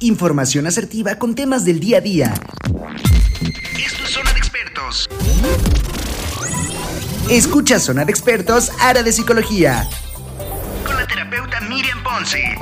Información 0.00 0.66
asertiva 0.66 1.16
con 1.18 1.34
temas 1.34 1.64
del 1.64 1.80
día 1.80 1.98
a 1.98 2.00
día. 2.00 2.34
Esto 3.76 4.04
es 4.04 4.10
Zona 4.10 4.32
de 4.32 4.38
Expertos. 4.38 5.08
Escucha 7.30 7.78
Zona 7.78 8.04
de 8.04 8.10
Expertos, 8.10 8.70
área 8.80 9.02
de 9.02 9.12
psicología. 9.12 9.88
Con 10.86 10.96
la 10.96 11.06
terapeuta 11.06 11.60
Miriam 11.62 12.02
Ponce. 12.02 12.56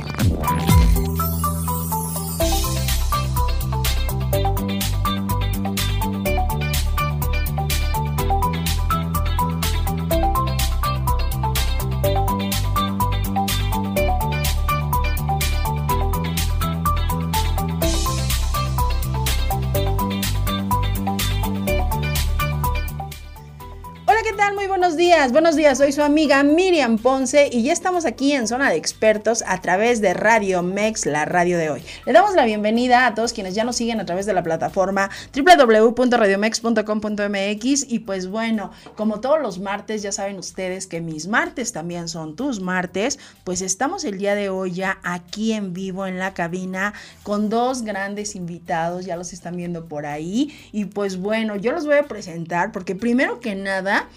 Días, 24.97 25.31
buenos 25.31 25.55
días. 25.55 25.77
Soy 25.77 25.91
su 25.91 26.01
amiga 26.01 26.41
Miriam 26.41 26.97
Ponce 26.97 27.51
y 27.51 27.61
ya 27.61 27.71
estamos 27.71 28.05
aquí 28.05 28.33
en 28.33 28.47
Zona 28.47 28.71
de 28.71 28.77
Expertos 28.77 29.43
a 29.45 29.61
través 29.61 30.01
de 30.01 30.15
Radio 30.15 30.63
Mex, 30.63 31.05
la 31.05 31.23
radio 31.23 31.59
de 31.59 31.69
hoy. 31.69 31.83
Le 32.07 32.13
damos 32.13 32.33
la 32.33 32.45
bienvenida 32.45 33.05
a 33.05 33.13
todos 33.13 33.31
quienes 33.31 33.53
ya 33.53 33.63
nos 33.63 33.75
siguen 33.75 33.99
a 33.99 34.07
través 34.07 34.25
de 34.25 34.33
la 34.33 34.41
plataforma 34.41 35.11
www.radiomex.com.mx 35.35 37.91
y 37.91 37.99
pues 37.99 38.27
bueno, 38.27 38.71
como 38.95 39.19
todos 39.19 39.39
los 39.39 39.59
martes, 39.59 40.01
ya 40.01 40.11
saben 40.11 40.39
ustedes 40.39 40.87
que 40.87 40.99
mis 40.99 41.27
martes 41.27 41.73
también 41.73 42.09
son 42.09 42.35
tus 42.35 42.59
martes, 42.59 43.19
pues 43.43 43.61
estamos 43.61 44.03
el 44.03 44.17
día 44.17 44.33
de 44.33 44.49
hoy 44.49 44.71
ya 44.71 44.97
aquí 45.03 45.53
en 45.53 45.73
vivo 45.73 46.07
en 46.07 46.17
la 46.17 46.33
cabina 46.33 46.95
con 47.21 47.49
dos 47.49 47.83
grandes 47.83 48.35
invitados, 48.35 49.05
ya 49.05 49.15
los 49.15 49.31
están 49.31 49.57
viendo 49.57 49.85
por 49.85 50.07
ahí 50.07 50.57
y 50.71 50.85
pues 50.85 51.17
bueno, 51.17 51.55
yo 51.55 51.71
los 51.71 51.85
voy 51.85 51.97
a 51.97 52.07
presentar 52.07 52.71
porque 52.71 52.95
primero 52.95 53.39
que 53.39 53.53
nada, 53.53 54.09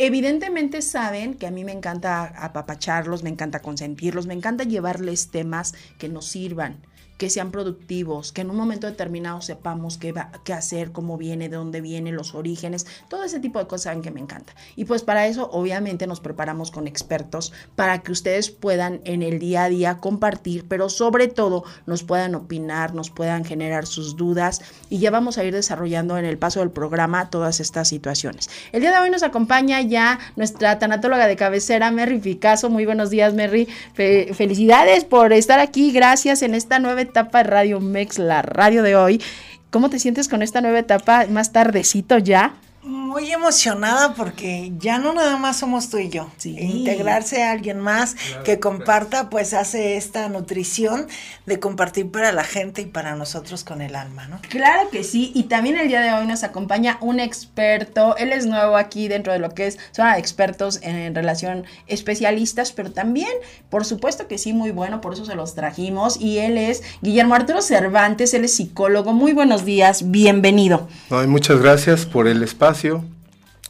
Evidentemente 0.00 0.80
saben 0.80 1.34
que 1.34 1.48
a 1.48 1.50
mí 1.50 1.64
me 1.64 1.72
encanta 1.72 2.22
apapacharlos, 2.22 3.24
me 3.24 3.30
encanta 3.30 3.62
consentirlos, 3.62 4.26
me 4.26 4.34
encanta 4.34 4.62
llevarles 4.62 5.32
temas 5.32 5.74
que 5.98 6.08
nos 6.08 6.26
sirvan, 6.26 6.76
que 7.18 7.28
sean 7.28 7.50
productivos, 7.50 8.32
que 8.32 8.40
en 8.40 8.50
un 8.50 8.56
momento 8.56 8.86
determinado 8.86 9.42
sepamos 9.42 9.98
qué, 9.98 10.12
va, 10.12 10.30
qué 10.44 10.52
hacer, 10.52 10.92
cómo 10.92 11.18
viene, 11.18 11.48
de 11.48 11.56
dónde 11.56 11.80
viene, 11.80 12.12
los 12.12 12.34
orígenes, 12.34 12.86
todo 13.08 13.24
ese 13.24 13.40
tipo 13.40 13.58
de 13.58 13.66
cosas 13.66 13.82
saben 13.82 14.02
que 14.02 14.10
me 14.10 14.20
encanta. 14.20 14.54
Y 14.76 14.84
pues 14.84 15.02
para 15.02 15.26
eso 15.26 15.50
obviamente 15.52 16.06
nos 16.06 16.20
preparamos 16.20 16.70
con 16.70 16.86
expertos 16.86 17.52
para 17.76 18.02
que 18.02 18.12
ustedes 18.12 18.50
puedan 18.50 19.00
en 19.04 19.22
el 19.22 19.38
día 19.38 19.64
a 19.64 19.68
día 19.68 19.98
compartir, 19.98 20.66
pero 20.68 20.88
sobre 20.88 21.28
todo 21.28 21.64
nos 21.86 22.04
puedan 22.04 22.34
opinar, 22.36 22.94
nos 22.94 23.10
puedan 23.10 23.44
generar 23.44 23.86
sus 23.86 24.16
dudas 24.16 24.60
y 24.88 24.98
ya 24.98 25.10
vamos 25.10 25.38
a 25.38 25.44
ir 25.44 25.54
desarrollando 25.54 26.18
en 26.18 26.24
el 26.24 26.38
paso 26.38 26.60
del 26.60 26.70
programa 26.70 27.30
todas 27.30 27.58
estas 27.58 27.88
situaciones. 27.88 28.48
El 28.72 28.82
día 28.82 28.92
de 28.92 28.98
hoy 28.98 29.10
nos 29.10 29.24
acompaña 29.24 29.80
ya 29.80 30.20
nuestra 30.36 30.78
tanatóloga 30.78 31.26
de 31.26 31.36
cabecera, 31.36 31.90
Merry 31.90 32.20
Picasso. 32.20 32.70
Muy 32.70 32.84
buenos 32.84 33.10
días, 33.10 33.34
Merry. 33.34 33.66
felicidades 33.94 35.04
por 35.04 35.32
estar 35.32 35.58
aquí. 35.58 35.90
Gracias 35.90 36.42
en 36.42 36.54
esta 36.54 36.78
nueva 36.78 37.07
etapa 37.08 37.42
Radio 37.42 37.80
Mex, 37.80 38.18
la 38.18 38.42
radio 38.42 38.82
de 38.82 38.96
hoy. 38.96 39.22
¿Cómo 39.70 39.90
te 39.90 39.98
sientes 39.98 40.28
con 40.28 40.42
esta 40.42 40.60
nueva 40.60 40.78
etapa 40.78 41.26
más 41.28 41.52
tardecito 41.52 42.18
ya? 42.18 42.54
Muy 42.88 43.30
emocionada 43.30 44.14
porque 44.14 44.72
ya 44.78 44.98
no 44.98 45.12
nada 45.12 45.36
más 45.36 45.58
somos 45.58 45.90
tú 45.90 45.98
y 45.98 46.08
yo. 46.08 46.30
Integrarse 46.42 47.42
a 47.42 47.50
alguien 47.50 47.80
más 47.80 48.16
que 48.44 48.58
comparta, 48.58 49.28
pues 49.28 49.52
hace 49.52 49.98
esta 49.98 50.28
nutrición 50.30 51.06
de 51.44 51.60
compartir 51.60 52.10
para 52.10 52.32
la 52.32 52.44
gente 52.44 52.80
y 52.80 52.86
para 52.86 53.14
nosotros 53.14 53.62
con 53.62 53.82
el 53.82 53.94
alma, 53.94 54.26
¿no? 54.28 54.40
Claro 54.48 54.88
que 54.90 55.04
sí. 55.04 55.32
Y 55.34 55.44
también 55.44 55.76
el 55.76 55.88
día 55.88 56.00
de 56.00 56.12
hoy 56.12 56.26
nos 56.26 56.42
acompaña 56.44 56.96
un 57.02 57.20
experto. 57.20 58.16
Él 58.16 58.32
es 58.32 58.46
nuevo 58.46 58.76
aquí 58.76 59.06
dentro 59.08 59.34
de 59.34 59.38
lo 59.38 59.50
que 59.50 59.66
es 59.66 59.78
zona 59.92 60.14
de 60.14 60.20
expertos 60.20 60.80
en 60.82 61.14
relación 61.14 61.64
especialistas, 61.88 62.72
pero 62.72 62.90
también, 62.90 63.28
por 63.68 63.84
supuesto 63.84 64.28
que 64.28 64.38
sí, 64.38 64.54
muy 64.54 64.70
bueno, 64.70 65.02
por 65.02 65.12
eso 65.12 65.26
se 65.26 65.34
los 65.34 65.54
trajimos. 65.54 66.18
Y 66.18 66.38
él 66.38 66.56
es 66.56 66.82
Guillermo 67.02 67.34
Arturo 67.34 67.60
Cervantes, 67.60 68.32
él 68.32 68.44
es 68.44 68.54
psicólogo. 68.54 69.12
Muy 69.12 69.34
buenos 69.34 69.66
días, 69.66 70.10
bienvenido. 70.10 70.88
muchas 71.10 71.60
gracias 71.60 72.06
por 72.06 72.26
el 72.26 72.42
espacio 72.42 72.77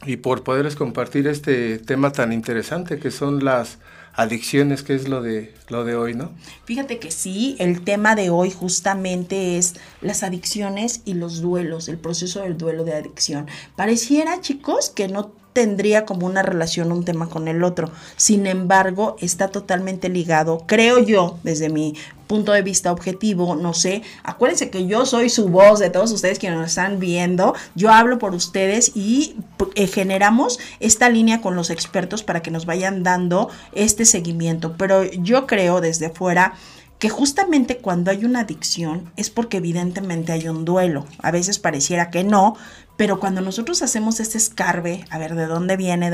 y 0.05 0.17
por 0.17 0.43
poderles 0.43 0.75
compartir 0.75 1.27
este 1.27 1.77
tema 1.79 2.11
tan 2.11 2.31
interesante 2.31 2.99
que 2.99 3.11
son 3.11 3.43
las 3.43 3.79
adicciones, 4.13 4.83
que 4.83 4.95
es 4.95 5.07
lo 5.07 5.21
de 5.21 5.53
lo 5.69 5.85
de 5.85 5.95
hoy, 5.95 6.13
¿no? 6.13 6.31
Fíjate 6.65 6.99
que 6.99 7.11
sí, 7.11 7.55
el 7.59 7.83
tema 7.83 8.15
de 8.15 8.29
hoy 8.29 8.51
justamente 8.51 9.57
es 9.57 9.75
las 10.01 10.23
adicciones 10.23 11.01
y 11.05 11.13
los 11.13 11.41
duelos, 11.41 11.87
el 11.89 11.97
proceso 11.97 12.41
del 12.41 12.57
duelo 12.57 12.83
de 12.83 12.95
adicción. 12.95 13.47
Pareciera, 13.75 14.41
chicos, 14.41 14.89
que 14.89 15.07
no 15.07 15.31
tendría 15.53 16.05
como 16.05 16.25
una 16.25 16.41
relación 16.41 16.91
un 16.91 17.05
tema 17.05 17.29
con 17.29 17.47
el 17.47 17.63
otro. 17.63 17.91
Sin 18.15 18.45
embargo, 18.47 19.15
está 19.19 19.49
totalmente 19.49 20.09
ligado, 20.09 20.63
creo 20.67 20.99
yo, 20.99 21.37
desde 21.43 21.69
mi 21.69 21.95
punto 22.27 22.51
de 22.51 22.61
vista 22.61 22.91
objetivo, 22.91 23.55
no 23.55 23.73
sé, 23.73 24.03
acuérdense 24.23 24.69
que 24.69 24.85
yo 24.85 25.07
soy 25.07 25.29
su 25.29 25.49
voz 25.49 25.79
de 25.79 25.89
todos 25.89 26.11
ustedes 26.11 26.37
que 26.37 26.51
nos 26.51 26.67
están 26.69 26.99
viendo, 26.99 27.55
yo 27.73 27.89
hablo 27.91 28.19
por 28.19 28.35
ustedes 28.35 28.91
y 28.95 29.35
eh, 29.73 29.87
generamos 29.87 30.59
esta 30.79 31.09
línea 31.09 31.41
con 31.41 31.55
los 31.55 31.71
expertos 31.71 32.21
para 32.21 32.43
que 32.43 32.51
nos 32.51 32.67
vayan 32.67 33.01
dando 33.01 33.49
este 33.71 34.05
seguimiento, 34.05 34.75
pero 34.77 35.03
yo 35.03 35.47
creo 35.47 35.81
desde 35.81 36.11
fuera 36.11 36.53
que 36.99 37.09
justamente 37.09 37.77
cuando 37.77 38.11
hay 38.11 38.25
una 38.25 38.41
adicción 38.41 39.11
es 39.15 39.29
porque 39.29 39.57
evidentemente 39.57 40.33
hay 40.33 40.47
un 40.49 40.65
duelo. 40.65 41.05
A 41.19 41.31
veces 41.31 41.57
pareciera 41.57 42.11
que 42.11 42.25
no, 42.25 42.57
pero 42.97 43.21
cuando 43.21 43.39
nosotros 43.39 43.81
hacemos 43.81 44.19
este 44.19 44.37
escarbe, 44.37 45.05
a 45.09 45.17
ver 45.17 45.35
de 45.35 45.47
dónde 45.47 45.77
viene, 45.77 46.11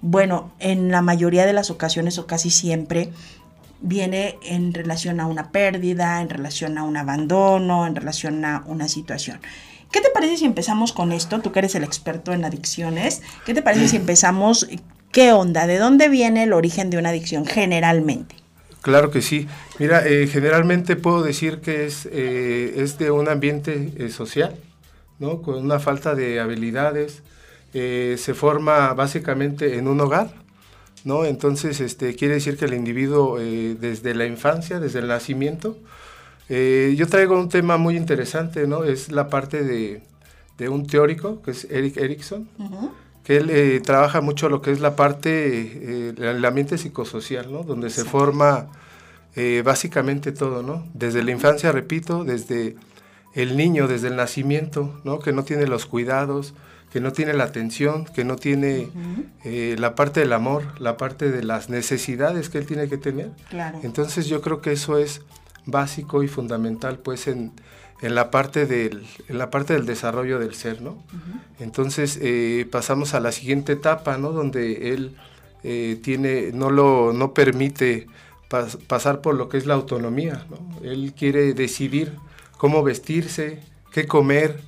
bueno, 0.00 0.50
en 0.58 0.90
la 0.90 1.00
mayoría 1.00 1.46
de 1.46 1.52
las 1.52 1.70
ocasiones 1.70 2.18
o 2.18 2.26
casi 2.26 2.50
siempre 2.50 3.12
viene 3.80 4.36
en 4.42 4.74
relación 4.74 5.20
a 5.20 5.26
una 5.26 5.52
pérdida, 5.52 6.20
en 6.20 6.28
relación 6.28 6.76
a 6.76 6.82
un 6.82 6.96
abandono, 6.96 7.86
en 7.86 7.94
relación 7.94 8.44
a 8.44 8.64
una 8.66 8.88
situación. 8.88 9.40
¿Qué 9.92 10.00
te 10.00 10.10
parece 10.10 10.38
si 10.38 10.44
empezamos 10.44 10.92
con 10.92 11.12
esto? 11.12 11.38
Tú 11.40 11.52
que 11.52 11.60
eres 11.60 11.76
el 11.76 11.84
experto 11.84 12.32
en 12.32 12.44
adicciones, 12.44 13.22
¿qué 13.46 13.54
te 13.54 13.62
parece 13.62 13.86
si 13.86 13.96
empezamos? 14.04 14.68
¿Qué 15.12 15.32
onda? 15.32 15.68
¿De 15.68 15.78
dónde 15.78 16.08
viene 16.08 16.42
el 16.42 16.52
origen 16.52 16.90
de 16.90 16.98
una 16.98 17.10
adicción 17.10 17.46
generalmente? 17.46 18.37
Claro 18.82 19.10
que 19.10 19.22
sí. 19.22 19.48
Mira, 19.78 20.06
eh, 20.06 20.26
generalmente 20.28 20.96
puedo 20.96 21.22
decir 21.22 21.60
que 21.60 21.86
es, 21.86 22.06
eh, 22.12 22.74
es 22.76 22.98
de 22.98 23.10
un 23.10 23.28
ambiente 23.28 23.92
eh, 23.96 24.08
social, 24.10 24.56
¿no? 25.18 25.42
Con 25.42 25.56
una 25.56 25.78
falta 25.78 26.14
de 26.14 26.40
habilidades. 26.40 27.22
se 27.72 28.34
forma 28.34 28.94
básicamente 28.94 29.76
en 29.76 29.88
un 29.88 30.00
hogar, 30.00 30.32
¿no? 31.04 31.24
Entonces, 31.24 31.80
este, 31.80 32.14
quiere 32.14 32.34
decir 32.34 32.56
que 32.56 32.64
el 32.64 32.74
individuo 32.74 33.38
desde 33.38 34.14
la 34.14 34.26
infancia, 34.26 34.80
desde 34.80 35.00
el 35.00 35.08
nacimiento, 35.08 35.76
yo 36.48 37.06
traigo 37.08 37.38
un 37.38 37.48
tema 37.50 37.76
muy 37.76 37.96
interesante, 37.96 38.66
¿no? 38.66 38.84
Es 38.84 39.10
la 39.12 39.28
parte 39.28 39.62
de, 39.64 40.02
de 40.56 40.68
un 40.68 40.86
teórico, 40.86 41.42
que 41.42 41.50
es 41.52 41.64
Eric 41.70 41.98
Erickson, 41.98 42.48
que 43.28 43.36
él 43.36 43.82
trabaja 43.82 44.22
mucho 44.22 44.48
lo 44.48 44.62
que 44.62 44.72
es 44.72 44.80
la 44.80 44.96
parte, 44.96 46.14
el 46.16 46.44
ambiente 46.46 46.78
psicosocial, 46.78 47.52
¿no? 47.52 47.62
Donde 47.62 47.90
se 47.90 48.06
forma 48.06 48.68
eh, 49.36 49.60
básicamente 49.62 50.32
todo, 50.32 50.62
¿no? 50.62 50.86
Desde 50.94 51.22
la 51.22 51.30
infancia, 51.30 51.70
repito, 51.70 52.24
desde 52.24 52.76
el 53.34 53.58
niño, 53.58 53.86
desde 53.86 54.08
el 54.08 54.16
nacimiento, 54.16 54.98
¿no? 55.04 55.18
Que 55.18 55.34
no 55.34 55.44
tiene 55.44 55.66
los 55.66 55.84
cuidados, 55.84 56.54
que 56.90 57.02
no 57.02 57.12
tiene 57.12 57.34
la 57.34 57.44
atención, 57.44 58.06
que 58.06 58.24
no 58.24 58.36
tiene 58.36 58.88
eh, 59.44 59.76
la 59.78 59.94
parte 59.94 60.20
del 60.20 60.32
amor, 60.32 60.64
la 60.80 60.96
parte 60.96 61.30
de 61.30 61.44
las 61.44 61.68
necesidades 61.68 62.48
que 62.48 62.56
él 62.56 62.64
tiene 62.64 62.88
que 62.88 62.96
tener. 62.96 63.30
Entonces 63.82 64.24
yo 64.24 64.40
creo 64.40 64.62
que 64.62 64.72
eso 64.72 64.96
es 64.96 65.20
básico 65.66 66.22
y 66.22 66.28
fundamental, 66.28 66.98
pues, 66.98 67.26
en, 67.26 67.52
la, 68.02 68.30
parte 68.30 68.66
del, 68.66 69.06
en 69.28 69.38
la 69.38 69.50
parte 69.50 69.74
del 69.74 69.86
desarrollo 69.86 70.38
del 70.38 70.54
ser, 70.54 70.80
¿no? 70.82 71.02
Entonces 71.58 72.18
eh, 72.20 72.66
pasamos 72.70 73.14
a 73.14 73.20
la 73.20 73.32
siguiente 73.32 73.72
etapa, 73.72 74.18
¿no? 74.18 74.32
Donde 74.32 74.92
él 74.92 75.16
tiene, 76.02 76.52
no 76.54 76.70
lo, 76.70 77.12
no 77.12 77.34
permite 77.34 78.06
pasar 78.86 79.20
por 79.20 79.34
lo 79.34 79.48
que 79.48 79.58
es 79.58 79.66
la 79.66 79.74
autonomía. 79.74 80.46
Él 80.82 81.12
quiere 81.16 81.52
decidir 81.52 82.12
cómo 82.56 82.82
vestirse, 82.82 83.60
qué 83.92 84.06
comer, 84.06 84.60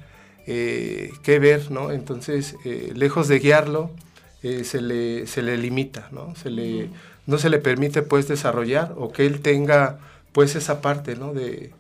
eh, 0.47 1.13
qué 1.23 1.39
ver, 1.39 1.71
¿no? 1.71 1.91
Entonces, 1.91 2.57
eh, 2.65 2.93
lejos 2.95 3.29
de 3.29 3.39
guiarlo, 3.39 3.91
eh, 4.43 4.65
se, 4.65 4.81
le, 4.81 5.27
se 5.27 5.43
le 5.43 5.57
limita, 5.57 6.09
¿no? 6.13 6.35
Se 6.37 6.51
le, 6.51 6.89
no 7.27 7.39
se 7.39 7.51
le 7.51 7.59
permite, 7.59 8.03
pues, 8.03 8.29
desarrollar 8.29 8.95
o 8.97 9.13
que 9.13 9.27
él 9.27 9.41
tenga, 9.41 9.99
pues, 10.33 10.57
esa 10.57 10.81
parte, 10.81 11.17
¿no? 11.17 11.33
De, 11.33 11.73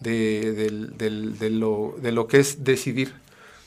de, 0.00 1.50
lo, 1.50 1.94
de 2.00 2.12
lo 2.12 2.26
que 2.26 2.40
es 2.40 2.64
decidir. 2.64 3.14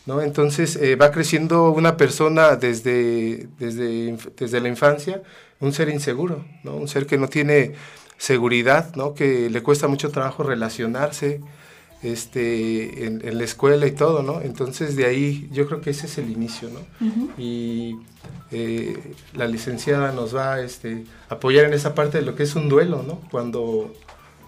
¿no? 0.05 0.21
Entonces 0.21 0.79
va 0.99 1.11
creciendo 1.11 1.71
una 1.71 1.95
persona 1.95 2.55
desde, 2.55 3.47
desde, 3.59 4.17
desde 4.35 4.59
la 4.59 4.67
infancia 4.67 5.21
un 5.61 5.71
ser 5.71 5.89
inseguro, 5.89 6.43
¿no? 6.63 6.75
Un 6.75 6.87
ser 6.87 7.05
que 7.05 7.17
no 7.17 7.29
tiene 7.29 7.73
seguridad, 8.17 8.93
¿no? 8.95 9.13
Que 9.13 9.49
le 9.49 9.63
cuesta 9.63 9.87
mucho 9.87 10.09
trabajo 10.09 10.43
relacionarse 10.43 11.39
este, 12.03 13.05
en, 13.05 13.37
la 13.37 13.43
escuela 13.43 13.85
y 13.85 13.91
todo, 13.91 14.23
¿no? 14.23 14.41
Entonces 14.41 14.95
de 14.95 15.05
ahí 15.05 15.47
yo 15.51 15.67
creo 15.67 15.81
que 15.81 15.91
ese 15.91 16.07
es 16.07 16.17
el 16.17 16.31
inicio, 16.31 16.69
¿no? 16.69 16.79
Y 17.37 17.97
eh, 18.51 19.13
la 19.33 19.47
licenciada 19.47 20.11
nos 20.11 20.35
va 20.35 20.55
a 20.55 20.61
este, 20.61 21.05
apoyar 21.29 21.65
en 21.65 21.73
esa 21.73 21.93
parte 21.93 22.17
de 22.17 22.25
lo 22.25 22.35
que 22.35 22.43
es 22.43 22.55
un 22.55 22.67
duelo, 22.67 23.03
¿no? 23.03 23.21
Cuando 23.29 23.93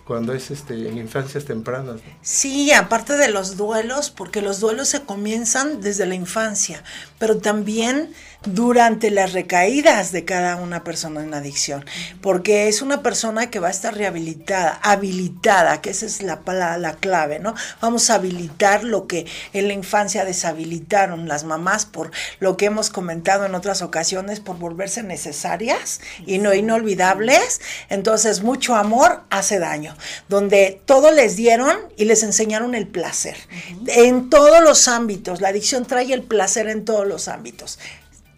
cuando 0.05 0.33
es 0.33 0.51
este, 0.51 0.89
en 0.89 0.97
infancias 0.97 1.45
tempranas. 1.45 2.01
Sí, 2.21 2.71
aparte 2.73 3.15
de 3.15 3.29
los 3.29 3.55
duelos, 3.55 4.09
porque 4.09 4.41
los 4.41 4.59
duelos 4.59 4.89
se 4.89 5.03
comienzan 5.03 5.81
desde 5.81 6.05
la 6.05 6.15
infancia, 6.15 6.83
pero 7.19 7.37
también 7.37 8.13
durante 8.45 9.09
las 9.09 9.33
recaídas 9.33 10.11
de 10.11 10.25
cada 10.25 10.57
una 10.57 10.83
persona 10.83 11.23
en 11.23 11.33
adicción, 11.33 11.85
porque 12.21 12.67
es 12.67 12.81
una 12.81 13.01
persona 13.01 13.49
que 13.49 13.59
va 13.59 13.69
a 13.69 13.71
estar 13.71 13.95
rehabilitada, 13.95 14.79
habilitada, 14.81 15.81
que 15.81 15.91
esa 15.91 16.05
es 16.05 16.21
la, 16.21 16.41
la 16.77 16.93
clave, 16.95 17.39
¿no? 17.39 17.55
Vamos 17.81 18.09
a 18.09 18.15
habilitar 18.15 18.83
lo 18.83 19.07
que 19.07 19.25
en 19.53 19.67
la 19.67 19.73
infancia 19.73 20.25
deshabilitaron 20.25 21.27
las 21.27 21.43
mamás 21.43 21.85
por 21.85 22.11
lo 22.39 22.57
que 22.57 22.65
hemos 22.65 22.89
comentado 22.89 23.45
en 23.45 23.55
otras 23.55 23.81
ocasiones, 23.81 24.39
por 24.39 24.57
volverse 24.57 25.03
necesarias 25.03 26.01
y 26.25 26.39
no 26.39 26.53
inolvidables. 26.53 27.61
Entonces, 27.89 28.43
mucho 28.43 28.75
amor 28.75 29.23
hace 29.29 29.59
daño, 29.59 29.95
donde 30.27 30.81
todo 30.85 31.11
les 31.11 31.35
dieron 31.35 31.77
y 31.97 32.05
les 32.05 32.23
enseñaron 32.23 32.75
el 32.75 32.87
placer. 32.87 33.37
En 33.87 34.29
todos 34.29 34.61
los 34.61 34.87
ámbitos, 34.87 35.41
la 35.41 35.49
adicción 35.49 35.85
trae 35.85 36.13
el 36.13 36.23
placer 36.23 36.67
en 36.67 36.83
todos 36.83 37.07
los 37.07 37.27
ámbitos 37.27 37.79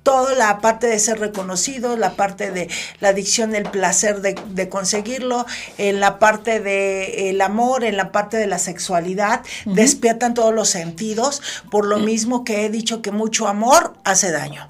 toda 0.06 0.36
la 0.36 0.60
parte 0.60 0.86
de 0.86 1.00
ser 1.00 1.20
reconocido, 1.20 1.98
la 1.98 2.16
parte 2.16 2.52
de 2.52 2.70
la 3.00 3.10
adicción, 3.10 3.56
el 3.56 3.64
placer 3.64 4.22
de, 4.22 4.70
conseguirlo, 4.70 5.48
en 5.80 6.00
la 6.00 6.20
parte 6.20 6.60
del 6.60 7.42
amor, 7.42 7.84
en 7.84 7.98
la 7.98 8.12
parte 8.12 8.38
de 8.38 8.46
la 8.46 8.60
sexualidad, 8.60 9.42
despiertan 9.66 10.36
todos 10.36 10.54
los 10.54 10.70
sentidos, 10.70 11.42
por 11.72 11.88
lo 11.88 11.98
mismo 11.98 12.44
que 12.44 12.66
he 12.66 12.70
dicho 12.70 13.02
que 13.02 13.12
mucho 13.12 13.48
amor 13.48 13.96
hace 14.04 14.32
daño, 14.32 14.70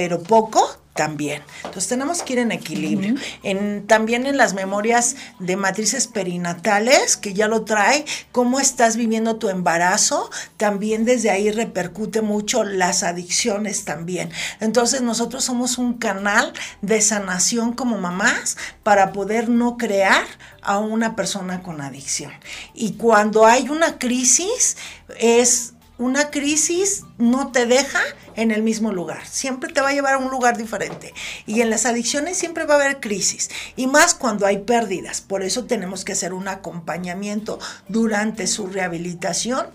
pero 0.00 0.22
poco 0.22 0.66
también. 0.94 1.42
Entonces 1.56 1.86
tenemos 1.86 2.22
que 2.22 2.32
ir 2.32 2.38
en 2.38 2.52
equilibrio. 2.52 3.16
en, 3.42 3.86
también 3.86 4.24
en 4.24 4.38
las 4.38 4.54
memorias 4.54 5.14
de 5.38 5.56
matrices 5.56 6.06
perinatales, 6.06 7.18
que 7.18 7.34
ya 7.34 7.48
lo 7.48 7.66
trae, 7.66 8.06
cómo 8.32 8.60
estás 8.60 8.96
viviendo 8.96 9.36
tu 9.36 9.50
embarazo, 9.50 10.30
también 10.56 11.04
desde 11.04 11.28
ahí 11.28 11.50
repercute 11.50 12.22
mucho 12.22 12.64
las 12.64 13.02
adicciones 13.02 13.84
también. 13.84 14.30
Entonces 14.60 15.02
nosotros 15.02 15.44
somos 15.44 15.76
un 15.76 15.98
canal 15.98 16.54
de 16.80 17.02
sanación 17.02 17.74
como 17.74 17.98
mamás 17.98 18.56
para 18.82 19.12
poder 19.12 19.50
no 19.50 19.76
crear 19.76 20.24
a 20.62 20.78
una 20.78 21.14
persona 21.14 21.62
con 21.62 21.82
adicción. 21.82 22.32
Y 22.72 22.92
cuando 22.94 23.44
hay 23.44 23.68
una 23.68 23.98
crisis, 23.98 24.78
es 25.18 25.74
una 26.00 26.30
crisis 26.30 27.04
no 27.18 27.52
te 27.52 27.66
deja 27.66 28.00
en 28.34 28.52
el 28.52 28.62
mismo 28.62 28.90
lugar, 28.90 29.26
siempre 29.26 29.70
te 29.70 29.82
va 29.82 29.90
a 29.90 29.92
llevar 29.92 30.14
a 30.14 30.18
un 30.18 30.30
lugar 30.30 30.56
diferente. 30.56 31.12
Y 31.44 31.60
en 31.60 31.68
las 31.68 31.84
adicciones 31.84 32.38
siempre 32.38 32.64
va 32.64 32.74
a 32.74 32.76
haber 32.78 33.00
crisis, 33.00 33.50
y 33.76 33.86
más 33.86 34.14
cuando 34.14 34.46
hay 34.46 34.60
pérdidas. 34.60 35.20
Por 35.20 35.42
eso 35.42 35.66
tenemos 35.66 36.06
que 36.06 36.12
hacer 36.12 36.32
un 36.32 36.48
acompañamiento 36.48 37.58
durante 37.88 38.46
su 38.46 38.66
rehabilitación 38.66 39.66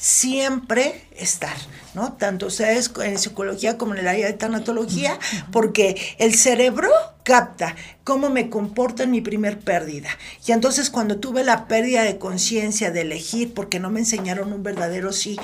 siempre 0.00 1.04
estar, 1.14 1.54
¿no? 1.92 2.14
Tanto 2.14 2.48
en 2.58 3.18
psicología 3.18 3.76
como 3.76 3.92
en 3.92 4.00
el 4.00 4.08
área 4.08 4.26
de 4.26 4.32
tanatología, 4.32 5.18
porque 5.52 6.16
el 6.18 6.34
cerebro 6.34 6.90
capta 7.22 7.76
cómo 8.02 8.30
me 8.30 8.48
comporto 8.48 9.02
en 9.02 9.10
mi 9.10 9.20
primer 9.20 9.58
pérdida. 9.60 10.08
Y 10.46 10.52
entonces 10.52 10.88
cuando 10.88 11.20
tuve 11.20 11.44
la 11.44 11.68
pérdida 11.68 12.02
de 12.02 12.16
conciencia 12.16 12.90
de 12.90 13.02
elegir, 13.02 13.52
porque 13.52 13.78
no 13.78 13.90
me 13.90 14.00
enseñaron 14.00 14.54
un 14.54 14.62
verdadero 14.62 15.12
sí 15.12 15.38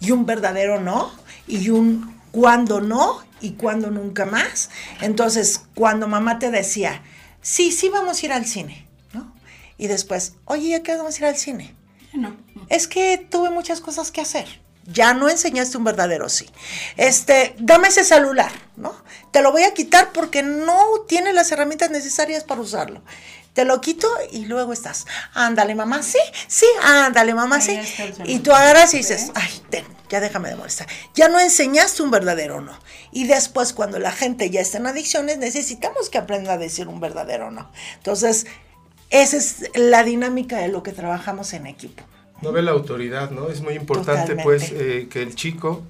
y 0.00 0.10
un 0.10 0.24
verdadero 0.24 0.80
no, 0.80 1.12
y 1.46 1.68
un 1.68 2.16
cuándo 2.32 2.80
no 2.80 3.22
y 3.42 3.52
cuándo 3.52 3.90
nunca 3.90 4.24
más, 4.24 4.70
entonces 5.02 5.60
cuando 5.74 6.08
mamá 6.08 6.38
te 6.38 6.50
decía, 6.50 7.02
sí, 7.42 7.72
sí 7.72 7.90
vamos 7.90 8.22
a 8.22 8.26
ir 8.26 8.32
al 8.32 8.46
cine, 8.46 8.86
¿no? 9.12 9.34
Y 9.76 9.86
después, 9.86 10.32
oye, 10.46 10.70
¿ya 10.70 10.82
qué 10.82 10.96
vamos 10.96 11.16
a 11.16 11.18
ir 11.18 11.26
al 11.26 11.36
cine? 11.36 11.77
No. 12.18 12.36
Es 12.68 12.88
que 12.88 13.18
tuve 13.18 13.50
muchas 13.50 13.80
cosas 13.80 14.10
que 14.10 14.20
hacer. 14.20 14.46
Ya 14.84 15.12
no 15.14 15.28
enseñaste 15.28 15.76
un 15.76 15.84
verdadero 15.84 16.28
sí. 16.28 16.46
Este, 16.96 17.54
dame 17.58 17.88
ese 17.88 18.04
celular, 18.04 18.50
¿no? 18.76 18.94
Te 19.30 19.42
lo 19.42 19.52
voy 19.52 19.62
a 19.64 19.74
quitar 19.74 20.12
porque 20.12 20.42
no 20.42 20.80
tiene 21.06 21.32
las 21.32 21.52
herramientas 21.52 21.90
necesarias 21.90 22.42
para 22.42 22.62
usarlo. 22.62 23.02
Te 23.52 23.64
lo 23.64 23.80
quito 23.80 24.08
y 24.30 24.46
luego 24.46 24.72
estás, 24.72 25.04
ándale 25.34 25.74
mamá, 25.74 26.02
sí, 26.02 26.18
sí, 26.46 26.66
ándale 26.82 27.34
mamá, 27.34 27.60
sí. 27.60 27.78
Y 28.24 28.38
tú 28.38 28.52
agarras 28.52 28.94
y 28.94 28.98
dices, 28.98 29.32
ay, 29.34 29.62
ten, 29.68 29.84
ya 30.08 30.20
déjame 30.20 30.48
de 30.48 30.56
molestar. 30.56 30.86
Ya 31.14 31.28
no 31.28 31.40
enseñaste 31.40 32.02
un 32.02 32.10
verdadero 32.10 32.60
no. 32.60 32.78
Y 33.10 33.26
después 33.26 33.72
cuando 33.72 33.98
la 33.98 34.12
gente 34.12 34.50
ya 34.50 34.60
está 34.60 34.78
en 34.78 34.86
adicciones, 34.86 35.38
necesitamos 35.38 36.08
que 36.08 36.18
aprenda 36.18 36.52
a 36.52 36.58
decir 36.58 36.88
un 36.88 37.00
verdadero 37.00 37.50
no. 37.50 37.70
Entonces, 37.96 38.46
esa 39.10 39.36
es 39.36 39.70
la 39.74 40.04
dinámica 40.04 40.58
de 40.58 40.68
lo 40.68 40.82
que 40.82 40.92
trabajamos 40.92 41.52
en 41.52 41.66
equipo. 41.66 42.02
No 42.42 42.52
ve 42.52 42.62
la 42.62 42.70
autoridad, 42.70 43.30
¿no? 43.30 43.48
Es 43.48 43.62
muy 43.62 43.74
importante, 43.74 44.36
pues, 44.36 44.70
eh, 44.72 45.08
que 45.10 45.22
el 45.22 45.34
chico 45.34 45.82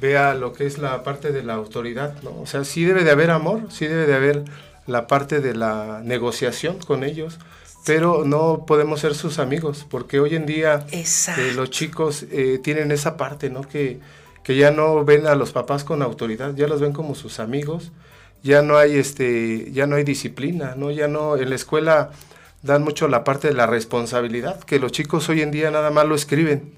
vea 0.00 0.34
lo 0.34 0.52
que 0.52 0.66
es 0.66 0.78
la 0.78 1.02
parte 1.02 1.32
de 1.32 1.42
la 1.42 1.54
autoridad, 1.54 2.14
¿no? 2.22 2.40
O 2.40 2.46
sea, 2.46 2.64
sí 2.64 2.84
debe 2.84 3.04
de 3.04 3.10
haber 3.10 3.30
amor, 3.30 3.66
sí 3.70 3.86
debe 3.86 4.06
de 4.06 4.14
haber 4.14 4.44
la 4.86 5.06
parte 5.06 5.40
de 5.40 5.54
la 5.54 6.00
negociación 6.04 6.78
con 6.78 7.02
ellos, 7.02 7.38
pero 7.84 8.24
no 8.24 8.64
podemos 8.66 9.00
ser 9.00 9.14
sus 9.14 9.38
amigos, 9.38 9.86
porque 9.88 10.20
hoy 10.20 10.36
en 10.36 10.46
día 10.46 10.86
eh, 10.92 11.04
los 11.54 11.70
chicos 11.70 12.26
eh, 12.30 12.60
tienen 12.62 12.92
esa 12.92 13.16
parte, 13.16 13.50
¿no? 13.50 13.62
Que, 13.62 13.98
que 14.44 14.56
ya 14.56 14.70
no 14.70 15.04
ven 15.04 15.26
a 15.26 15.34
los 15.34 15.52
papás 15.52 15.84
con 15.84 16.02
autoridad, 16.02 16.54
ya 16.54 16.68
los 16.68 16.80
ven 16.80 16.92
como 16.92 17.14
sus 17.14 17.40
amigos, 17.40 17.90
ya 18.42 18.62
no 18.62 18.78
hay 18.78 18.96
este, 18.96 19.70
ya 19.72 19.86
no 19.86 19.96
hay 19.96 20.04
disciplina, 20.04 20.74
¿no? 20.76 20.90
Ya 20.90 21.08
no, 21.08 21.36
en 21.36 21.50
la 21.50 21.56
escuela 21.56 22.10
dan 22.62 22.82
mucho 22.82 23.08
la 23.08 23.24
parte 23.24 23.48
de 23.48 23.54
la 23.54 23.66
responsabilidad, 23.66 24.60
que 24.60 24.78
los 24.78 24.92
chicos 24.92 25.28
hoy 25.28 25.42
en 25.42 25.50
día 25.50 25.70
nada 25.70 25.90
más 25.90 26.06
lo 26.06 26.14
escriben, 26.14 26.72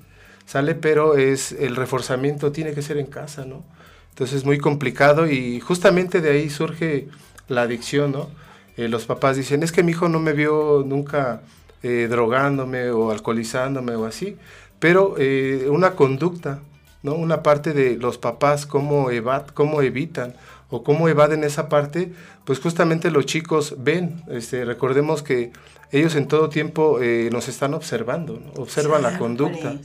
sale, 0.46 0.74
pero 0.74 1.16
es 1.16 1.52
el 1.52 1.76
reforzamiento 1.76 2.52
tiene 2.52 2.72
que 2.72 2.82
ser 2.82 2.98
en 2.98 3.06
casa, 3.06 3.44
¿no? 3.44 3.62
Entonces 4.10 4.38
es 4.38 4.44
muy 4.44 4.58
complicado 4.58 5.28
y 5.28 5.60
justamente 5.60 6.20
de 6.20 6.30
ahí 6.30 6.50
surge 6.50 7.08
la 7.48 7.62
adicción, 7.62 8.12
¿no? 8.12 8.28
Eh, 8.76 8.88
los 8.88 9.06
papás 9.06 9.36
dicen, 9.36 9.62
es 9.62 9.72
que 9.72 9.82
mi 9.82 9.92
hijo 9.92 10.08
no 10.08 10.20
me 10.20 10.32
vio 10.32 10.84
nunca 10.86 11.42
eh, 11.82 12.06
drogándome 12.10 12.90
o 12.90 13.10
alcoholizándome 13.10 13.94
o 13.94 14.04
así, 14.04 14.36
pero 14.78 15.14
eh, 15.18 15.66
una 15.70 15.92
conducta, 15.92 16.60
¿no? 17.02 17.14
Una 17.14 17.42
parte 17.42 17.72
de 17.72 17.96
los 17.96 18.18
papás, 18.18 18.66
cómo, 18.66 19.08
cómo 19.54 19.82
evitan 19.82 20.34
o 20.70 20.84
cómo 20.84 21.08
evaden 21.08 21.44
esa 21.44 21.68
parte, 21.68 22.12
pues 22.44 22.60
justamente 22.60 23.10
los 23.10 23.26
chicos 23.26 23.74
ven, 23.78 24.22
este, 24.28 24.64
recordemos 24.64 25.22
que 25.22 25.52
ellos 25.92 26.14
en 26.14 26.28
todo 26.28 26.48
tiempo 26.48 27.00
eh, 27.02 27.28
nos 27.32 27.48
están 27.48 27.74
observando, 27.74 28.40
observan 28.56 29.02
la 29.02 29.18
conducta. 29.18 29.76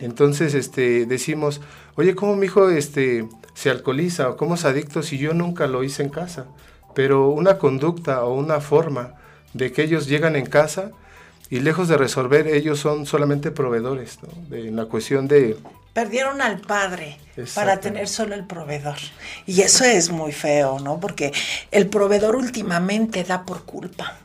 Entonces 0.00 0.54
este, 0.54 1.06
decimos, 1.06 1.60
oye, 1.94 2.16
¿cómo 2.16 2.34
mi 2.34 2.46
hijo 2.46 2.68
este, 2.70 3.28
se 3.54 3.70
alcoholiza 3.70 4.30
o 4.30 4.36
cómo 4.36 4.56
es 4.56 4.64
adicto 4.64 5.02
si 5.02 5.18
yo 5.18 5.34
nunca 5.34 5.68
lo 5.68 5.84
hice 5.84 6.02
en 6.02 6.08
casa? 6.08 6.46
Pero 6.94 7.28
una 7.28 7.58
conducta 7.58 8.24
o 8.24 8.34
una 8.34 8.60
forma 8.60 9.14
de 9.54 9.70
que 9.70 9.84
ellos 9.84 10.08
llegan 10.08 10.34
en 10.34 10.46
casa 10.46 10.90
y 11.50 11.60
lejos 11.60 11.86
de 11.88 11.96
resolver, 11.96 12.48
ellos 12.48 12.80
son 12.80 13.06
solamente 13.06 13.52
proveedores, 13.52 14.18
¿no? 14.22 14.56
en 14.56 14.74
la 14.74 14.86
cuestión 14.86 15.28
de 15.28 15.56
Perdieron 15.98 16.40
al 16.40 16.60
padre 16.60 17.18
para 17.56 17.80
tener 17.80 18.06
solo 18.06 18.36
el 18.36 18.44
proveedor. 18.44 18.98
Y 19.46 19.62
eso 19.62 19.84
es 19.84 20.10
muy 20.10 20.30
feo, 20.30 20.78
¿no? 20.78 21.00
Porque 21.00 21.32
el 21.72 21.88
proveedor 21.88 22.36
últimamente 22.36 23.24
da 23.24 23.44
por 23.44 23.64
culpa. 23.64 24.16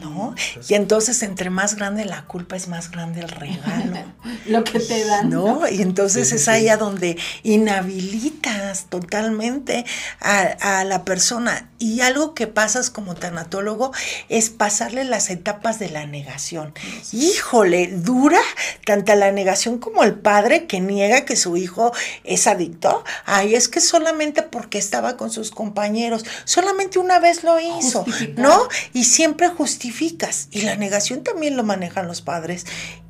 ¿No? 0.00 0.34
Y 0.68 0.74
entonces 0.74 1.22
entre 1.22 1.50
más 1.50 1.76
grande 1.76 2.04
la 2.04 2.24
culpa 2.24 2.56
es 2.56 2.68
más 2.68 2.90
grande 2.90 3.20
el 3.20 3.28
regalo. 3.28 3.98
Lo 4.46 4.64
que 4.64 4.80
te 4.80 5.04
dan. 5.04 5.28
¿No? 5.28 5.68
Y 5.68 5.82
entonces 5.82 6.32
es 6.32 6.48
ahí 6.48 6.68
a 6.68 6.76
donde 6.76 7.18
inhabilitas 7.42 8.86
totalmente 8.86 9.84
a, 10.20 10.84
la 10.84 11.04
persona. 11.04 11.68
Y 11.78 12.00
algo 12.00 12.34
que 12.34 12.46
pasas 12.46 12.90
como 12.90 13.14
tanatólogo 13.14 13.92
es 14.28 14.50
pasarle 14.50 15.04
las 15.04 15.30
etapas 15.30 15.78
de 15.78 15.90
la 15.90 16.06
negación. 16.06 16.72
Híjole, 17.12 17.88
dura 17.88 18.40
tanto 18.86 19.14
la 19.14 19.32
negación 19.32 19.78
como 19.78 20.02
el 20.02 20.14
padre 20.14 20.66
que 20.66 20.80
niega 20.80 21.24
que 21.24 21.36
su 21.36 21.56
hijo 21.56 21.92
es 22.24 22.46
adicto. 22.46 23.04
Ay, 23.26 23.54
es 23.54 23.68
que 23.68 23.80
solamente 23.80 24.42
porque 24.42 24.78
estaba 24.78 25.16
con 25.16 25.30
sus 25.30 25.50
compañeros, 25.50 26.24
solamente 26.44 26.98
una 26.98 27.18
vez 27.18 27.44
lo 27.44 27.60
hizo, 27.60 28.04
¿no? 28.36 28.68
Y 28.92 29.04
siempre 29.04 29.48
justifica 29.48 29.73
justificas. 29.74 30.48
Y 30.52 30.62
la 30.62 30.76
negación 30.76 31.24
también 31.24 31.56
lo 31.56 31.64
manejan 31.64 32.06
los 32.06 32.22
padres. 32.22 32.66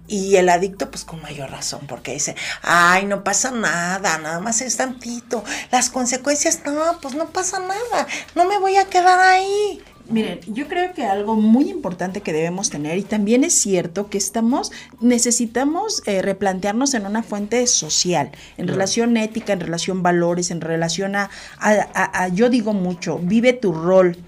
Y 0.06 0.36
el 0.36 0.48
adicto, 0.50 0.90
pues 0.90 1.04
con 1.04 1.22
mayor 1.22 1.50
razón, 1.50 1.82
porque 1.88 2.12
dice, 2.12 2.36
ay, 2.62 3.06
no 3.06 3.24
pasa 3.24 3.50
nada, 3.50 4.18
nada 4.18 4.40
más 4.40 4.60
es 4.60 4.76
tantito. 4.76 5.42
Las 5.72 5.88
consecuencias, 5.88 6.60
no, 6.66 6.98
pues 7.00 7.14
no 7.14 7.26
pasa 7.30 7.58
nada, 7.58 8.06
no 8.34 8.44
me 8.44 8.58
voy 8.58 8.76
a 8.76 8.84
quedar 8.84 9.18
ahí. 9.18 9.82
Miren, 10.06 10.40
yo 10.46 10.68
creo 10.68 10.92
que 10.92 11.06
algo 11.06 11.36
muy 11.36 11.70
importante 11.70 12.20
que 12.20 12.34
debemos 12.34 12.68
tener, 12.68 12.98
y 12.98 13.02
también 13.02 13.44
es 13.44 13.54
cierto 13.54 14.10
que 14.10 14.18
estamos, 14.18 14.70
necesitamos 15.00 16.02
eh, 16.04 16.20
replantearnos 16.20 16.92
en 16.92 17.06
una 17.06 17.22
fuente 17.22 17.66
social, 17.66 18.30
en 18.58 18.68
relación 18.68 19.16
ética, 19.16 19.54
en 19.54 19.60
relación 19.60 20.02
valores, 20.02 20.50
en 20.50 20.60
relación 20.60 21.16
a, 21.16 21.30
a, 21.58 22.28
yo 22.28 22.50
digo 22.50 22.74
mucho, 22.74 23.18
vive 23.18 23.54
tu 23.54 23.72
rol, 23.72 24.18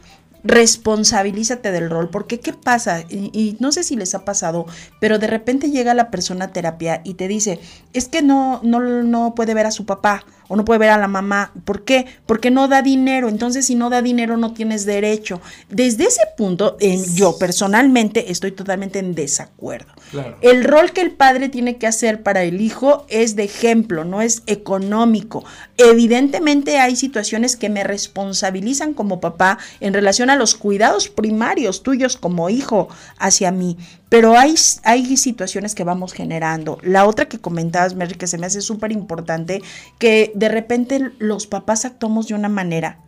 responsabilízate 0.47 1.73
del 1.73 1.91
rol, 1.91 2.09
porque 2.11 2.41
¿qué 2.41 2.53
pasa? 2.53 3.01
Y, 3.09 3.57
no 3.61 3.73
sé 3.73 3.83
si 3.83 3.97
les 3.97 4.15
ha 4.15 4.25
pasado, 4.25 4.67
pero 5.01 5.19
de 5.19 5.27
repente 5.27 5.71
llega 5.71 5.95
la 5.95 6.11
persona 6.11 6.47
a 6.47 6.53
terapia 6.53 7.01
y 7.05 7.15
te 7.15 7.29
dice, 7.29 7.61
es 7.93 8.09
que 8.09 8.23
no, 8.23 8.61
no, 8.63 8.81
no 8.81 9.35
puede 9.35 9.55
ver 9.55 9.67
a 9.67 9.71
su 9.71 9.87
papá 9.87 10.25
o 10.49 10.57
no 10.57 10.65
puede 10.65 10.79
ver 10.79 10.91
a 10.91 10.99
la 10.99 11.09
mamá. 11.09 11.53
¿Por 11.65 11.85
qué? 11.85 12.07
Porque 12.27 12.51
no 12.51 12.69
da 12.69 12.83
dinero. 12.83 13.29
Entonces, 13.29 13.67
si 13.67 13.75
no 13.75 13.91
da 13.91 14.03
dinero, 14.03 14.37
no 14.37 14.53
tienes 14.53 14.87
derecho. 14.87 15.41
Desde 15.69 16.05
ese 16.05 16.23
punto, 16.37 16.77
yo 17.15 17.39
personalmente 17.39 18.31
estoy 18.31 18.53
totalmente 18.53 18.99
en 18.99 19.15
desacuerdo. 19.15 19.93
El 20.41 20.65
rol 20.65 20.93
que 20.93 21.01
el 21.01 21.11
padre 21.11 21.49
tiene 21.49 21.77
que 21.77 21.87
hacer 21.87 22.23
para 22.23 22.43
el 22.43 22.61
hijo 22.61 23.07
es 23.09 23.37
de 23.37 23.45
ejemplo, 23.45 24.05
no 24.05 24.23
es 24.23 24.43
económico. 24.47 25.45
Evidentemente 25.77 26.79
hay 26.79 26.97
situaciones 26.97 27.57
que 27.57 27.69
me 27.69 27.85
responsabilizan 27.85 28.95
como 28.95 29.21
papá 29.21 29.59
en 29.81 29.95
relación 29.95 30.31
a 30.31 30.37
los 30.37 30.55
cuidados 30.55 31.09
primarios 31.09 31.83
tuyos 31.83 32.17
como 32.17 32.51
hijo 32.51 32.89
hacia 33.19 33.51
mí. 33.51 33.77
Pero 34.17 34.39
hay, 34.39 34.55
hay 34.85 35.15
situaciones 35.19 35.75
que 35.75 35.85
vamos 35.85 36.15
generando. 36.15 36.79
La 36.83 37.05
otra 37.05 37.29
que 37.29 37.39
comentabas, 37.39 37.95
Mary, 37.95 38.15
que 38.15 38.27
se 38.27 38.39
me 38.39 38.47
hace 38.47 38.63
súper 38.63 38.91
importante, 38.91 39.61
que 39.99 40.33
de 40.35 40.49
repente 40.49 41.13
los 41.19 41.47
papás 41.47 41.85
actuamos 41.85 42.27
de 42.27 42.33
una 42.33 42.49
manera 42.49 42.99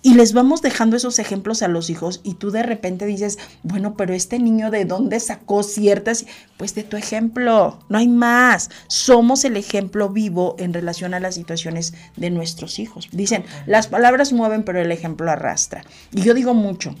y 0.00 0.14
les 0.14 0.32
vamos 0.32 0.62
dejando 0.62 0.96
esos 0.96 1.18
ejemplos 1.18 1.62
a 1.62 1.68
los 1.68 1.90
hijos 1.90 2.22
y 2.22 2.36
tú 2.36 2.50
de 2.50 2.62
repente 2.62 3.04
dices, 3.04 3.38
bueno, 3.64 3.98
pero 3.98 4.14
este 4.14 4.38
niño 4.38 4.70
de 4.70 4.86
dónde 4.86 5.20
sacó 5.20 5.62
ciertas, 5.62 6.24
pues 6.56 6.74
de 6.74 6.84
tu 6.84 6.96
ejemplo, 6.96 7.78
no 7.90 7.98
hay 7.98 8.08
más. 8.08 8.70
Somos 8.86 9.44
el 9.44 9.58
ejemplo 9.58 10.08
vivo 10.08 10.56
en 10.58 10.72
relación 10.72 11.12
a 11.12 11.20
las 11.20 11.34
situaciones 11.34 11.92
de 12.16 12.30
nuestros 12.30 12.78
hijos. 12.78 13.10
Dicen, 13.12 13.44
las 13.66 13.88
palabras 13.88 14.32
mueven, 14.32 14.62
pero 14.62 14.80
el 14.80 14.90
ejemplo 14.90 15.30
arrastra. 15.30 15.84
Y 16.12 16.22
yo 16.22 16.32
digo 16.32 16.54
mucho, 16.54 16.94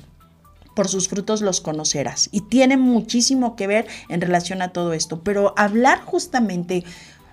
por 0.76 0.88
sus 0.88 1.08
frutos 1.08 1.40
los 1.40 1.60
conocerás. 1.60 2.28
Y 2.30 2.42
tiene 2.42 2.76
muchísimo 2.76 3.56
que 3.56 3.66
ver 3.66 3.86
en 4.08 4.20
relación 4.20 4.62
a 4.62 4.68
todo 4.68 4.92
esto. 4.92 5.22
Pero 5.22 5.54
hablar 5.56 6.02
justamente 6.02 6.84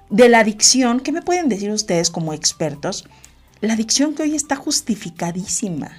de 0.09 0.29
la 0.29 0.39
adicción, 0.39 1.01
¿qué 1.01 1.11
me 1.11 1.21
pueden 1.21 1.49
decir 1.49 1.69
ustedes 1.69 2.09
como 2.09 2.33
expertos? 2.33 3.05
La 3.59 3.73
adicción 3.73 4.15
que 4.15 4.23
hoy 4.23 4.35
está 4.35 4.55
justificadísima. 4.55 5.91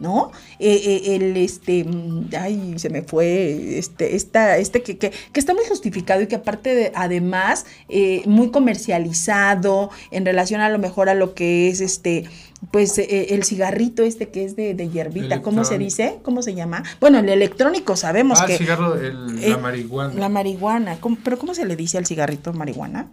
¿no? 0.00 0.32
Eh, 0.58 0.80
eh, 0.82 1.16
el, 1.16 1.36
este, 1.36 1.84
mm, 1.84 2.30
ay, 2.38 2.74
se 2.78 2.88
me 2.88 3.02
fue, 3.02 3.78
este, 3.78 4.16
esta, 4.16 4.56
este 4.56 4.82
que, 4.82 4.96
que, 4.96 5.10
que, 5.10 5.40
está 5.40 5.52
muy 5.54 5.64
justificado 5.66 6.22
y 6.22 6.26
que 6.26 6.36
aparte 6.36 6.74
de, 6.74 6.92
además, 6.94 7.66
eh, 7.88 8.22
muy 8.26 8.50
comercializado 8.50 9.90
en 10.10 10.24
relación 10.24 10.62
a 10.62 10.70
lo 10.70 10.78
mejor 10.78 11.10
a 11.10 11.14
lo 11.14 11.34
que 11.34 11.68
es, 11.68 11.82
este, 11.82 12.24
pues 12.70 12.98
el 12.98 13.42
cigarrito 13.44 14.02
este 14.02 14.28
que 14.28 14.44
es 14.44 14.54
de, 14.54 14.74
de 14.74 14.88
hierbita, 14.88 15.42
¿cómo 15.42 15.64
se 15.64 15.78
dice? 15.78 16.18
¿Cómo 16.22 16.42
se 16.42 16.54
llama? 16.54 16.82
Bueno, 17.00 17.18
el 17.18 17.28
electrónico 17.28 17.96
sabemos 17.96 18.40
ah, 18.40 18.46
que... 18.46 18.52
el 18.52 18.58
cigarro, 18.58 18.96
la 18.96 19.56
marihuana. 19.58 20.14
La 20.14 20.28
marihuana, 20.28 20.98
¿pero 21.24 21.38
cómo 21.38 21.54
se 21.54 21.64
le 21.64 21.74
dice 21.76 21.98
al 21.98 22.06
cigarrito 22.06 22.52
marihuana? 22.52 23.08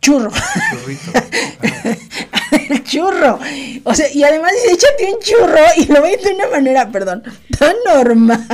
Churro. 0.00 0.30
churro. 2.84 3.38
O 3.84 3.94
sea, 3.94 4.10
y 4.12 4.22
además 4.22 4.52
dice, 4.52 4.74
échate 4.74 5.12
un 5.12 5.20
churro 5.20 5.64
y 5.76 5.86
lo 5.86 6.02
ve 6.02 6.16
de 6.16 6.34
una 6.34 6.48
manera, 6.48 6.90
perdón, 6.90 7.22
tan 7.58 7.74
normal 7.84 8.46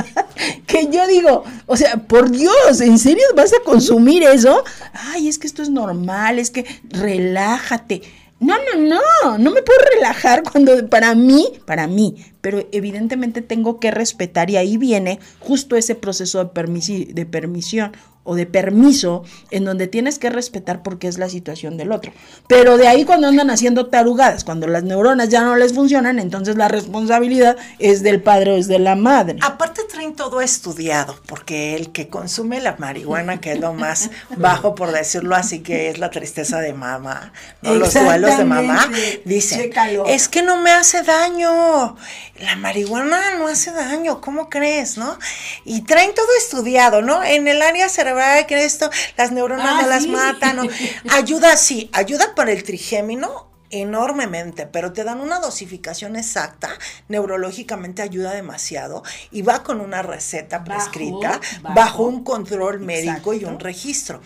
que 0.65 0.89
yo 0.91 1.07
digo, 1.07 1.43
o 1.65 1.77
sea, 1.77 1.97
por 1.97 2.29
Dios, 2.29 2.81
¿en 2.81 2.99
serio 2.99 3.23
vas 3.35 3.53
a 3.53 3.63
consumir 3.63 4.23
eso? 4.23 4.63
Ay, 4.93 5.27
es 5.27 5.37
que 5.37 5.47
esto 5.47 5.61
es 5.61 5.69
normal, 5.69 6.39
es 6.39 6.51
que 6.51 6.65
relájate. 6.89 8.01
No, 8.39 8.55
no, 8.57 8.81
no, 8.81 9.37
no 9.37 9.51
me 9.51 9.61
puedo 9.61 9.79
relajar 9.93 10.43
cuando 10.43 10.89
para 10.89 11.15
mí, 11.15 11.53
para 11.65 11.87
mí, 11.87 12.25
pero 12.41 12.67
evidentemente 12.73 13.41
tengo 13.41 13.79
que 13.79 13.91
respetar 13.91 14.49
y 14.49 14.57
ahí 14.57 14.75
viene 14.75 15.19
justo 15.39 15.77
ese 15.77 15.95
proceso 15.95 16.43
de, 16.43 17.05
de 17.13 17.25
permisión 17.25 17.93
o 18.25 18.35
de 18.35 18.45
permiso 18.45 19.23
en 19.51 19.63
donde 19.63 19.87
tienes 19.87 20.19
que 20.19 20.29
respetar 20.29 20.83
porque 20.83 21.07
es 21.07 21.17
la 21.17 21.29
situación 21.29 21.77
del 21.77 21.91
otro. 21.91 22.11
Pero 22.47 22.75
de 22.77 22.87
ahí 22.87 23.05
cuando 23.05 23.27
andan 23.27 23.51
haciendo 23.51 23.85
tarugadas, 23.85 24.43
cuando 24.43 24.67
las 24.67 24.83
neuronas 24.83 25.29
ya 25.29 25.43
no 25.43 25.55
les 25.55 25.73
funcionan, 25.73 26.19
entonces 26.19 26.57
la 26.57 26.67
responsabilidad 26.67 27.55
es 27.79 28.01
del 28.01 28.21
padre 28.21 28.51
o 28.51 28.57
es 28.57 28.67
de 28.67 28.79
la 28.79 28.95
madre. 28.95 29.37
Aparte 29.41 29.83
traen 29.83 30.15
todo 30.15 30.41
estudiado, 30.41 31.15
porque 31.27 31.75
el 31.75 31.91
que 31.91 32.09
consume 32.09 32.59
la 32.59 32.75
marihuana, 32.77 33.39
que 33.39 33.53
es 33.53 33.59
lo 33.59 33.73
más 33.73 34.09
bajo 34.35 34.73
por 34.73 34.91
decirlo 34.91 35.35
así, 35.35 35.59
que 35.59 35.89
es 35.89 35.99
la 35.99 36.09
tristeza 36.09 36.59
de 36.59 36.73
mamá, 36.73 37.31
los 37.61 37.93
duelos 37.93 38.37
de 38.37 38.43
mamá, 38.43 38.89
dice, 39.23 39.71
es 40.07 40.27
que 40.27 40.41
no 40.41 40.57
me 40.57 40.71
hace 40.71 41.03
daño, 41.03 41.95
la 42.39 42.55
marihuana 42.55 43.37
no 43.37 43.47
hace 43.47 43.71
daño, 43.71 44.19
¿cómo 44.19 44.49
crees, 44.49 44.97
no? 44.97 45.17
Y 45.63 45.81
traen 45.81 46.15
todo 46.15 46.27
estudiado, 46.39 47.03
¿no? 47.03 47.23
En 47.23 47.47
el 47.47 47.61
área 47.61 47.87
cerebral 47.87 48.14
que 48.47 48.65
esto, 48.65 48.89
las 49.17 49.31
neuronas 49.31 49.67
ah, 49.67 49.81
no 49.81 49.87
las 49.87 50.07
matan. 50.07 50.69
Ayuda, 51.09 51.57
sí, 51.57 51.89
ayuda 51.93 52.35
para 52.35 52.51
el 52.51 52.63
trigémino 52.63 53.54
enormemente, 53.69 54.67
pero 54.67 54.93
te 54.93 55.03
dan 55.03 55.21
una 55.21 55.39
dosificación 55.39 56.15
exacta, 56.15 56.69
neurológicamente 57.07 58.01
ayuda 58.01 58.33
demasiado 58.33 59.03
y 59.31 59.41
va 59.41 59.63
con 59.63 59.81
una 59.81 60.01
receta 60.01 60.63
prescrita 60.63 61.39
bajo, 61.73 62.03
un 62.03 62.23
control 62.23 62.79
médico 62.79 63.33
y 63.33 63.45
un 63.45 63.59
registro. 63.59 64.21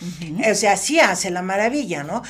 O 0.50 0.56
sea, 0.56 0.78
sí 0.78 1.00
hace 1.00 1.30
la 1.30 1.42
maravilla, 1.42 2.04
¿no? 2.04 2.22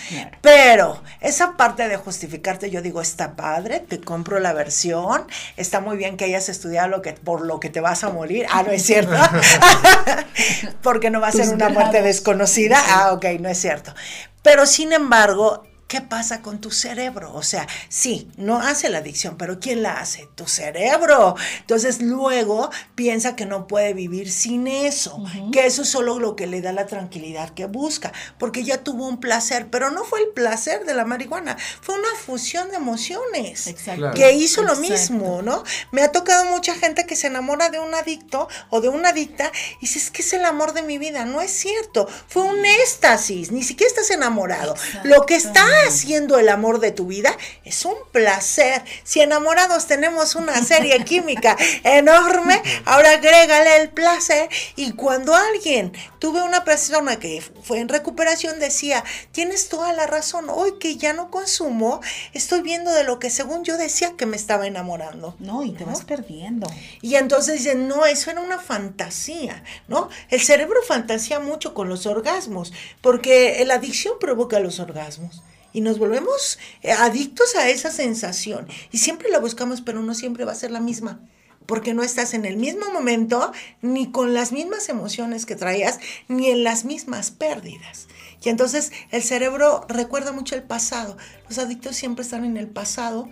Pero 0.42 1.02
esa 1.22 1.58
parte 1.58 1.88
de 1.88 1.98
justificarte, 1.98 2.70
yo 2.70 2.82
digo, 2.82 3.02
está 3.02 3.36
padre, 3.36 3.80
te 3.80 4.00
compro 4.00 4.40
la 4.40 4.54
versión, 4.54 5.26
está 5.58 5.80
muy 5.80 5.98
bien 5.98 6.18
que 6.18 6.26
hayas 6.26 6.50
estudiado 6.50 6.88
lo 6.88 7.02
que, 7.02 7.14
por 7.14 7.42
lo 7.42 7.60
que 7.60 7.70
te 7.70 7.82
vas 7.82 8.04
a 8.04 8.10
morir. 8.10 8.46
Ah, 8.50 8.64
no 8.64 8.72
es 8.72 8.84
cierto. 8.84 9.16
Porque 10.82 11.10
no 11.10 11.20
va 11.20 11.28
a 11.28 11.32
ser 11.32 11.50
una 11.50 11.70
muerte 11.70 12.02
desconocida. 12.02 12.82
Ah, 12.88 13.14
ok, 13.14 13.26
no 13.40 13.50
es 13.50 13.60
cierto. 13.60 13.94
Pero 14.42 14.66
sin 14.66 14.94
embargo, 14.94 15.64
¿Qué 15.90 16.02
pasa 16.02 16.44
con 16.44 16.62
tu 16.62 16.70
cerebro? 16.70 17.34
O 17.34 17.42
sea, 17.42 17.68
sí, 17.90 18.30
no 18.38 18.60
hace 18.62 18.90
la 18.90 19.00
adicción, 19.00 19.38
pero 19.40 19.60
¿quién 19.60 19.82
la 19.82 20.00
hace? 20.00 20.30
Tu 20.36 20.46
cerebro. 20.48 21.36
Entonces 21.62 22.00
luego 22.00 22.70
piensa 22.94 23.36
que 23.36 23.48
no 23.48 23.66
puede 23.66 23.96
vivir 23.96 24.32
sin 24.32 24.68
eso, 24.68 25.20
que 25.52 25.66
eso 25.66 25.82
es 25.82 25.90
solo 25.90 26.20
lo 26.20 26.36
que 26.36 26.46
le 26.46 26.62
da 26.62 26.74
la 26.74 26.86
tranquilidad 26.86 27.56
que 27.56 27.66
busca, 27.66 28.14
porque 28.38 28.64
ya 28.64 28.84
tuvo 28.84 29.08
un 29.08 29.20
placer, 29.20 29.70
pero 29.72 29.90
no 29.90 30.04
fue 30.04 30.20
el 30.20 30.28
placer 30.28 30.86
de 30.86 30.94
la 30.94 31.06
marihuana, 31.06 31.58
fue 31.82 31.96
una 31.96 32.14
fusión 32.24 32.70
de 32.70 32.76
emociones 32.76 33.66
Exacto. 33.66 34.12
que 34.14 34.34
hizo 34.34 34.62
lo 34.62 34.76
mismo, 34.76 35.42
¿no? 35.42 35.64
Me 35.92 36.04
ha 36.04 36.12
tocado 36.12 36.46
mucha 36.46 36.76
gente 36.76 37.08
que 37.08 37.16
se 37.16 37.26
enamora 37.26 37.72
de 37.72 37.80
un 37.80 37.96
adicto 37.96 38.48
o 38.70 38.80
de 38.80 38.90
una 38.90 39.10
adicta 39.10 39.52
y 39.78 39.88
dice, 39.88 39.98
es 39.98 40.12
que 40.12 40.22
es 40.22 40.34
el 40.34 40.46
amor 40.46 40.74
de 40.74 40.84
mi 40.84 41.00
vida. 41.00 41.26
No 41.26 41.42
es 41.42 41.50
cierto, 41.50 42.08
fue 42.28 42.44
un 42.44 42.64
éxtasis, 42.64 43.52
ni 43.52 43.64
siquiera 43.64 43.90
estás 43.90 44.12
enamorado. 44.12 44.76
Lo 45.04 45.26
que 45.26 45.36
está 45.36 45.66
haciendo 45.88 46.38
el 46.40 46.50
amor 46.50 46.80
de 46.80 46.92
tu 46.92 47.08
vida, 47.08 47.36
es 47.64 47.86
un 47.86 47.96
placer. 48.12 48.84
Si 49.04 49.22
enamorados 49.22 49.88
tenemos 49.88 50.36
una 50.36 50.64
serie 50.64 51.04
química 51.06 51.58
enorme, 51.84 52.62
ahora 52.86 53.12
agrégale 53.12 53.82
el 53.82 53.90
placer. 53.90 54.50
Y 54.76 54.94
cuando 54.94 55.36
alguien, 55.36 55.94
tuve 56.20 56.42
una 56.44 56.64
persona 56.64 57.18
que 57.18 57.42
fue 57.64 57.80
en 57.80 57.90
recuperación, 57.90 58.60
decía, 58.60 59.04
tienes 59.32 59.70
toda 59.70 59.94
la 59.94 60.06
razón, 60.06 60.48
hoy 60.50 60.74
que 60.80 60.98
ya 60.98 61.14
no 61.14 61.32
consumo, 61.32 62.02
estoy 62.34 62.62
viendo 62.62 62.92
de 62.92 63.04
lo 63.04 63.20
que 63.20 63.30
según 63.30 63.64
yo 63.64 63.78
decía 63.78 64.14
que 64.18 64.26
me 64.26 64.36
estaba 64.36 64.68
enamorando. 64.68 65.36
No, 65.40 65.64
y 65.64 65.72
te 65.72 65.86
vas 65.86 66.04
perdiendo. 66.04 66.68
Y 67.02 67.16
entonces 67.16 67.60
dicen, 67.60 67.88
no, 67.88 68.06
eso 68.06 68.32
era 68.32 68.42
una 68.42 68.60
fantasía, 68.60 69.64
¿no? 69.88 70.10
El 70.30 70.42
cerebro 70.42 70.82
fantasía 70.88 71.40
mucho 71.40 71.74
con 71.74 71.90
los 71.90 72.06
orgasmos, 72.06 72.74
porque 73.02 73.64
la 73.66 73.76
adicción 73.76 74.16
provoca 74.20 74.60
los 74.60 74.80
orgasmos 74.80 75.42
y 75.74 75.82
nos 75.82 76.00
volvemos 76.00 76.60
eh, 76.82 76.92
adictos 76.92 77.56
a 77.56 77.70
esa 77.70 77.92
sensación 77.92 78.68
y 78.92 79.00
siempre 79.00 79.30
la 79.30 79.40
buscamos, 79.40 79.82
pero 79.82 80.02
no 80.02 80.14
siempre 80.14 80.46
va 80.46 80.52
a 80.52 80.56
ser 80.56 80.72
la 80.72 80.80
misma, 80.80 81.20
porque 81.66 81.94
no 81.94 82.04
estás 82.04 82.34
en 82.34 82.46
el 82.46 82.58
mismo 82.58 82.92
momento 82.92 83.52
ni 83.82 84.12
con 84.12 84.34
las 84.34 84.52
mismas 84.52 84.90
emociones 84.90 85.46
que 85.46 85.56
traías, 85.56 86.00
ni 86.28 86.50
en 86.50 86.64
las 86.64 86.86
mismas 86.86 87.32
pérdidas. 87.32 88.08
Y 88.44 88.50
entonces 88.50 88.92
el 89.12 89.22
cerebro 89.22 89.86
recuerda 89.90 90.32
mucho 90.32 90.56
el 90.56 90.64
pasado. 90.64 91.18
Los 91.48 91.58
adictos 91.58 91.96
siempre 91.96 92.24
están 92.24 92.46
en 92.46 92.58
el 92.58 92.68
pasado 92.68 93.28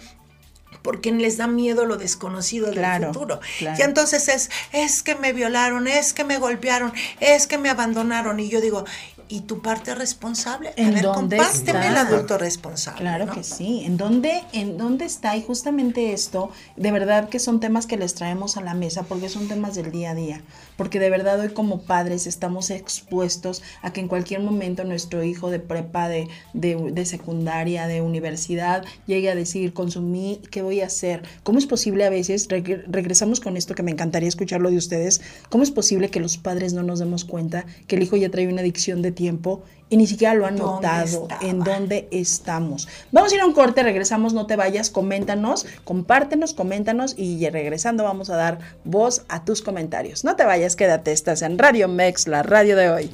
porque 0.82 1.12
les 1.12 1.38
da 1.38 1.48
miedo 1.48 1.86
lo 1.86 1.98
desconocido 1.98 2.72
del 2.72 3.06
futuro. 3.08 3.40
Y 3.60 3.82
entonces 3.82 4.28
es, 4.28 4.50
es 4.72 5.04
que 5.04 5.16
me 5.16 5.34
violaron, 5.34 5.88
es 5.88 6.14
que 6.14 6.24
me 6.24 6.38
golpearon, 6.38 6.94
es 7.20 7.48
que 7.48 7.58
me 7.58 7.70
abandonaron. 7.70 8.40
Y 8.40 8.50
yo 8.50 8.62
digo, 8.62 8.86
¿y 9.30 9.42
tu 9.42 9.62
parte 9.62 9.94
responsable? 9.96 10.72
¿En 10.76 10.90
a 10.90 10.92
ver, 10.92 11.02
dónde 11.04 11.38
compárteme 11.38 11.88
el 11.88 11.98
adulto 11.98 12.38
responsable. 12.38 13.00
Claro 13.02 13.26
¿no? 13.26 13.34
que 13.34 13.44
sí. 13.44 13.82
¿En 13.86 13.98
dónde, 13.98 14.44
¿En 14.54 14.78
dónde 14.78 15.06
está? 15.06 15.36
Y 15.36 15.42
justamente 15.44 16.14
esto, 16.14 16.52
de 16.76 16.92
verdad 16.92 17.30
que 17.30 17.40
son 17.40 17.60
temas 17.60 17.88
que 17.88 17.98
les 17.98 18.14
traemos 18.14 18.58
a 18.58 18.62
la 18.62 18.74
mesa 18.74 19.04
porque 19.04 19.30
son 19.30 19.48
temas 19.48 19.76
del 19.76 19.92
día 19.92 20.12
a 20.12 20.16
día. 20.16 20.42
Porque 20.78 21.00
de 21.00 21.10
verdad 21.10 21.40
hoy 21.40 21.50
como 21.50 21.82
padres 21.82 22.28
estamos 22.28 22.70
expuestos 22.70 23.64
a 23.82 23.92
que 23.94 24.00
en 24.02 24.08
cualquier 24.08 24.42
momento 24.42 24.84
nuestro 24.84 25.24
hijo 25.24 25.50
de 25.50 25.60
prepa, 25.60 26.08
de, 26.08 26.28
de, 26.54 26.76
de 26.92 27.06
secundaria, 27.06 27.88
de 27.88 28.02
universidad, 28.02 28.84
llegue 29.08 29.30
a 29.30 29.36
decir, 29.36 29.74
consumí, 29.74 30.42
¿qué 30.52 30.62
voy 30.62 30.82
a 30.82 30.86
hacer? 30.88 31.24
¿Cómo 31.44 31.60
es 31.60 31.66
posible 31.66 32.06
a 32.06 32.10
veces, 32.10 32.48
reg- 32.50 32.84
regresamos 32.88 33.40
con 33.40 33.58
esto 33.58 33.76
que 33.76 33.84
me 33.84 33.92
encantaría 33.92 34.30
escucharlo 34.30 34.70
de 34.70 34.78
ustedes, 34.78 35.22
¿cómo 35.50 35.64
es 35.64 35.72
posible 35.72 36.10
que 36.10 36.20
los 36.20 36.38
padres 36.38 36.74
no 36.74 36.84
nos 36.84 37.00
demos 37.00 37.26
cuenta 37.26 37.66
que 37.88 37.96
el 37.96 38.04
hijo 38.04 38.16
ya 38.18 38.30
trae 38.30 38.48
una 38.48 38.62
adicción 38.62 39.02
de 39.02 39.12
tiempo 39.18 39.64
y 39.90 39.98
ni 39.98 40.08
siquiera 40.08 40.34
lo 40.34 40.46
han 40.46 40.56
¿Dónde 40.56 40.88
notado? 40.88 41.24
estaba? 41.24 41.42
¿En 41.42 41.60
dónde 41.60 42.08
estamos? 42.12 42.88
Vamos 43.12 43.32
a 43.32 43.36
ir 43.36 43.42
a 43.42 43.46
un 43.46 43.54
corte, 43.54 43.84
regresamos, 43.84 44.34
no 44.34 44.46
te 44.46 44.56
vayas, 44.56 44.90
coméntanos, 44.90 45.66
compártenos, 45.84 46.54
coméntanos 46.54 47.16
y 47.18 47.40
ya 47.40 47.50
regresando 47.50 48.04
vamos 48.04 48.30
a 48.30 48.36
dar 48.36 48.60
voz 48.86 49.24
a 49.28 49.44
tus 49.44 49.62
comentarios. 49.62 50.24
No 50.24 50.36
te 50.36 50.46
vayas, 50.46 50.76
quédate, 50.76 51.12
estás 51.12 51.42
en 51.42 51.58
Radio 51.58 51.88
Mex, 51.88 52.28
la 52.28 52.44
radio 52.44 52.78
de 52.78 52.90
hoy. 52.90 53.12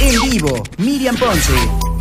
En 0.00 0.30
vivo, 0.30 0.62
Miriam 0.78 1.16
Ponce. 1.16 1.93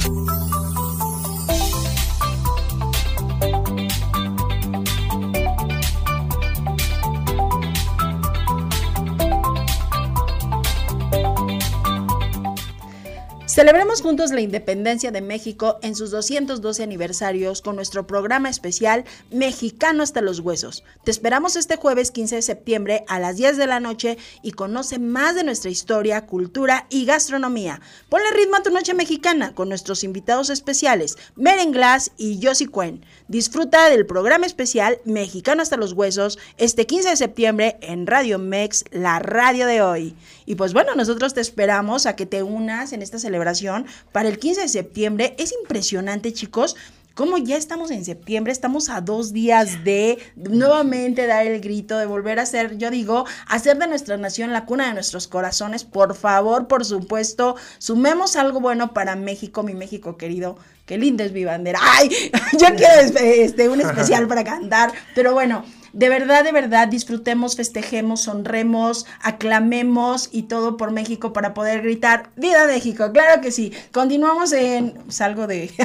Celebremos 13.54 14.02
juntos 14.02 14.32
la 14.32 14.42
independencia 14.42 15.12
de 15.12 15.22
México 15.22 15.78
en 15.84 15.96
sus 15.96 16.10
212 16.10 16.82
aniversarios 16.82 17.62
con 17.62 17.76
nuestro 17.76 18.08
programa 18.08 18.50
especial 18.50 19.06
Mexicano 19.30 20.02
hasta 20.02 20.22
los 20.22 20.40
huesos. 20.40 20.84
Te 21.04 21.12
esperamos 21.12 21.56
este 21.56 21.76
jueves 21.76 22.10
15 22.10 22.38
de 22.38 22.42
septiembre 22.42 23.06
a 23.08 23.20
las 23.20 23.38
10 23.38 23.58
de 23.58 23.68
la 23.68 23.80
noche 23.80 24.18
y 24.42 24.54
conoce 24.54 24.98
más 24.98 25.36
de 25.36 25.44
nuestra 25.44 25.70
historia, 25.70 26.26
cultura 26.26 26.88
y 26.90 27.06
gastronomía. 27.06 27.80
Ponle 28.10 28.32
ritmo 28.32 28.56
a 28.56 28.64
tu 28.64 28.72
noche 28.72 28.96
mexicana 28.96 29.54
con 29.54 29.70
nuestros 29.70 30.04
invitados 30.04 30.50
especiales 30.50 31.20
Meren 31.36 31.74
Glass 31.74 32.12
y 32.18 32.40
Josie 32.42 32.70
Cuen. 32.70 33.06
Disfruta 33.28 33.88
del 33.92 34.08
programa 34.08 34.48
especial 34.48 34.98
Mexicano 35.06 35.62
hasta 35.62 35.78
los 35.78 35.94
huesos 35.94 36.40
este 36.58 36.88
15 36.88 37.10
de 37.10 37.18
septiembre 37.18 37.78
en 37.82 38.08
Radio 38.08 38.40
Mex, 38.40 38.84
la 38.90 39.20
radio 39.20 39.68
de 39.68 39.84
hoy. 39.84 40.16
Y 40.46 40.56
pues 40.56 40.74
bueno, 40.74 40.96
nosotros 40.96 41.34
te 41.34 41.42
esperamos 41.42 42.06
a 42.06 42.16
que 42.16 42.26
te 42.26 42.44
unas 42.44 42.94
en 42.94 43.02
esta 43.02 43.20
celebración 43.20 43.86
para 44.12 44.30
el 44.30 44.40
15 44.40 44.62
de 44.62 44.68
septiembre. 44.68 45.36
Es 45.38 45.54
impresionante, 45.62 46.34
chicos. 46.34 46.76
Como 47.16 47.38
ya 47.38 47.58
estamos 47.58 47.92
en 47.92 48.04
septiembre, 48.04 48.52
estamos 48.52 48.90
a 48.90 49.00
dos 49.00 49.34
días 49.34 49.84
de 49.84 50.18
nuevamente 50.36 51.28
dar 51.28 51.46
el 51.46 51.62
grito, 51.62 52.00
de 52.00 52.08
volver 52.08 52.40
a 52.40 52.46
ser, 52.48 52.76
yo 52.80 52.90
digo, 52.90 53.26
hacer 53.48 53.78
de 53.78 53.86
nuestra 53.86 54.18
nación 54.18 54.52
la 54.52 54.66
cuna 54.66 54.88
de 54.88 54.96
nuestros 54.96 55.28
corazones. 55.28 55.84
Por 55.84 56.16
favor, 56.16 56.68
por 56.68 56.86
supuesto, 56.86 57.56
sumemos 57.78 58.36
algo 58.36 58.62
bueno 58.62 58.94
para 58.96 59.16
México, 59.16 59.62
mi 59.62 59.76
México 59.76 60.18
querido. 60.18 60.58
Qué 60.88 60.98
linda 60.98 61.24
es 61.24 61.34
mi 61.34 61.46
bandera. 61.46 61.80
Ay, 61.84 62.10
yo 62.60 62.68
quiero 62.76 63.00
este, 63.00 63.70
un 63.70 63.82
especial 63.82 64.28
para 64.28 64.44
cantar, 64.44 64.92
pero 65.14 65.34
bueno. 65.34 65.64
De 65.94 66.10
verdad, 66.10 66.44
de 66.44 66.52
verdad, 66.52 66.88
disfrutemos, 66.88 67.56
festejemos, 67.56 68.28
honremos, 68.28 69.06
aclamemos 69.22 70.28
y 70.32 70.44
todo 70.44 70.76
por 70.76 70.92
México 70.92 71.34
para 71.34 71.54
poder 71.54 71.84
gritar 71.84 72.32
¡Viva 72.36 72.66
México! 72.66 73.12
Claro 73.14 73.42
que 73.42 73.52
sí. 73.52 73.72
Continuamos 73.92 74.52
en... 74.54 74.96
Salgo 75.10 75.46
de... 75.46 75.72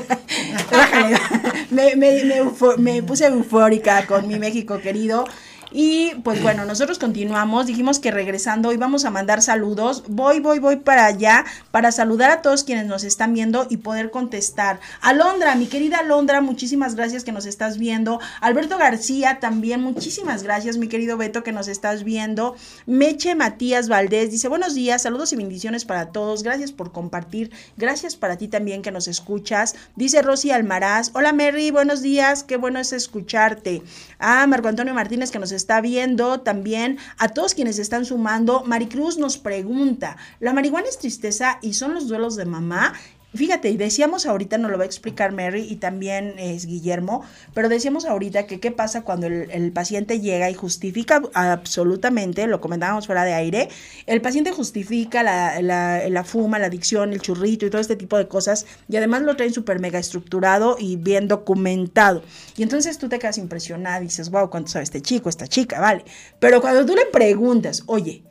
Me, 1.71 1.95
me 1.95 3.03
puse 3.03 3.27
eufórica 3.27 4.07
con 4.07 4.27
mi 4.27 4.38
México 4.38 4.81
querido. 4.81 5.27
Y 5.71 6.15
pues 6.25 6.43
bueno, 6.43 6.65
nosotros 6.65 6.99
continuamos, 6.99 7.67
dijimos 7.67 7.99
que 7.99 8.11
regresando 8.11 8.73
íbamos 8.73 9.05
a 9.05 9.11
mandar 9.11 9.43
saludos. 9.43 10.05
Voy, 10.09 10.41
voy, 10.41 10.59
voy 10.59 10.77
para 10.77 11.07
allá 11.07 11.45
para 11.71 11.93
saludar 11.93 12.31
a 12.31 12.43
todos 12.43 12.65
quienes 12.65 12.87
nos 12.87 13.05
están 13.05 13.35
viendo 13.35 13.67
y 13.69 13.79
poder 13.79 14.11
contestar. 14.11 14.81
Alondra, 15.01 15.55
mi 15.57 15.66
querida 15.66 15.99
Alondra, 15.99 16.40
muchísimas 16.40 16.95
gracias 16.95 17.25
que 17.25 17.33
nos 17.33 17.45
estás 17.45 17.79
viendo. 17.79 18.19
Alberto 18.40 18.79
García 18.79 19.40
también, 19.40 19.83
muchísimas 19.83 20.42
gracias, 20.42 20.79
mi 20.79 20.88
querido 20.88 21.16
Beto, 21.16 21.42
que 21.42 21.53
nos 21.53 21.69
estás 21.69 22.03
viendo. 22.05 22.57
Meche 22.87 23.35
Matías 23.35 23.88
Valdés 23.88 24.31
dice, 24.31 24.49
buenos 24.49 24.75
días, 24.75 25.03
saludos 25.03 25.33
y 25.33 25.37
bendiciones 25.37 25.85
para 25.85 26.12
todos. 26.12 26.42
Gracias 26.42 26.73
por 26.73 26.92
compartir. 26.92 27.51
Gracias 27.77 28.16
para 28.16 28.38
ti 28.38 28.49
también 28.49 28.83
que 28.83 28.90
nos 28.90 29.09
escuchas. 29.09 29.75
Dice 29.97 30.23
Rosy 30.23 30.51
Almaraz, 30.51 31.11
hola 31.14 31.33
Mary, 31.33 31.71
buenos 31.71 32.01
días, 32.01 32.42
qué 32.42 32.57
bueno 32.57 32.79
es 32.79 32.92
escucharte. 32.92 33.83
Ah, 34.19 34.47
Marco 34.47 34.69
Antonio 34.69 34.95
Martínez 34.95 35.31
que 35.31 35.38
nos 35.38 35.53
está 35.59 35.83
viendo 35.83 36.40
también, 36.40 36.99
a 37.18 37.29
todos 37.29 37.55
quienes 37.55 37.79
están 37.79 38.07
sumando. 38.07 38.64
Maricruz 38.64 39.18
nos 39.18 39.37
pregunta, 39.37 40.16
¿la 40.40 40.55
marihuana 40.55 40.88
es 40.88 40.99
tristeza 40.99 41.59
y 41.61 41.75
son 41.75 41.92
los 41.92 42.09
duelos 42.09 42.37
de 42.37 42.47
mamá? 42.47 42.94
Fíjate, 43.35 43.69
y 43.69 43.77
decíamos 43.77 44.25
ahorita, 44.25 44.57
nos 44.57 44.71
lo 44.71 44.79
va 44.79 44.85
a 44.85 44.87
explicar 44.87 45.33
Mary 45.33 45.67
y 45.69 45.77
también 45.77 46.38
es 46.38 46.64
Guillermo, 46.64 47.23
pero 47.53 47.69
decíamos 47.69 48.07
ahorita 48.07 48.47
que 48.47 48.59
qué 48.59 48.71
pasa 48.71 49.03
cuando 49.03 49.27
el, 49.27 49.71
paciente 49.73 50.21
llega 50.21 50.49
y 50.49 50.55
justifica 50.55 51.21
absolutamente, 51.35 52.47
lo 52.47 52.62
comentábamos 52.62 53.05
fuera 53.05 53.25
de 53.25 53.35
aire, 53.35 53.69
el 54.07 54.23
paciente 54.23 54.51
justifica 54.53 55.23
la, 55.23 55.61
la, 55.61 56.09
la 56.09 56.25
fuma, 56.25 56.59
la 56.59 56.69
adicción, 56.69 57.12
el 57.12 57.21
churrito 57.21 57.67
y 57.67 57.71
todo 57.71 57.83
este 57.83 57.97
tipo 57.97 58.17
de 58.17 58.29
cosas, 58.29 58.64
y 58.88 58.97
además 58.97 59.21
lo 59.21 59.37
traen 59.37 59.53
súper 59.53 59.79
mega 59.79 59.99
estructurado 59.99 60.77
y 60.79 60.97
bien 60.97 61.29
documentado. 61.29 62.23
Y 62.57 62.62
entonces 62.62 62.97
tú 62.97 63.11
te 63.11 63.19
quedas 63.19 63.37
impresionada 63.37 64.01
y 64.01 64.05
dices, 64.05 64.31
wow, 64.31 64.49
¿cuánto 64.49 64.71
sabe 64.71 64.85
este 64.85 65.03
chico, 65.03 65.29
esta 65.29 65.47
chica? 65.47 65.81
Vale. 65.81 66.03
Pero 66.38 66.62
cuando 66.62 66.87
tú 66.87 66.95
le 66.95 67.05
preguntas, 67.05 67.83
oye, 67.87 68.23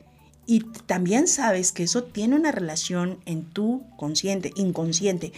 y 0.47 0.61
también 0.87 1.27
sabes 1.27 1.71
que 1.71 1.83
eso 1.83 2.03
tiene 2.03 2.35
una 2.35 2.51
relación 2.51 3.19
en 3.25 3.43
tu 3.43 3.83
consciente, 3.97 4.51
inconsciente, 4.55 5.33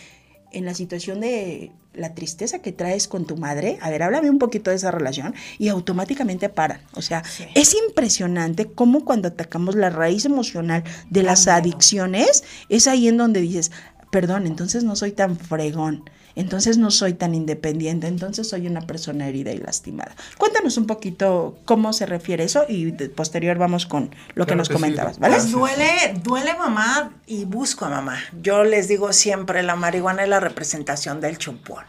en 0.52 0.66
la 0.66 0.74
situación 0.74 1.20
de 1.20 1.72
la 1.94 2.14
tristeza 2.14 2.60
que 2.60 2.72
traes 2.72 3.08
con 3.08 3.26
tu 3.26 3.36
madre. 3.36 3.78
A 3.82 3.90
ver, 3.90 4.04
háblame 4.04 4.30
un 4.30 4.40
poquito 4.40 4.70
de 4.70 4.78
esa 4.78 4.92
relación 4.92 5.34
y 5.58 5.68
automáticamente 5.68 6.48
paran. 6.48 6.82
O 6.94 7.02
sea, 7.02 7.24
Sí. 7.24 7.46
es 7.56 7.76
impresionante 7.88 8.68
cómo 8.72 9.04
cuando 9.04 9.28
atacamos 9.28 9.76
la 9.76 9.90
raíz 9.90 10.26
emocional 10.26 10.84
de 11.10 11.24
las 11.24 11.48
adicciones, 11.48 12.44
es 12.70 12.88
ahí 12.88 13.08
en 13.08 13.18
donde 13.18 13.42
dices, 13.42 13.72
perdón, 14.12 14.48
entonces 14.48 14.84
no 14.84 14.96
soy 14.96 15.12
tan 15.12 15.38
fregón. 15.38 16.10
Entonces 16.36 16.78
no 16.78 16.92
soy 16.92 17.14
tan 17.14 17.36
independiente, 17.36 18.08
entonces 18.08 18.48
soy 18.48 18.68
una 18.68 18.82
persona 18.82 19.28
herida 19.28 19.52
y 19.52 19.58
lastimada. 19.58 20.16
Cuéntanos 20.38 20.78
un 20.78 20.86
poquito 20.88 21.58
cómo 21.66 21.92
se 21.94 22.06
refiere 22.06 22.44
eso 22.44 22.66
y 22.68 22.92
de- 22.92 23.10
posterior 23.10 23.58
vamos 23.58 23.86
con 23.86 24.14
lo 24.36 24.46
que 24.46 24.56
nos 24.56 24.68
que 24.70 24.76
sí, 24.76 24.80
comentabas, 24.82 25.20
¿vale? 25.20 25.36
Pues 25.36 25.52
duele, 25.52 26.14
duele 26.24 26.56
mamá 26.58 27.12
y 27.28 27.46
busco 27.46 27.86
a 27.86 27.90
mamá. 27.90 28.18
Yo 28.42 28.64
les 28.64 28.88
digo 28.88 29.12
siempre, 29.14 29.64
la 29.64 29.76
marihuana 29.76 30.24
es 30.24 30.30
la 30.30 30.40
representación 30.40 31.20
del 31.22 31.38
chupón. 31.38 31.84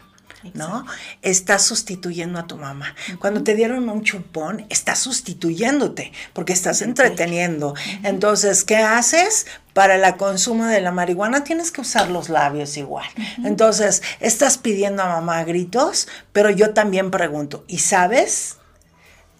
¿No? 0.53 0.85
Estás 1.21 1.63
sustituyendo 1.63 2.39
a 2.39 2.47
tu 2.47 2.57
mamá. 2.57 2.95
Cuando 3.19 3.43
te 3.43 3.55
dieron 3.55 3.87
un 3.89 4.03
chupón, 4.03 4.65
estás 4.69 4.99
sustituyéndote 4.99 6.11
porque 6.33 6.53
estás 6.53 6.81
entreteniendo. 6.81 7.75
Entonces, 8.03 8.63
¿qué 8.63 8.77
haces? 8.77 9.45
Para 9.73 9.95
el 9.95 10.17
consumo 10.17 10.65
de 10.65 10.81
la 10.81 10.91
marihuana 10.91 11.43
tienes 11.43 11.71
que 11.71 11.81
usar 11.81 12.09
los 12.09 12.29
labios 12.29 12.75
igual. 12.77 13.07
Entonces, 13.45 14.01
estás 14.19 14.57
pidiendo 14.57 15.03
a 15.03 15.07
mamá 15.07 15.39
a 15.39 15.43
gritos, 15.43 16.07
pero 16.33 16.49
yo 16.49 16.73
también 16.73 17.11
pregunto, 17.11 17.63
¿y 17.67 17.79
sabes 17.79 18.57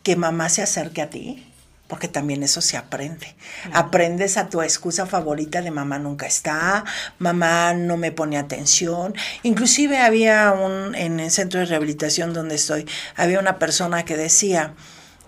que 0.03 0.15
mamá 0.15 0.49
se 0.49 0.61
acerque 0.61 1.01
a 1.01 1.09
ti? 1.09 1.50
Porque 1.91 2.07
también 2.07 2.41
eso 2.41 2.61
se 2.61 2.77
aprende. 2.77 3.35
Aprendes 3.73 4.37
a 4.37 4.47
tu 4.47 4.61
excusa 4.61 5.05
favorita 5.07 5.61
de 5.61 5.71
mamá 5.71 5.99
nunca 5.99 6.25
está, 6.25 6.85
mamá 7.19 7.73
no 7.73 7.97
me 7.97 8.13
pone 8.13 8.37
atención. 8.37 9.13
Inclusive 9.43 9.97
había 9.97 10.53
un, 10.53 10.95
en 10.95 11.19
el 11.19 11.29
centro 11.31 11.59
de 11.59 11.65
rehabilitación 11.65 12.31
donde 12.31 12.55
estoy, 12.55 12.87
había 13.17 13.41
una 13.41 13.59
persona 13.59 14.05
que 14.05 14.15
decía, 14.15 14.73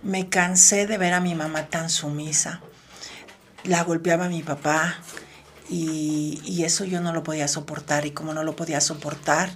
me 0.03 0.29
cansé 0.29 0.87
de 0.87 0.97
ver 0.97 1.11
a 1.11 1.19
mi 1.19 1.35
mamá 1.35 1.65
tan 1.65 1.89
sumisa. 1.89 2.61
La 3.65 3.83
golpeaba 3.83 4.27
a 4.27 4.29
mi 4.29 4.41
papá 4.41 4.99
y, 5.69 6.39
y 6.45 6.63
eso 6.63 6.85
yo 6.85 7.01
no 7.01 7.11
lo 7.11 7.23
podía 7.23 7.49
soportar 7.49 8.05
y 8.05 8.11
como 8.11 8.33
no 8.33 8.43
lo 8.43 8.55
podía 8.55 8.79
soportar, 8.79 9.49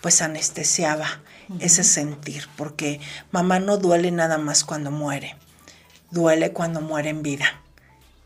pues 0.00 0.22
anestesiaba 0.22 1.20
ese 1.58 1.82
sentir, 1.82 2.46
porque 2.56 3.00
mamá 3.32 3.58
no 3.58 3.76
duele 3.76 4.12
nada 4.12 4.38
más 4.38 4.62
cuando 4.62 4.92
muere 4.92 5.34
duele 6.14 6.52
cuando 6.52 6.80
muere 6.80 7.10
en 7.10 7.22
vida. 7.22 7.60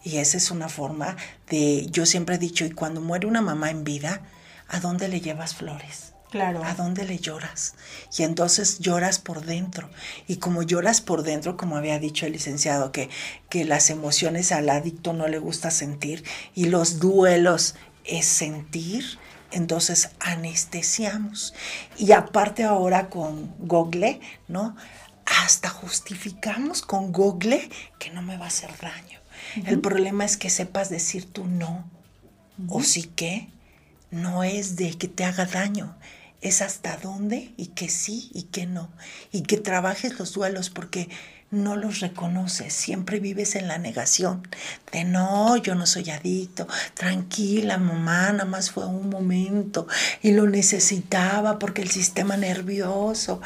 Y 0.04 0.18
esa 0.18 0.36
es 0.36 0.52
una 0.52 0.68
forma 0.68 1.16
de, 1.50 1.86
yo 1.90 2.06
siempre 2.06 2.36
he 2.36 2.38
dicho, 2.38 2.64
y 2.64 2.70
cuando 2.70 3.00
muere 3.00 3.26
una 3.26 3.42
mamá 3.42 3.70
en 3.70 3.82
vida, 3.82 4.22
¿a 4.68 4.78
dónde 4.78 5.08
le 5.08 5.20
llevas 5.20 5.54
flores? 5.54 6.12
Claro. 6.30 6.62
¿A 6.62 6.74
dónde 6.74 7.04
le 7.04 7.18
lloras? 7.18 7.74
Y 8.16 8.22
entonces 8.22 8.80
lloras 8.80 9.18
por 9.18 9.44
dentro. 9.44 9.88
Y 10.26 10.36
como 10.36 10.62
lloras 10.62 11.00
por 11.00 11.22
dentro, 11.22 11.56
como 11.56 11.76
había 11.76 11.98
dicho 11.98 12.26
el 12.26 12.32
licenciado, 12.32 12.92
que, 12.92 13.08
que 13.48 13.64
las 13.64 13.88
emociones 13.88 14.52
al 14.52 14.68
adicto 14.68 15.14
no 15.14 15.26
le 15.26 15.38
gusta 15.38 15.70
sentir 15.70 16.24
y 16.54 16.66
los 16.66 17.00
duelos 17.00 17.76
es 18.04 18.26
sentir, 18.26 19.18
entonces 19.52 20.10
anestesiamos. 20.20 21.54
Y 21.96 22.12
aparte 22.12 22.62
ahora 22.64 23.08
con 23.08 23.54
Google, 23.58 24.20
¿no? 24.48 24.76
Hasta 25.44 25.68
justificamos 25.68 26.82
con 26.82 27.12
Google 27.12 27.68
que 27.98 28.10
no 28.10 28.22
me 28.22 28.36
va 28.36 28.46
a 28.46 28.48
hacer 28.48 28.70
daño. 28.80 29.18
El 29.66 29.80
problema 29.80 30.24
es 30.24 30.36
que 30.36 30.50
sepas 30.50 30.88
decir 30.88 31.30
tú 31.30 31.46
no. 31.46 31.88
O 32.68 32.82
sí 32.82 33.04
que 33.04 33.48
no 34.10 34.42
es 34.42 34.76
de 34.76 34.96
que 34.96 35.06
te 35.06 35.24
haga 35.24 35.44
daño, 35.46 35.96
es 36.40 36.62
hasta 36.62 36.96
dónde 36.96 37.52
y 37.56 37.66
que 37.68 37.88
sí 37.88 38.30
y 38.32 38.44
que 38.44 38.66
no. 38.66 38.90
Y 39.32 39.42
que 39.42 39.58
trabajes 39.58 40.18
los 40.18 40.32
duelos 40.32 40.70
porque 40.70 41.08
no 41.50 41.76
los 41.76 42.00
reconoces, 42.00 42.74
siempre 42.74 43.20
vives 43.20 43.54
en 43.54 43.68
la 43.68 43.78
negación 43.78 44.46
de 44.92 45.04
no, 45.04 45.56
yo 45.56 45.74
no 45.74 45.86
soy 45.86 46.10
adicto, 46.10 46.68
tranquila 46.92 47.78
mamá, 47.78 48.32
nada 48.32 48.44
más 48.44 48.70
fue 48.70 48.84
un 48.84 49.08
momento 49.08 49.86
y 50.22 50.32
lo 50.32 50.46
necesitaba 50.46 51.58
porque 51.58 51.80
el 51.80 51.90
sistema 51.90 52.36
nervioso 52.36 53.40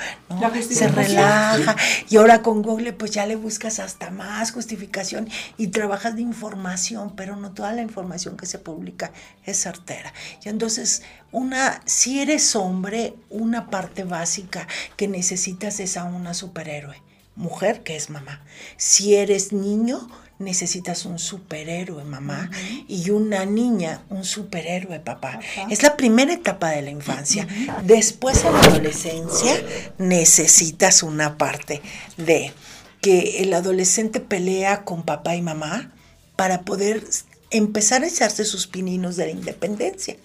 se 0.68 0.88
relaja 0.88 1.76
y 2.08 2.16
ahora 2.16 2.42
con 2.42 2.62
Google 2.62 2.92
pues 2.92 3.12
ya 3.12 3.24
le 3.24 3.36
buscas 3.36 3.78
hasta 3.78 4.10
más 4.10 4.50
justificación 4.50 5.28
y 5.56 5.68
trabajas 5.68 6.16
de 6.16 6.22
información, 6.22 7.14
pero 7.14 7.36
no 7.36 7.52
toda 7.52 7.72
la 7.72 7.82
información 7.82 8.36
que 8.36 8.46
se 8.46 8.58
publica 8.58 9.12
es 9.44 9.62
certera. 9.62 10.12
Y 10.44 10.48
entonces 10.48 11.02
una, 11.30 11.80
si 11.84 12.20
eres 12.20 12.56
hombre, 12.56 13.14
una 13.30 13.70
parte 13.70 14.02
básica 14.02 14.66
que 14.96 15.06
necesitas 15.06 15.78
es 15.78 15.96
a 15.96 16.04
una 16.04 16.34
superhéroe 16.34 17.11
mujer 17.36 17.82
que 17.82 17.96
es 17.96 18.10
mamá. 18.10 18.44
Si 18.76 19.14
eres 19.14 19.52
niño, 19.52 20.08
necesitas 20.38 21.06
un 21.06 21.18
superhéroe 21.18 22.04
mamá 22.04 22.50
y 22.88 23.10
una 23.10 23.46
niña 23.46 24.02
un 24.10 24.24
superhéroe 24.24 25.00
papá. 25.00 25.40
Es 25.70 25.82
la 25.82 25.96
primera 25.96 26.32
etapa 26.32 26.70
de 26.70 26.82
la 26.82 26.90
infancia. 26.90 27.46
Después 27.84 28.44
en 28.44 28.52
la 28.52 28.60
adolescencia 28.60 29.54
necesitas 29.98 31.02
una 31.02 31.38
parte 31.38 31.80
de 32.16 32.52
que 33.00 33.42
el 33.42 33.52
adolescente 33.54 34.20
pelea 34.20 34.84
con 34.84 35.04
papá 35.04 35.34
y 35.34 35.42
mamá 35.42 35.92
para 36.36 36.62
poder 36.62 37.04
empezar 37.50 38.02
a 38.02 38.06
echarse 38.06 38.44
sus 38.44 38.66
pininos 38.66 39.16
de 39.16 39.26
la 39.26 39.32
independencia. 39.32 40.16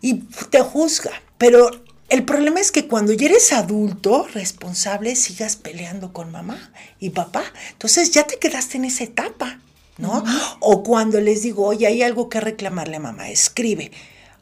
Y 0.00 0.14
te 0.50 0.60
juzga, 0.60 1.10
pero 1.38 1.70
el 2.08 2.24
problema 2.24 2.60
es 2.60 2.70
que 2.70 2.86
cuando 2.86 3.12
ya 3.12 3.26
eres 3.26 3.52
adulto, 3.52 4.26
responsable, 4.32 5.16
sigas 5.16 5.56
peleando 5.56 6.12
con 6.12 6.30
mamá 6.30 6.72
y 7.00 7.10
papá. 7.10 7.44
Entonces 7.72 8.12
ya 8.12 8.24
te 8.24 8.38
quedaste 8.38 8.76
en 8.76 8.84
esa 8.84 9.04
etapa, 9.04 9.60
¿no? 9.98 10.24
O 10.60 10.82
cuando 10.82 11.20
les 11.20 11.42
digo, 11.42 11.66
oye, 11.66 11.86
hay 11.86 12.02
algo 12.02 12.28
que 12.28 12.40
reclamarle 12.40 12.96
a 12.96 13.00
mamá, 13.00 13.28
escribe 13.28 13.90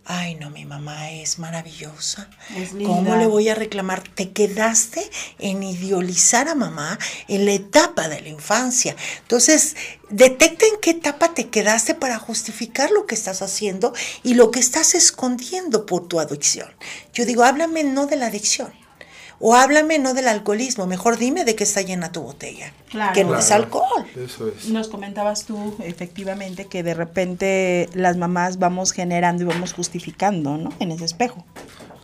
ay 0.04 0.34
no, 0.34 0.50
mi 0.50 0.64
mamá 0.64 1.10
es 1.10 1.38
maravillosa. 1.38 2.28
¿Cómo 2.84 3.16
le 3.16 3.26
voy 3.26 3.48
a 3.48 3.54
reclamar? 3.54 4.02
Te 4.02 4.32
quedaste 4.32 5.08
en 5.38 5.62
idealizar 5.62 6.48
a 6.48 6.54
mamá 6.54 6.98
en 7.28 7.46
la 7.46 7.52
etapa 7.52 8.08
de 8.08 8.20
la 8.20 8.28
infancia. 8.28 8.96
Entonces, 9.22 9.76
detecta 10.10 10.66
en 10.66 10.80
qué 10.80 10.90
etapa 10.90 11.34
te 11.34 11.48
quedaste 11.48 11.94
para 11.94 12.18
justificar 12.18 12.90
lo 12.90 13.06
que 13.06 13.14
estás 13.14 13.42
haciendo 13.42 13.94
y 14.22 14.34
lo 14.34 14.50
que 14.50 14.60
estás 14.60 14.94
escondiendo 14.94 15.86
por 15.86 16.06
tu 16.06 16.20
adicción. 16.20 16.68
Yo 17.12 17.24
digo, 17.24 17.44
háblame 17.44 17.84
no 17.84 18.06
de 18.06 18.16
la 18.16 18.26
adicción, 18.26 18.72
o 19.40 19.54
háblame 19.54 19.98
no 19.98 20.14
del 20.14 20.28
alcoholismo, 20.28 20.86
mejor 20.86 21.18
dime 21.18 21.44
de 21.44 21.54
qué 21.54 21.64
está 21.64 21.82
llena 21.82 22.12
tu 22.12 22.22
botella, 22.22 22.72
que 23.12 23.24
no 23.24 23.36
es 23.38 23.50
alcohol. 23.50 24.06
Eso 24.16 24.48
es. 24.48 24.68
Nos 24.68 24.88
comentabas 24.88 25.44
tú 25.44 25.74
efectivamente 25.80 26.66
que 26.66 26.82
de 26.82 26.94
repente 26.94 27.88
las 27.94 28.16
mamás 28.16 28.58
vamos 28.58 28.92
generando 28.92 29.42
y 29.42 29.46
vamos 29.46 29.72
justificando, 29.72 30.56
¿no? 30.56 30.72
En 30.78 30.92
ese 30.92 31.04
espejo. 31.04 31.44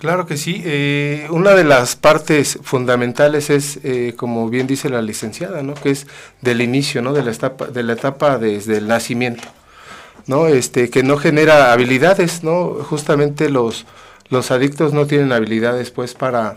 Claro 0.00 0.24
que 0.24 0.38
sí. 0.38 0.62
Eh, 0.64 1.26
una 1.30 1.54
de 1.54 1.62
las 1.62 1.94
partes 1.94 2.58
fundamentales 2.62 3.50
es, 3.50 3.78
eh, 3.84 4.14
como 4.16 4.48
bien 4.48 4.66
dice 4.66 4.88
la 4.88 5.02
licenciada, 5.02 5.62
¿no? 5.62 5.74
Que 5.74 5.90
es 5.90 6.06
del 6.40 6.62
inicio, 6.62 7.02
¿no? 7.02 7.12
De 7.12 7.22
la 7.22 7.32
etapa, 7.32 7.66
de 7.66 7.82
la 7.82 7.92
etapa 7.92 8.38
desde 8.38 8.78
el 8.78 8.88
nacimiento, 8.88 9.46
¿no? 10.26 10.46
Este, 10.46 10.88
que 10.88 11.02
no 11.02 11.18
genera 11.18 11.72
habilidades, 11.72 12.42
¿no? 12.42 12.78
Justamente 12.82 13.50
los, 13.50 13.84
los 14.30 14.50
adictos 14.50 14.94
no 14.94 15.06
tienen 15.06 15.32
habilidades, 15.32 15.90
pues, 15.90 16.14
para 16.14 16.56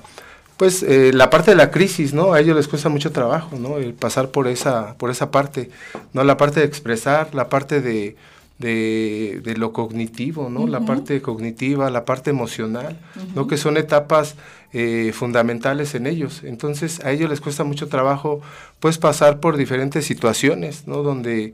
pues 0.57 0.83
eh, 0.83 1.11
la 1.13 1.29
parte 1.29 1.51
de 1.51 1.57
la 1.57 1.71
crisis, 1.71 2.13
¿no? 2.13 2.33
A 2.33 2.39
ellos 2.39 2.55
les 2.55 2.67
cuesta 2.67 2.89
mucho 2.89 3.11
trabajo, 3.11 3.57
¿no? 3.57 3.77
El 3.77 3.93
pasar 3.93 4.29
por 4.29 4.47
esa, 4.47 4.95
por 4.97 5.09
esa 5.09 5.31
parte, 5.31 5.69
¿no? 6.13 6.23
La 6.23 6.37
parte 6.37 6.59
de 6.59 6.65
expresar, 6.65 7.33
la 7.33 7.49
parte 7.49 7.81
de, 7.81 8.15
de, 8.59 9.55
lo 9.57 9.73
cognitivo, 9.73 10.49
¿no? 10.49 10.67
La 10.67 10.81
parte 10.81 11.21
cognitiva, 11.21 11.89
la 11.89 12.05
parte 12.05 12.29
emocional, 12.29 12.99
¿no? 13.35 13.47
Que 13.47 13.57
son 13.57 13.77
etapas 13.77 14.35
eh, 14.73 15.11
fundamentales 15.13 15.95
en 15.95 16.05
ellos. 16.05 16.41
Entonces, 16.43 17.03
a 17.03 17.11
ellos 17.11 17.29
les 17.29 17.41
cuesta 17.41 17.63
mucho 17.63 17.87
trabajo, 17.87 18.41
pues, 18.79 18.97
pasar 18.99 19.39
por 19.39 19.57
diferentes 19.57 20.05
situaciones, 20.05 20.87
¿no? 20.87 21.01
Donde, 21.01 21.53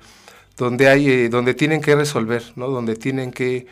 donde, 0.58 0.90
hay, 0.90 1.10
eh, 1.10 1.30
donde 1.30 1.54
tienen 1.54 1.82
que 1.82 1.96
resolver, 1.96 2.44
¿no? 2.56 2.68
Donde 2.68 2.96
tienen 2.96 3.32
que... 3.32 3.66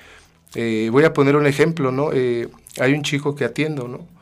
voy 0.90 1.04
a 1.04 1.14
poner 1.14 1.36
un 1.36 1.48
ejemplo, 1.48 1.92
¿no? 1.92 2.12
hay 2.80 2.94
un 2.94 3.02
chico 3.02 3.36
que 3.36 3.44
atiendo, 3.44 3.88
¿no? 3.88 4.17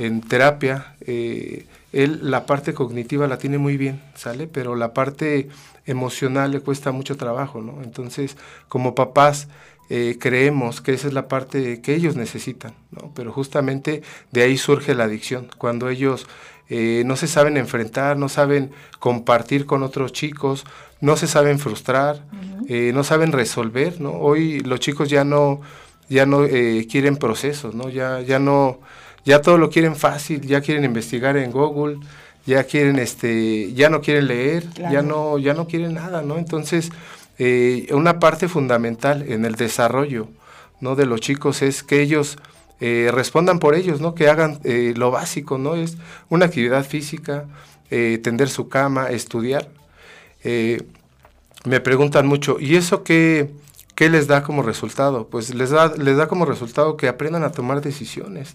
En 0.00 0.22
terapia, 0.22 0.94
eh, 1.02 1.66
él 1.92 2.20
la 2.22 2.46
parte 2.46 2.72
cognitiva 2.72 3.28
la 3.28 3.36
tiene 3.36 3.58
muy 3.58 3.76
bien, 3.76 4.00
¿sale? 4.14 4.46
Pero 4.46 4.74
la 4.74 4.94
parte 4.94 5.50
emocional 5.84 6.52
le 6.52 6.60
cuesta 6.60 6.90
mucho 6.90 7.18
trabajo, 7.18 7.60
¿no? 7.60 7.82
Entonces, 7.82 8.38
como 8.68 8.94
papás, 8.94 9.48
eh, 9.90 10.16
creemos 10.18 10.80
que 10.80 10.94
esa 10.94 11.08
es 11.08 11.12
la 11.12 11.28
parte 11.28 11.82
que 11.82 11.94
ellos 11.94 12.16
necesitan, 12.16 12.72
¿no? 12.92 13.12
Pero 13.14 13.30
justamente 13.30 14.02
de 14.30 14.42
ahí 14.42 14.56
surge 14.56 14.94
la 14.94 15.04
adicción, 15.04 15.48
cuando 15.58 15.90
ellos 15.90 16.26
eh, 16.70 17.02
no 17.04 17.16
se 17.16 17.26
saben 17.26 17.58
enfrentar, 17.58 18.16
no 18.16 18.30
saben 18.30 18.70
compartir 19.00 19.66
con 19.66 19.82
otros 19.82 20.14
chicos, 20.14 20.64
no 21.02 21.18
se 21.18 21.26
saben 21.26 21.58
frustrar, 21.58 22.24
no 22.68 23.04
saben 23.04 23.32
resolver, 23.32 24.00
¿no? 24.00 24.12
Hoy 24.12 24.60
los 24.60 24.80
chicos 24.80 25.10
ya 25.10 25.24
no, 25.24 25.60
ya 26.08 26.24
no 26.26 26.46
quieren 26.90 27.16
procesos, 27.16 27.74
¿no? 27.74 27.88
Ya, 27.88 28.20
ya 28.20 28.38
no 28.38 28.78
ya 29.30 29.40
todo 29.42 29.58
lo 29.58 29.70
quieren 29.70 29.94
fácil, 29.94 30.40
ya 30.40 30.60
quieren 30.60 30.82
investigar 30.82 31.36
en 31.36 31.52
Google, 31.52 31.98
ya 32.46 32.64
quieren, 32.64 32.98
este, 32.98 33.72
ya 33.74 33.88
no 33.88 34.00
quieren 34.00 34.26
leer, 34.26 34.68
ya 34.74 35.02
no, 35.02 35.38
ya 35.38 35.54
no 35.54 35.68
quieren 35.68 35.94
nada, 35.94 36.20
¿no? 36.22 36.36
Entonces, 36.36 36.90
eh, 37.38 37.86
una 37.92 38.18
parte 38.18 38.48
fundamental 38.48 39.22
en 39.22 39.44
el 39.44 39.54
desarrollo, 39.54 40.26
¿no? 40.80 40.96
De 40.96 41.06
los 41.06 41.20
chicos 41.20 41.62
es 41.62 41.84
que 41.84 42.02
ellos 42.02 42.38
eh, 42.80 43.10
respondan 43.12 43.60
por 43.60 43.76
ellos, 43.76 44.00
¿no? 44.00 44.16
Que 44.16 44.28
hagan 44.28 44.58
eh, 44.64 44.94
lo 44.96 45.12
básico, 45.12 45.58
¿no? 45.58 45.76
Es 45.76 45.96
una 46.28 46.46
actividad 46.46 46.84
física, 46.84 47.44
tender 47.88 48.48
su 48.48 48.68
cama, 48.68 49.10
estudiar. 49.10 49.68
me 51.64 51.80
preguntan 51.80 52.26
mucho, 52.26 52.58
¿y 52.58 52.74
eso 52.74 53.04
qué? 53.04 53.50
¿Qué 54.00 54.08
les 54.08 54.26
da 54.26 54.42
como 54.42 54.62
resultado? 54.62 55.28
Pues 55.28 55.54
les 55.54 55.68
da, 55.68 55.92
les 55.94 56.16
da 56.16 56.26
como 56.26 56.46
resultado 56.46 56.96
que 56.96 57.06
aprendan 57.06 57.44
a 57.44 57.52
tomar 57.52 57.82
decisiones. 57.82 58.52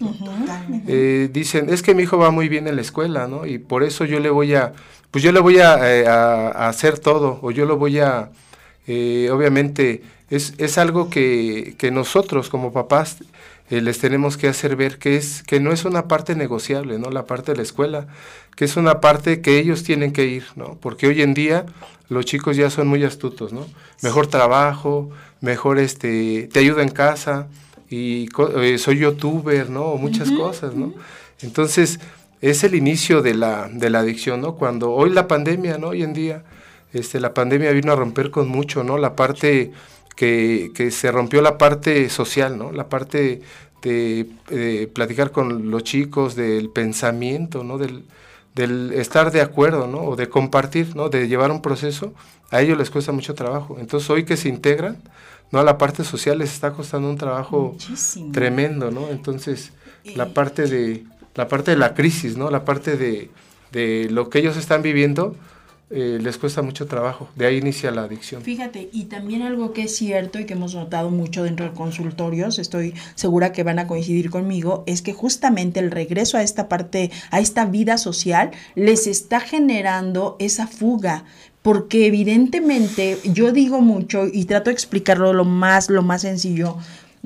Eh, 0.88 1.30
dicen, 1.32 1.70
es 1.70 1.84
que 1.84 1.94
mi 1.94 2.02
hijo 2.02 2.18
va 2.18 2.32
muy 2.32 2.48
bien 2.48 2.66
en 2.66 2.74
la 2.74 2.82
escuela, 2.82 3.28
¿no? 3.28 3.46
Y 3.46 3.58
por 3.58 3.84
eso 3.84 4.04
yo 4.04 4.18
le 4.18 4.28
voy 4.28 4.56
a, 4.56 4.72
pues 5.12 5.22
yo 5.22 5.30
le 5.30 5.38
voy 5.38 5.60
a, 5.60 5.78
eh, 5.82 6.04
hacer 6.04 6.98
todo, 6.98 7.38
o 7.42 7.52
yo 7.52 7.64
lo 7.64 7.76
voy 7.76 8.00
a, 8.00 8.30
eh, 8.88 9.30
obviamente, 9.30 10.02
es, 10.30 10.54
es 10.58 10.78
algo 10.78 11.10
que, 11.10 11.76
que, 11.78 11.92
nosotros 11.92 12.48
como 12.48 12.72
papás 12.72 13.18
les 13.70 14.00
tenemos 14.00 14.36
que 14.36 14.48
hacer 14.48 14.74
ver 14.74 14.98
que, 14.98 15.16
es, 15.16 15.44
que 15.44 15.60
no 15.60 15.70
es 15.70 15.84
una 15.84 16.08
parte 16.08 16.34
negociable, 16.34 16.98
¿no? 16.98 17.10
La 17.10 17.24
parte 17.24 17.52
de 17.52 17.58
la 17.58 17.62
escuela, 17.62 18.08
que 18.56 18.64
es 18.64 18.76
una 18.76 19.00
parte 19.00 19.42
que 19.42 19.60
ellos 19.60 19.84
tienen 19.84 20.12
que 20.12 20.24
ir, 20.24 20.44
¿no? 20.56 20.76
Porque 20.80 21.06
hoy 21.06 21.22
en 21.22 21.34
día 21.34 21.66
los 22.08 22.24
chicos 22.24 22.56
ya 22.56 22.70
son 22.70 22.88
muy 22.88 23.04
astutos, 23.04 23.52
¿no? 23.52 23.66
Mejor 24.02 24.26
trabajo, 24.26 25.10
mejor 25.40 25.78
este, 25.78 26.48
te 26.52 26.60
ayudo 26.60 26.80
en 26.80 26.88
casa 26.88 27.48
y 27.88 28.28
eh, 28.56 28.78
soy 28.78 28.98
youtuber, 28.98 29.70
¿no? 29.70 29.82
O 29.82 29.98
muchas 29.98 30.30
cosas, 30.30 30.74
¿no? 30.74 30.92
Entonces, 31.42 32.00
es 32.40 32.64
el 32.64 32.74
inicio 32.74 33.22
de 33.22 33.34
la, 33.34 33.68
de 33.72 33.90
la 33.90 34.00
adicción, 34.00 34.40
¿no? 34.40 34.56
Cuando 34.56 34.92
hoy 34.92 35.10
la 35.10 35.28
pandemia, 35.28 35.78
¿no? 35.78 35.88
Hoy 35.88 36.02
en 36.02 36.12
día, 36.12 36.44
este, 36.92 37.20
la 37.20 37.34
pandemia 37.34 37.72
vino 37.72 37.92
a 37.92 37.96
romper 37.96 38.30
con 38.30 38.48
mucho, 38.48 38.82
¿no? 38.82 38.98
La 38.98 39.16
parte 39.16 39.72
que, 40.16 40.72
que 40.74 40.90
se 40.90 41.10
rompió 41.12 41.42
la 41.42 41.58
parte 41.58 42.08
social, 42.08 42.58
¿no? 42.58 42.72
La 42.72 42.88
parte 42.88 43.42
de, 43.82 44.26
de, 44.48 44.88
platicar 44.88 45.30
con 45.30 45.70
los 45.70 45.84
chicos, 45.84 46.34
del 46.34 46.70
pensamiento, 46.70 47.62
¿no? 47.62 47.78
Del, 47.78 48.04
del 48.56 48.92
estar 48.94 49.30
de 49.30 49.42
acuerdo, 49.42 49.86
¿no? 49.86 49.98
O 49.98 50.16
de 50.16 50.30
compartir, 50.30 50.96
¿no? 50.96 51.10
De 51.10 51.28
llevar 51.28 51.50
un 51.50 51.60
proceso, 51.60 52.14
a 52.50 52.62
ellos 52.62 52.78
les 52.78 52.90
cuesta 52.90 53.12
mucho 53.12 53.34
trabajo. 53.34 53.76
Entonces 53.78 54.08
hoy 54.08 54.24
que 54.24 54.38
se 54.38 54.48
integran, 54.48 54.96
¿no? 55.52 55.60
A 55.60 55.62
la 55.62 55.76
parte 55.76 56.04
social 56.04 56.38
les 56.38 56.54
está 56.54 56.72
costando 56.72 57.08
un 57.10 57.18
trabajo 57.18 57.76
tremendo, 58.32 58.90
¿no? 58.90 59.10
Entonces, 59.10 59.72
la 60.16 60.32
parte 60.32 60.66
de 60.66 61.04
la 61.34 61.48
parte 61.48 61.72
de 61.72 61.76
la 61.76 61.92
crisis, 61.92 62.38
¿no? 62.38 62.50
La 62.50 62.64
parte 62.64 62.96
de, 62.96 63.30
de 63.72 64.08
lo 64.10 64.30
que 64.30 64.38
ellos 64.38 64.56
están 64.56 64.80
viviendo, 64.80 65.36
eh, 65.88 66.18
les 66.20 66.36
cuesta 66.36 66.62
mucho 66.62 66.86
trabajo. 66.86 67.28
De 67.36 67.46
ahí 67.46 67.58
inicia 67.58 67.92
la 67.92 68.02
adicción. 68.02 68.42
Fíjate, 68.42 68.88
y 68.92 69.04
también 69.04 69.42
algo 69.42 69.72
que 69.72 69.84
es 69.84 69.96
cierto 69.96 70.40
y 70.40 70.44
que 70.44 70.54
hemos 70.54 70.74
notado 70.74 71.10
mucho 71.10 71.44
dentro 71.44 71.64
de 71.66 71.74
consultorios, 71.74 72.58
estoy 72.58 72.94
segura 73.14 73.52
que 73.52 73.62
van 73.62 73.78
a 73.78 73.86
coincidir 73.86 74.30
conmigo, 74.30 74.82
es 74.86 75.00
que 75.00 75.12
justamente 75.12 75.78
el 75.78 75.92
regreso 75.92 76.38
a 76.38 76.42
esta 76.42 76.68
parte, 76.68 77.12
a 77.30 77.38
esta 77.38 77.66
vida 77.66 77.98
social, 77.98 78.50
les 78.74 79.06
está 79.06 79.38
generando 79.38 80.36
esa 80.40 80.66
fuga 80.66 81.24
porque 81.62 82.06
evidentemente 82.06 83.18
yo 83.24 83.50
digo 83.50 83.80
mucho 83.80 84.26
y 84.32 84.44
trato 84.44 84.70
de 84.70 84.74
explicarlo 84.74 85.32
lo 85.32 85.44
más, 85.44 85.90
lo 85.90 86.02
más 86.02 86.22
sencillo, 86.22 86.76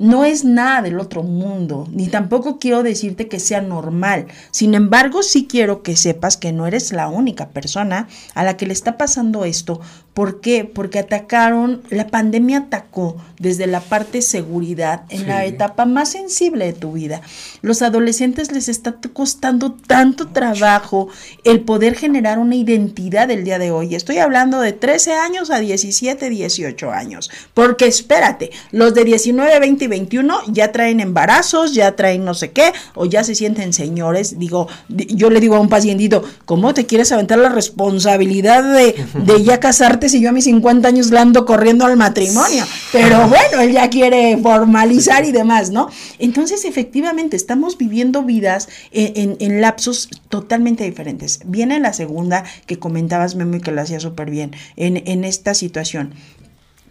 no 0.01 0.25
es 0.25 0.43
nada 0.43 0.81
del 0.81 0.99
otro 0.99 1.21
mundo, 1.21 1.87
ni 1.91 2.07
tampoco 2.07 2.57
quiero 2.57 2.81
decirte 2.81 3.27
que 3.27 3.39
sea 3.39 3.61
normal. 3.61 4.25
Sin 4.49 4.73
embargo, 4.73 5.21
sí 5.21 5.47
quiero 5.47 5.83
que 5.83 5.95
sepas 5.95 6.37
que 6.37 6.51
no 6.51 6.65
eres 6.65 6.91
la 6.91 7.07
única 7.07 7.49
persona 7.49 8.07
a 8.33 8.43
la 8.43 8.57
que 8.57 8.65
le 8.65 8.73
está 8.73 8.97
pasando 8.97 9.45
esto, 9.45 9.79
¿Por 10.13 10.41
qué? 10.41 10.65
Porque 10.65 10.99
atacaron, 10.99 11.83
la 11.89 12.07
pandemia 12.07 12.57
atacó 12.57 13.15
desde 13.39 13.65
la 13.65 13.79
parte 13.79 14.21
seguridad 14.21 15.03
en 15.07 15.25
la 15.25 15.45
etapa 15.45 15.85
más 15.85 16.09
sensible 16.09 16.65
de 16.65 16.73
tu 16.73 16.91
vida. 16.91 17.21
Los 17.61 17.81
adolescentes 17.81 18.51
les 18.51 18.67
está 18.67 18.93
costando 19.13 19.71
tanto 19.71 20.27
trabajo 20.27 21.07
el 21.45 21.61
poder 21.61 21.95
generar 21.95 22.39
una 22.39 22.55
identidad 22.55 23.29
del 23.29 23.45
día 23.45 23.57
de 23.57 23.71
hoy. 23.71 23.95
Estoy 23.95 24.17
hablando 24.17 24.59
de 24.59 24.73
13 24.73 25.13
años 25.13 25.49
a 25.49 25.59
17, 25.59 26.29
18 26.29 26.91
años. 26.91 27.31
Porque 27.53 27.85
espérate, 27.85 28.51
los 28.71 28.93
de 28.93 29.05
19, 29.05 29.59
20 29.59 29.85
y 29.85 29.87
21 29.87 30.41
ya 30.47 30.73
traen 30.73 30.99
embarazos, 30.99 31.73
ya 31.73 31.95
traen 31.95 32.25
no 32.25 32.33
sé 32.33 32.51
qué, 32.51 32.73
o 32.95 33.05
ya 33.05 33.23
se 33.23 33.33
sienten 33.33 33.71
señores. 33.71 34.37
Digo, 34.37 34.67
yo 34.89 35.29
le 35.29 35.39
digo 35.39 35.55
a 35.55 35.61
un 35.61 35.69
pacientito, 35.69 36.21
¿cómo 36.43 36.73
te 36.73 36.85
quieres 36.85 37.13
aventar 37.13 37.39
la 37.39 37.49
responsabilidad 37.49 38.61
de, 38.73 39.05
de 39.15 39.43
ya 39.43 39.59
casarte? 39.61 40.00
Si 40.09 40.21
yo 40.21 40.29
a 40.29 40.31
mis 40.31 40.45
50 40.45 40.87
años 40.87 41.11
ando 41.11 41.45
corriendo 41.45 41.85
al 41.85 41.97
matrimonio, 41.97 42.65
pero 42.91 43.27
bueno, 43.27 43.61
él 43.61 43.71
ya 43.71 43.89
quiere 43.89 44.37
formalizar 44.37 45.25
y 45.25 45.31
demás, 45.31 45.71
¿no? 45.71 45.89
Entonces, 46.19 46.65
efectivamente, 46.65 47.35
estamos 47.35 47.77
viviendo 47.77 48.23
vidas 48.23 48.69
en, 48.91 49.61
lapsos 49.61 50.09
totalmente 50.29 50.83
diferentes. 50.83 51.41
Viene 51.45 51.79
la 51.79 51.93
segunda 51.93 52.43
que 52.65 52.79
comentabas, 52.79 53.35
Memo, 53.35 53.57
y 53.57 53.61
que 53.61 53.71
lo 53.71 53.81
hacía 53.81 53.99
súper 53.99 54.29
bien 54.29 54.51
en, 54.75 55.03
en 55.05 55.23
esta 55.23 55.53
situación 55.53 56.13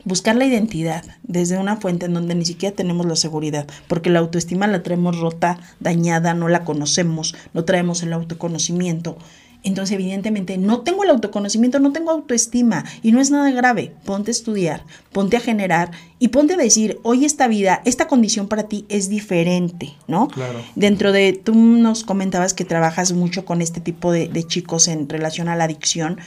buscar 0.05 0.37
la 0.37 0.45
identidad 0.45 1.05
desde 1.23 1.59
una 1.59 1.77
fuente 1.77 2.07
en 2.07 2.15
donde 2.15 2.35
ni 2.35 2.45
siquiera 2.45 2.75
tenemos 2.75 3.07
la 3.07 3.17
seguridad, 3.17 3.67
porque 3.89 4.11
la 4.11 4.21
autoestima 4.21 4.67
la 4.67 4.83
traemos 4.83 5.19
rota, 5.19 5.61
dañada, 5.79 6.35
no 6.35 6.49
la 6.49 6.65
conocemos, 6.65 7.35
no 7.53 7.65
traemos 7.65 8.03
el 8.03 8.13
autoconocimiento. 8.13 9.19
Entonces, 9.63 9.95
evidentemente, 9.95 10.57
no 10.57 10.81
tengo 10.81 11.05
el 11.05 11.11
autoconocimiento, 11.11 11.79
no 11.81 11.93
tengo 11.93 12.11
autoestima 12.11 12.85
y 13.03 13.13
no 13.13 13.21
es 13.21 13.31
nada 13.31 13.51
grave. 13.51 13.93
Ponte 14.05 14.31
a 14.31 14.33
estudiar, 14.33 14.85
ponte 15.13 15.37
a 15.37 15.41
generar 15.41 15.91
y 16.19 16.29
ponte 16.29 16.55
a 16.55 16.57
decir, 16.57 16.99
hoy 17.03 17.25
esta 17.25 17.47
vida, 17.47 17.83
esta 17.85 18.09
condición 18.09 18.49
para 18.49 18.65
ti 18.65 18.87
es 18.89 19.09
diferente, 19.09 19.95
¿no? 20.07 20.29
Claro. 20.29 20.61
Dentro 20.77 21.13
de, 21.13 21.33
tú 21.33 21.55
nos 21.55 22.05
comentabas 22.05 22.55
que 22.55 22.65
trabajas 22.65 23.13
mucho 23.13 23.45
con 23.45 23.61
este 23.61 23.81
tipo 23.81 24.13
de, 24.13 24.31
chicos 24.45 24.89
en 24.89 25.09
relación 25.09 25.49
a 25.49 25.57
la 25.57 25.65
adicción. 25.65 26.19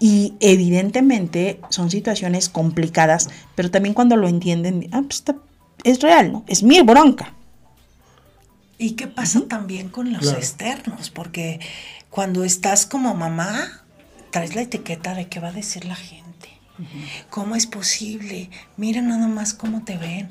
Y 0.00 0.34
evidentemente 0.40 1.60
son 1.68 1.88
situaciones 1.88 2.48
complicadas, 2.48 3.30
pero 3.54 3.70
también 3.70 3.94
cuando 3.94 4.16
lo 4.16 4.26
entienden, 4.26 4.88
ah, 4.90 5.02
pues 5.06 5.22
es 5.84 6.00
real, 6.00 6.32
¿no? 6.32 6.44
Es 6.48 6.64
mi 6.64 6.80
bronca. 6.80 7.34
¿Y 8.78 8.92
qué 8.92 9.06
pasa 9.06 9.42
también 9.42 9.90
con 9.90 10.12
los 10.12 10.32
externos? 10.32 11.10
Porque 11.10 11.60
cuando 12.12 12.44
estás 12.44 12.84
como 12.84 13.14
mamá, 13.14 13.82
traes 14.30 14.54
la 14.54 14.60
etiqueta 14.60 15.14
de 15.14 15.28
qué 15.28 15.40
va 15.40 15.48
a 15.48 15.52
decir 15.52 15.86
la 15.86 15.94
gente. 15.94 16.50
¿Cómo 17.30 17.56
es 17.56 17.66
posible? 17.66 18.50
Mira 18.76 19.00
nada 19.00 19.28
más 19.28 19.54
cómo 19.54 19.82
te 19.82 19.96
ven. 19.96 20.28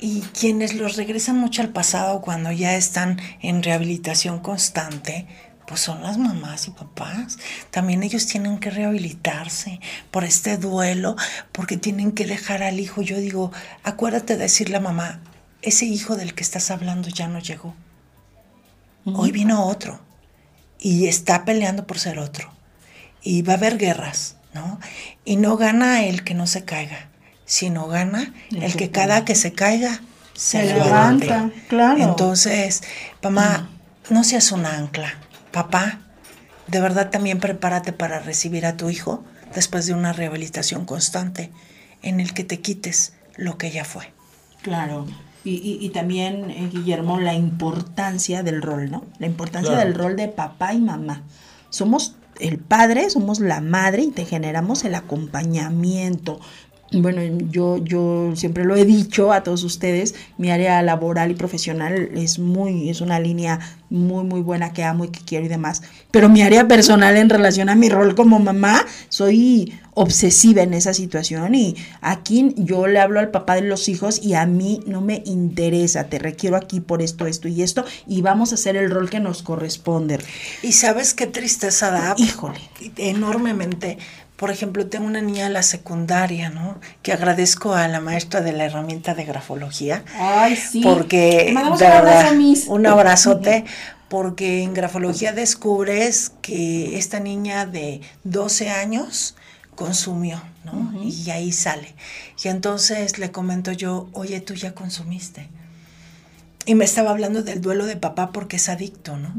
Y 0.00 0.22
quienes 0.22 0.72
los 0.72 0.96
regresan 0.96 1.36
mucho 1.36 1.60
al 1.60 1.68
pasado 1.68 2.22
cuando 2.22 2.50
ya 2.52 2.74
están 2.74 3.20
en 3.42 3.62
rehabilitación 3.62 4.38
constante, 4.38 5.26
pues 5.66 5.82
son 5.82 6.02
las 6.02 6.16
mamás 6.16 6.68
y 6.68 6.70
papás. 6.70 7.38
También 7.70 8.02
ellos 8.02 8.26
tienen 8.26 8.58
que 8.58 8.70
rehabilitarse 8.70 9.78
por 10.10 10.24
este 10.24 10.56
duelo, 10.56 11.16
porque 11.52 11.76
tienen 11.76 12.12
que 12.12 12.24
dejar 12.24 12.62
al 12.62 12.80
hijo. 12.80 13.02
Yo 13.02 13.18
digo, 13.18 13.52
acuérdate 13.82 14.38
de 14.38 14.44
decirle 14.44 14.78
a 14.78 14.80
mamá, 14.80 15.20
ese 15.60 15.84
hijo 15.84 16.16
del 16.16 16.32
que 16.32 16.42
estás 16.42 16.70
hablando 16.70 17.10
ya 17.10 17.28
no 17.28 17.40
llegó. 17.40 17.74
Hoy 19.04 19.32
vino 19.32 19.66
otro 19.66 20.08
y 20.80 21.06
está 21.06 21.44
peleando 21.44 21.86
por 21.86 21.98
ser 21.98 22.18
otro. 22.18 22.50
Y 23.22 23.42
va 23.42 23.54
a 23.54 23.56
haber 23.56 23.76
guerras, 23.76 24.36
¿no? 24.54 24.80
Y 25.24 25.36
no 25.36 25.56
gana 25.56 26.04
el 26.04 26.24
que 26.24 26.34
no 26.34 26.46
se 26.46 26.64
caiga, 26.64 27.08
sino 27.44 27.86
gana 27.86 28.32
el, 28.50 28.74
que 28.74 28.90
cada 28.90 29.24
que 29.24 29.34
se 29.34 29.52
caiga 29.52 30.00
se, 30.34 30.64
levanta. 30.64 31.50
Claro. 31.68 32.02
Entonces, 32.02 32.82
mamá, 33.22 33.68
no 34.08 34.24
seas 34.24 34.52
un 34.52 34.64
ancla. 34.64 35.14
Papá, 35.52 36.00
de 36.66 36.80
verdad 36.80 37.10
también 37.10 37.40
prepárate 37.40 37.92
para 37.92 38.20
recibir 38.20 38.64
a 38.64 38.76
tu 38.76 38.88
hijo 38.88 39.22
después 39.54 39.86
de 39.86 39.94
una 39.94 40.12
rehabilitación 40.12 40.86
constante 40.86 41.50
en 42.02 42.20
el 42.20 42.32
que 42.32 42.44
te 42.44 42.60
quites 42.60 43.12
lo 43.36 43.58
que 43.58 43.70
ya 43.70 43.84
fue. 43.84 44.12
Claro. 44.62 45.06
Y, 45.42 45.78
y, 45.80 45.88
también, 45.88 46.50
eh, 46.50 46.68
Guillermo, 46.70 47.18
la 47.18 47.34
importancia 47.34 48.42
del 48.42 48.60
rol, 48.60 48.90
¿no? 48.90 49.04
La 49.18 49.26
importancia 49.26 49.76
del 49.76 49.94
rol 49.94 50.16
de 50.16 50.28
papá 50.28 50.74
y 50.74 50.80
mamá. 50.80 51.22
Somos 51.70 52.16
el 52.40 52.58
padre, 52.58 53.08
somos 53.08 53.40
la 53.40 53.60
madre 53.60 54.02
y 54.02 54.10
te 54.10 54.24
generamos 54.24 54.84
el 54.84 54.94
acompañamiento. 54.94 56.40
Bueno, 56.92 57.22
yo, 57.50 57.78
yo 57.78 58.32
siempre 58.34 58.64
lo 58.64 58.74
he 58.74 58.84
dicho 58.84 59.32
a 59.32 59.44
todos 59.44 59.62
ustedes, 59.62 60.16
mi 60.38 60.50
área 60.50 60.82
laboral 60.82 61.30
y 61.30 61.34
profesional 61.34 62.10
es 62.16 62.40
muy, 62.40 62.90
es 62.90 63.00
una 63.00 63.20
línea 63.20 63.60
muy, 63.90 64.24
muy 64.24 64.40
buena 64.40 64.72
que 64.72 64.82
amo 64.82 65.04
y 65.04 65.08
que 65.08 65.20
quiero 65.20 65.46
y 65.46 65.48
demás. 65.48 65.82
Pero 66.10 66.28
mi 66.28 66.42
área 66.42 66.66
personal 66.66 67.16
en 67.16 67.28
relación 67.28 67.68
a 67.68 67.76
mi 67.76 67.88
rol 67.88 68.16
como 68.16 68.40
mamá, 68.40 68.84
soy 69.08 69.72
obsesiva 69.94 70.62
en 70.62 70.72
esa 70.72 70.94
situación 70.94 71.54
y 71.54 71.76
aquí 72.00 72.54
yo 72.56 72.86
le 72.86 73.00
hablo 73.00 73.20
al 73.20 73.30
papá 73.30 73.56
de 73.56 73.62
los 73.62 73.88
hijos 73.88 74.20
y 74.22 74.34
a 74.34 74.46
mí 74.46 74.80
no 74.86 75.00
me 75.00 75.22
interesa, 75.26 76.04
te 76.04 76.18
requiero 76.18 76.56
aquí 76.56 76.80
por 76.80 77.02
esto, 77.02 77.26
esto 77.26 77.48
y 77.48 77.62
esto 77.62 77.84
y 78.06 78.22
vamos 78.22 78.52
a 78.52 78.54
hacer 78.54 78.76
el 78.76 78.90
rol 78.90 79.10
que 79.10 79.20
nos 79.20 79.42
corresponde. 79.42 80.18
Y 80.62 80.72
sabes 80.72 81.14
qué 81.14 81.26
tristeza 81.26 81.90
da. 81.90 82.14
Híjole. 82.16 82.60
Enormemente. 82.96 83.98
Por 84.40 84.50
ejemplo, 84.50 84.86
tengo 84.86 85.04
una 85.04 85.20
niña 85.20 85.44
en 85.44 85.52
la 85.52 85.62
secundaria, 85.62 86.48
¿no? 86.48 86.80
Que 87.02 87.12
agradezco 87.12 87.74
a 87.74 87.86
la 87.88 88.00
maestra 88.00 88.40
de 88.40 88.52
la 88.52 88.64
herramienta 88.64 89.14
de 89.14 89.26
grafología. 89.26 90.02
Ay, 90.14 90.56
sí. 90.56 90.80
Porque, 90.82 91.52
de 91.54 91.84
verdad, 91.86 92.32
un 92.68 92.86
abrazote, 92.86 93.66
porque 94.08 94.62
en 94.62 94.72
grafología 94.72 95.34
descubres 95.34 96.32
que 96.40 96.96
esta 96.96 97.20
niña 97.20 97.66
de 97.66 98.00
12 98.24 98.70
años 98.70 99.36
consumió, 99.74 100.42
¿no? 100.64 100.90
Y 101.04 101.28
ahí 101.28 101.52
sale. 101.52 101.94
Y 102.42 102.48
entonces 102.48 103.18
le 103.18 103.30
comento 103.30 103.72
yo, 103.72 104.08
oye, 104.14 104.40
tú 104.40 104.54
ya 104.54 104.74
consumiste. 104.74 105.50
Y 106.64 106.76
me 106.76 106.86
estaba 106.86 107.10
hablando 107.10 107.42
del 107.42 107.60
duelo 107.60 107.84
de 107.84 107.96
papá 107.96 108.32
porque 108.32 108.56
es 108.56 108.70
adicto, 108.70 109.18
¿no? 109.18 109.34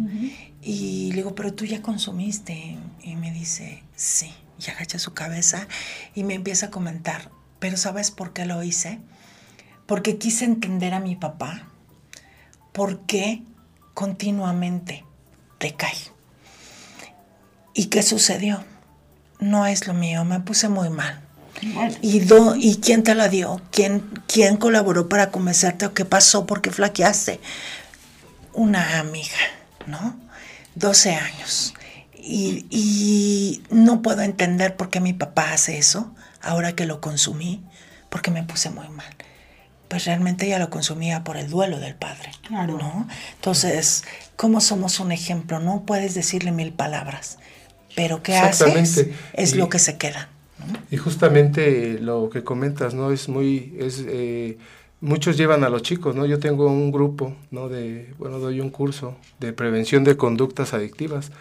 Y 0.62 1.10
le 1.10 1.16
digo, 1.16 1.34
pero 1.34 1.56
tú 1.56 1.66
ya 1.66 1.82
consumiste. 1.82 2.78
Y 3.02 3.16
me 3.16 3.32
dice, 3.32 3.82
sí. 3.96 4.32
Y 4.65 4.69
agacha 4.69 5.00
su 5.00 5.13
cabeza 5.13 5.67
y 6.13 6.24
me 6.24 6.36
empieza 6.36 6.67
a 6.67 6.71
comentar, 6.71 7.32
pero 7.60 7.78
¿sabes 7.78 8.12
por 8.12 8.34
qué 8.34 8.45
lo 8.45 8.62
hice? 8.63 9.00
Porque 9.88 10.17
quise 10.17 10.45
entender 10.45 10.93
a 10.93 11.00
mi 11.00 11.15
papá. 11.15 11.67
¿Por 12.71 13.06
qué 13.06 13.43
continuamente 13.93 15.04
te 15.58 15.74
cae? 15.76 15.97
¿Y 17.74 17.86
qué 17.86 18.04
sucedió? 18.04 18.63
no 19.41 19.65
es 19.65 19.88
lo 19.88 19.93
mío, 19.93 20.24
me 20.24 20.39
puse 20.39 20.69
muy 20.69 20.89
mal. 20.89 21.19
¿Y, 22.02 22.21
¿Y 22.58 22.76
quién 22.78 23.04
te 23.04 23.13
la 23.13 23.28
dio? 23.28 23.62
¿Quién, 23.71 24.00
¿Quién 24.28 24.58
colaboró 24.58 25.10
para 25.10 25.30
convencerte 25.32 25.86
o 25.86 25.93
qué 25.93 26.06
pasó? 26.06 26.45
¿Por 26.45 26.62
qué 26.62 26.71
flaqueaste? 26.71 27.39
Una 28.54 29.00
amiga, 29.00 29.38
¿no? 29.86 30.17
12 30.76 31.15
años. 31.15 31.74
Y, 32.21 32.67
y, 32.69 33.63
no 33.71 34.01
puedo 34.01 34.21
entender 34.21 34.75
por 34.75 34.89
qué 34.89 34.99
mi 34.99 35.13
papá 35.13 35.53
hace 35.53 35.77
eso, 35.77 36.13
ahora 36.41 36.75
que 36.75 36.86
lo 36.86 37.01
consumí, 37.01 37.63
porque 38.10 38.31
me 38.31 38.43
puse 38.43 38.69
muy 38.69 38.88
mal. 38.89 39.13
Pues 39.88 40.05
realmente 40.05 40.45
ella 40.45 40.60
lo 40.60 40.69
consumía 40.69 41.23
por 41.23 41.36
el 41.36 41.49
duelo 41.49 41.79
del 41.79 41.95
padre, 41.95 42.31
claro. 42.47 42.77
¿no? 42.77 43.07
Entonces, 43.36 44.03
¿cómo 44.36 44.62
somos 44.62 44.99
un 44.99 45.12
ejemplo? 45.12 45.60
No 45.60 45.84
puedes 45.86 46.13
decirle 46.13 46.51
mil 46.51 46.71
palabras 46.71 47.38
pero 47.95 48.23
¿qué 48.23 48.36
haces? 48.36 49.07
Es 49.34 49.55
lo 49.55 49.69
que 49.69 49.79
se 49.79 49.97
queda. 49.97 50.29
Y 50.91 50.97
justamente 50.97 51.99
lo 51.99 52.29
que 52.29 52.43
comentas, 52.43 52.93
¿no? 52.93 53.12
Es 53.12 53.29
muy, 53.29 53.73
es, 53.79 54.05
eh, 54.07 54.57
muchos 54.99 55.38
llevan 55.38 55.63
a 55.63 55.69
los 55.69 55.81
chicos, 55.81 56.15
¿no? 56.15 56.25
Yo 56.25 56.39
tengo 56.39 56.67
un 56.67 56.91
grupo, 56.91 57.36
¿no? 57.49 57.67
De, 57.67 58.13
bueno, 58.19 58.39
doy 58.39 58.60
un 58.60 58.69
curso 58.69 59.15
de 59.39 59.53
prevención 59.53 60.03
de 60.03 60.17
conductas 60.17 60.73
adictivas. 60.73 61.31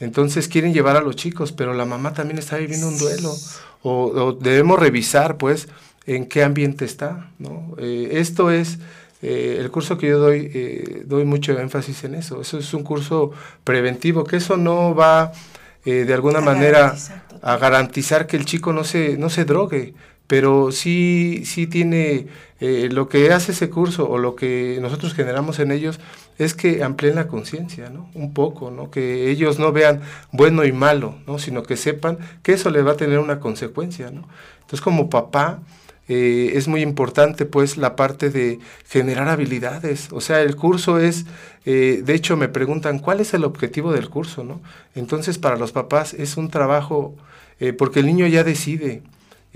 Entonces 0.00 0.48
quieren 0.48 0.74
llevar 0.74 0.96
a 0.96 1.00
los 1.00 1.16
chicos, 1.16 1.52
pero 1.52 1.74
la 1.74 1.84
mamá 1.84 2.12
también 2.12 2.38
está 2.38 2.56
viviendo 2.56 2.88
un 2.88 2.98
duelo. 2.98 3.34
O, 3.82 4.32
debemos 4.32 4.78
revisar, 4.78 5.36
pues, 5.36 5.68
en 6.06 6.26
qué 6.26 6.42
ambiente 6.42 6.84
está, 6.84 7.30
¿no? 7.38 7.74
Eh, 7.78 8.08
esto 8.12 8.50
es, 8.50 8.78
eh, 9.22 9.58
el 9.60 9.70
curso 9.70 9.96
que 9.96 10.08
yo 10.08 10.18
doy, 10.18 10.50
eh, 10.52 11.02
doy 11.06 11.24
mucho 11.24 11.58
énfasis 11.58 12.04
en 12.04 12.14
eso. 12.14 12.40
Eso 12.40 12.58
es 12.58 12.74
un 12.74 12.82
curso 12.82 13.32
preventivo, 13.62 14.24
que 14.24 14.36
eso 14.36 14.56
no 14.56 14.94
va 14.94 15.32
de 15.84 16.14
alguna 16.14 16.40
manera 16.40 16.96
a 17.42 17.58
garantizar 17.58 18.26
que 18.26 18.38
el 18.38 18.46
chico 18.46 18.72
no 18.72 18.84
se, 18.84 19.18
no 19.18 19.28
se 19.28 19.44
drogue, 19.44 19.92
pero 20.26 20.72
sí, 20.72 21.42
sí 21.44 21.66
tiene, 21.66 22.26
lo 22.60 23.08
que 23.08 23.30
hace 23.32 23.52
ese 23.52 23.68
curso 23.68 24.08
o 24.08 24.16
lo 24.16 24.36
que 24.36 24.78
nosotros 24.80 25.12
generamos 25.12 25.58
en 25.58 25.70
ellos 25.70 26.00
es 26.38 26.54
que 26.54 26.82
amplíen 26.82 27.14
la 27.14 27.28
conciencia, 27.28 27.90
¿no? 27.90 28.08
Un 28.14 28.34
poco, 28.34 28.70
¿no? 28.70 28.90
Que 28.90 29.30
ellos 29.30 29.58
no 29.58 29.72
vean 29.72 30.00
bueno 30.32 30.64
y 30.64 30.72
malo, 30.72 31.16
¿no? 31.26 31.38
Sino 31.38 31.62
que 31.62 31.76
sepan 31.76 32.18
que 32.42 32.52
eso 32.52 32.70
le 32.70 32.82
va 32.82 32.92
a 32.92 32.96
tener 32.96 33.18
una 33.18 33.40
consecuencia, 33.40 34.10
¿no? 34.10 34.26
Entonces, 34.60 34.80
como 34.80 35.10
papá, 35.10 35.60
eh, 36.08 36.52
es 36.54 36.68
muy 36.68 36.82
importante, 36.82 37.46
pues, 37.46 37.76
la 37.76 37.96
parte 37.96 38.30
de 38.30 38.58
generar 38.88 39.28
habilidades. 39.28 40.08
O 40.12 40.20
sea, 40.20 40.42
el 40.42 40.56
curso 40.56 40.98
es, 40.98 41.24
eh, 41.64 42.02
de 42.04 42.14
hecho, 42.14 42.36
me 42.36 42.48
preguntan, 42.48 42.98
¿cuál 42.98 43.20
es 43.20 43.32
el 43.34 43.44
objetivo 43.44 43.92
del 43.92 44.10
curso, 44.10 44.44
no? 44.44 44.60
Entonces, 44.94 45.38
para 45.38 45.56
los 45.56 45.72
papás 45.72 46.14
es 46.14 46.36
un 46.36 46.50
trabajo, 46.50 47.14
eh, 47.60 47.72
porque 47.72 48.00
el 48.00 48.06
niño 48.06 48.26
ya 48.26 48.44
decide 48.44 49.02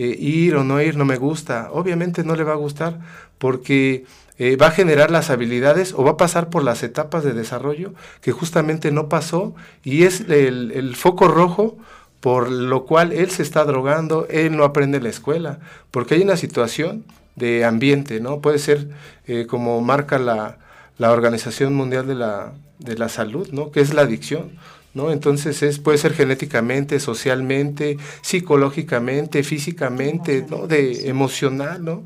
ir 0.04 0.56
o 0.56 0.64
no 0.64 0.80
ir, 0.80 0.96
no 0.96 1.04
me 1.04 1.16
gusta. 1.16 1.68
Obviamente 1.72 2.24
no 2.24 2.36
le 2.36 2.44
va 2.44 2.52
a 2.52 2.56
gustar, 2.56 3.00
porque 3.38 4.04
eh, 4.38 4.54
va 4.54 4.68
a 4.68 4.70
generar 4.70 5.10
las 5.10 5.30
habilidades 5.30 5.92
o 5.92 6.04
va 6.04 6.12
a 6.12 6.16
pasar 6.16 6.48
por 6.48 6.62
las 6.62 6.84
etapas 6.84 7.24
de 7.24 7.32
desarrollo 7.32 7.92
que 8.20 8.30
justamente 8.30 8.92
no 8.92 9.08
pasó 9.08 9.54
y 9.82 10.04
es 10.04 10.20
el, 10.28 10.94
foco 10.94 11.26
rojo 11.26 11.76
por 12.20 12.48
lo 12.48 12.84
cual 12.84 13.12
él 13.12 13.30
se 13.30 13.42
está 13.42 13.64
drogando, 13.64 14.26
él 14.30 14.56
no 14.56 14.62
aprende 14.62 14.98
en 14.98 15.04
la 15.04 15.08
escuela, 15.08 15.58
porque 15.90 16.14
hay 16.14 16.22
una 16.22 16.36
situación 16.36 17.04
de 17.36 17.64
ambiente, 17.64 18.20
¿no? 18.20 18.40
Puede 18.40 18.58
ser 18.58 18.88
eh, 19.26 19.46
como 19.46 19.80
marca 19.80 20.18
la, 20.18 20.58
Organización 20.98 21.74
Mundial 21.74 22.08
de 22.08 22.16
la, 22.16 22.54
de 22.80 22.98
la 22.98 23.08
Salud, 23.08 23.48
¿no? 23.52 23.70
Que 23.70 23.80
es 23.80 23.94
la 23.94 24.02
adicción. 24.02 24.50
¿No? 24.98 25.12
Entonces 25.12 25.62
es, 25.62 25.78
puede 25.78 25.96
ser 25.96 26.12
genéticamente, 26.12 26.98
socialmente, 26.98 27.98
psicológicamente, 28.20 29.44
físicamente, 29.44 30.44
¿no? 30.50 30.66
De 30.66 31.08
emocional, 31.08 31.84
¿no? 31.84 32.04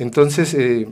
Entonces, 0.00 0.52
eh, 0.54 0.88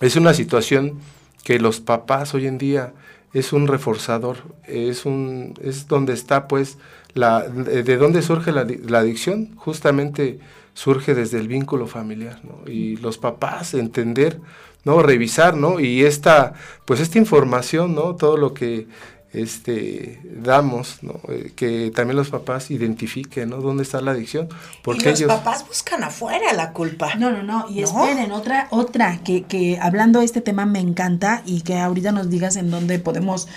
es 0.00 0.14
una 0.14 0.32
situación 0.32 1.00
que 1.42 1.58
los 1.58 1.80
papás 1.80 2.34
hoy 2.34 2.46
en 2.46 2.56
día 2.56 2.92
es 3.32 3.52
un 3.52 3.66
reforzador, 3.66 4.36
es, 4.68 5.06
un, 5.06 5.54
es 5.60 5.88
donde 5.88 6.12
está 6.12 6.46
pues 6.46 6.78
la, 7.14 7.48
de, 7.48 7.96
dónde 7.96 8.22
surge 8.22 8.52
la, 8.52 8.60
adicción, 8.98 9.56
justamente 9.56 10.38
surge 10.74 11.14
desde 11.14 11.40
el 11.40 11.48
vínculo 11.48 11.88
familiar, 11.88 12.40
¿no? 12.44 12.70
Y 12.70 12.96
los 12.98 13.18
papás 13.18 13.74
entender, 13.74 14.40
¿no? 14.84 15.02
Revisar, 15.02 15.56
¿no? 15.56 15.80
Y 15.80 16.04
esta, 16.04 16.54
pues 16.84 17.00
esta 17.00 17.18
información, 17.18 17.96
¿no? 17.96 18.14
Todo 18.14 18.36
lo 18.36 18.54
que 18.54 18.86
este, 19.32 20.20
damos, 20.24 20.98
eh, 21.28 21.52
que 21.54 21.92
también 21.94 22.16
los 22.16 22.30
papás 22.30 22.70
identifiquen, 22.70 23.50
¿no? 23.50 23.58
¿Dónde 23.58 23.84
está 23.84 24.00
la 24.00 24.10
adicción? 24.10 24.48
Porque 24.82 25.10
y 25.10 25.12
los 25.12 25.22
papás 25.22 25.66
buscan 25.66 26.02
afuera 26.02 26.52
la 26.52 26.72
culpa. 26.72 27.14
No, 27.14 27.30
no, 27.30 27.42
no, 27.42 27.66
y 27.70 27.82
esperen, 27.82 28.32
otra, 28.32 28.66
otra, 28.70 29.20
que, 29.22 29.44
que 29.44 29.78
hablando 29.80 30.18
de 30.18 30.24
este 30.24 30.40
tema 30.40 30.66
me 30.66 30.80
encanta 30.80 31.42
y 31.46 31.62
que 31.62 31.78
ahorita 31.78 32.12
nos 32.12 32.28
digas 32.28 32.56
en 32.56 32.70
dónde 32.70 32.98
podemos 32.98 33.48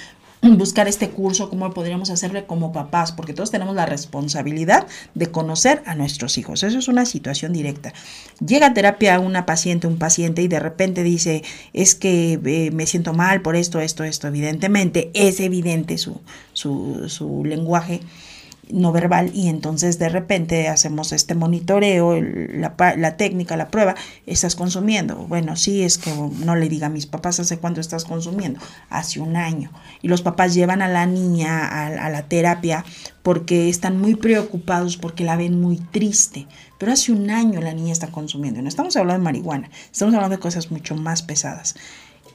buscar 0.51 0.87
este 0.87 1.09
curso, 1.09 1.49
cómo 1.49 1.73
podríamos 1.73 2.09
hacerle 2.09 2.45
como 2.45 2.71
papás, 2.71 3.11
porque 3.11 3.33
todos 3.33 3.51
tenemos 3.51 3.75
la 3.75 3.85
responsabilidad 3.85 4.87
de 5.15 5.27
conocer 5.27 5.81
a 5.85 5.95
nuestros 5.95 6.37
hijos. 6.37 6.63
Eso 6.63 6.77
es 6.77 6.87
una 6.87 7.05
situación 7.05 7.53
directa. 7.53 7.93
Llega 8.45 8.67
a 8.67 8.73
terapia 8.73 9.19
una 9.19 9.45
paciente, 9.45 9.87
un 9.87 9.97
paciente 9.97 10.41
y 10.41 10.47
de 10.47 10.59
repente 10.59 11.03
dice, 11.03 11.43
es 11.73 11.95
que 11.95 12.39
eh, 12.43 12.71
me 12.71 12.85
siento 12.87 13.13
mal 13.13 13.41
por 13.41 13.55
esto, 13.55 13.79
esto, 13.79 14.03
esto. 14.03 14.27
Evidentemente, 14.27 15.11
es 15.13 15.39
evidente 15.39 15.97
su, 15.97 16.21
su, 16.53 17.09
su 17.09 17.43
lenguaje 17.45 18.01
no 18.69 18.91
verbal 18.91 19.31
y 19.33 19.49
entonces 19.49 19.99
de 19.99 20.09
repente 20.09 20.67
hacemos 20.67 21.11
este 21.11 21.35
monitoreo, 21.35 22.19
la, 22.21 22.75
la, 22.97 23.17
técnica, 23.17 23.57
la 23.57 23.69
prueba, 23.69 23.95
estás 24.25 24.55
consumiendo. 24.55 25.15
Bueno, 25.15 25.55
sí, 25.55 25.83
es 25.83 25.97
que 25.97 26.11
no 26.13 26.55
le 26.55 26.69
diga 26.69 26.87
a 26.87 26.89
mis 26.89 27.05
papás 27.05 27.39
hace 27.39 27.57
cuánto 27.57 27.81
estás 27.81 28.05
consumiendo, 28.05 28.59
hace 28.89 29.19
un 29.19 29.35
año. 29.35 29.71
Y 30.01 30.07
los 30.07 30.21
papás 30.21 30.53
llevan 30.53 30.81
a 30.81 30.87
la 30.87 31.05
niña 31.05 31.87
a, 31.87 32.09
la 32.09 32.23
terapia 32.23 32.85
porque 33.21 33.69
están 33.69 33.99
muy 33.99 34.15
preocupados, 34.15 34.97
porque 34.97 35.23
la 35.23 35.35
ven 35.35 35.59
muy 35.59 35.77
triste. 35.77 36.47
Pero 36.77 36.93
hace 36.93 37.11
un 37.11 37.29
año 37.29 37.61
la 37.61 37.73
niña 37.73 37.91
está 37.91 38.07
consumiendo. 38.07 38.61
No 38.61 38.69
estamos 38.69 38.95
hablando 38.95 39.19
de 39.19 39.23
marihuana, 39.23 39.69
estamos 39.91 40.13
hablando 40.15 40.37
de 40.37 40.41
cosas 40.41 40.71
mucho 40.71 40.95
más 40.95 41.21
pesadas. 41.21 41.75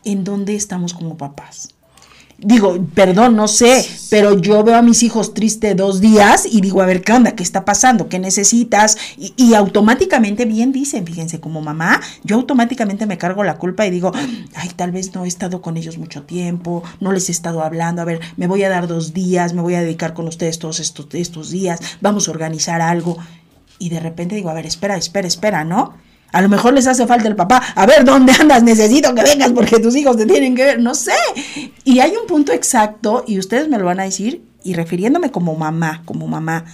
¿En 0.05 0.25
dónde 0.25 0.55
estamos 0.55 0.95
como 0.95 1.17
papás? 1.17 1.75
Digo, 2.39 2.79
perdón, 2.95 3.35
no 3.35 3.49
sé, 3.49 3.85
pero 4.11 4.39
yo 4.39 4.63
veo 4.63 4.77
a 4.77 4.83
mis 4.83 5.03
hijos 5.03 5.35
tristes 5.35 5.77
dos 5.77 6.01
días 6.01 6.47
y 6.51 6.61
digo, 6.61 6.81
a 6.81 6.87
ver, 6.87 7.03
¿qué 7.03 7.13
onda? 7.13 7.33
¿Qué 7.33 7.43
está 7.43 7.65
pasando? 7.65 8.09
¿Qué 8.09 8.21
necesitas? 8.21 8.97
Y, 9.17 9.55
automáticamente 9.55 10.45
bien 10.45 10.73
dicen, 10.73 11.05
fíjense, 11.05 11.41
como 11.41 11.61
mamá, 11.61 12.01
yo 12.23 12.37
automáticamente 12.37 13.07
me 13.07 13.19
cargo 13.19 13.43
la 13.43 13.59
culpa 13.59 13.87
y 13.87 13.91
digo, 13.91 14.13
ay, 14.55 14.71
tal 14.77 14.93
vez 14.93 15.15
no 15.15 15.25
he 15.25 15.29
estado 15.29 15.61
con 15.61 15.77
ellos 15.77 15.99
mucho 15.99 16.23
tiempo, 16.23 16.85
no 17.01 17.13
les 17.13 17.29
he 17.29 17.33
estado 17.33 17.63
hablando, 17.63 18.03
a 18.03 18.05
ver, 18.05 18.21
me 18.37 18.47
voy 18.47 18.63
a 18.63 18.69
dar 18.69 18.87
dos 18.87 19.13
días, 19.13 19.53
me 19.53 19.63
voy 19.63 19.75
a 19.75 19.81
dedicar 19.81 20.15
con 20.15 20.29
ustedes 20.29 20.61
todos 20.61 20.79
estos, 20.79 21.09
estos 21.15 21.51
días, 21.51 21.81
vamos 22.01 22.29
a 22.29 22.31
organizar 22.31 22.81
algo. 22.81 23.19
Y 23.81 23.89
de 23.89 24.01
repente 24.01 24.37
digo, 24.37 24.51
a 24.51 24.55
ver, 24.55 24.67
espera, 24.67 24.97
espera, 24.97 25.27
espera, 25.27 25.65
¿no? 25.65 25.95
A 26.33 26.43
lo 26.43 26.49
mejor 26.49 26.75
les 26.75 26.87
hace 26.87 27.07
falta 27.07 27.29
el 27.29 27.37
papá. 27.37 27.63
A 27.75 27.87
ver, 27.87 28.05
¿dónde 28.05 28.33
andas? 28.39 28.63
Necesito 28.63 29.15
que 29.15 29.23
vengas 29.23 29.53
porque 29.53 29.79
tus 29.79 29.97
hijos 29.97 30.17
te 30.17 30.27
tienen 30.27 30.55
que 30.55 30.65
ver. 30.65 30.81
No 30.81 30.95
sé. 30.95 31.13
Y 31.85 32.01
hay 32.01 32.13
un 32.17 32.27
punto 32.27 32.53
exacto, 32.53 33.25
y 33.27 33.39
ustedes 33.39 33.69
me 33.69 33.79
lo 33.79 33.87
van 33.87 34.01
a 34.01 34.05
decir, 34.05 34.45
y 34.63 34.75
refiriéndome 34.75 35.31
como 35.31 35.55
mamá, 35.55 36.03
como 36.05 36.27
mamá, 36.27 36.65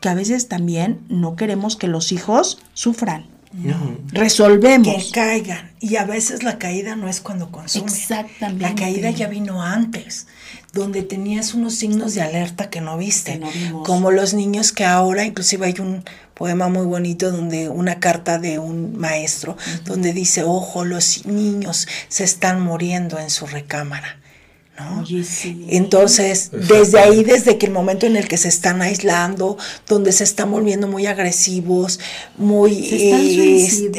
que 0.00 0.08
a 0.08 0.14
veces 0.14 0.48
también 0.48 1.00
no 1.08 1.36
queremos 1.36 1.76
que 1.76 1.88
los 1.88 2.12
hijos 2.12 2.58
sufran. 2.74 3.26
No. 3.52 3.98
Resolvemos. 4.12 4.86
Que 4.86 5.10
caigan. 5.10 5.72
Y 5.80 5.96
a 5.96 6.04
veces 6.04 6.44
la 6.44 6.58
caída 6.58 6.94
no 6.94 7.08
es 7.08 7.20
cuando 7.20 7.50
consumen. 7.50 7.88
Exactamente. 7.88 8.62
La 8.62 8.74
caída 8.76 9.10
ya 9.10 9.26
vino 9.26 9.62
antes, 9.62 10.28
donde 10.72 11.02
tenías 11.02 11.54
unos 11.54 11.74
signos 11.74 12.14
de 12.14 12.22
alerta 12.22 12.70
que 12.70 12.80
no 12.80 12.96
viste. 12.96 13.40
como 13.84 14.12
los 14.12 14.34
niños 14.34 14.72
que 14.72 14.84
ahora, 14.84 15.24
inclusive 15.24 15.66
hay 15.66 15.74
un 15.80 16.04
poema 16.40 16.70
muy 16.70 16.86
bonito 16.86 17.30
donde 17.30 17.68
una 17.68 18.00
carta 18.00 18.38
de 18.38 18.58
un 18.58 18.96
maestro, 18.96 19.58
donde 19.84 20.14
dice, 20.14 20.42
ojo, 20.42 20.86
los 20.86 21.26
niños 21.26 21.86
se 22.08 22.24
están 22.24 22.62
muriendo 22.62 23.18
en 23.18 23.28
su 23.28 23.46
recámara. 23.46 24.18
Entonces, 25.68 26.50
desde 26.50 26.98
ahí, 26.98 27.24
desde 27.24 27.58
que 27.58 27.66
el 27.66 27.72
momento 27.72 28.06
en 28.06 28.16
el 28.16 28.26
que 28.26 28.38
se 28.38 28.48
están 28.48 28.80
aislando, 28.80 29.58
donde 29.86 30.12
se 30.12 30.24
están 30.24 30.50
volviendo 30.50 30.88
muy 30.88 31.04
agresivos, 31.04 32.00
muy... 32.38 32.74
Se 32.88 33.92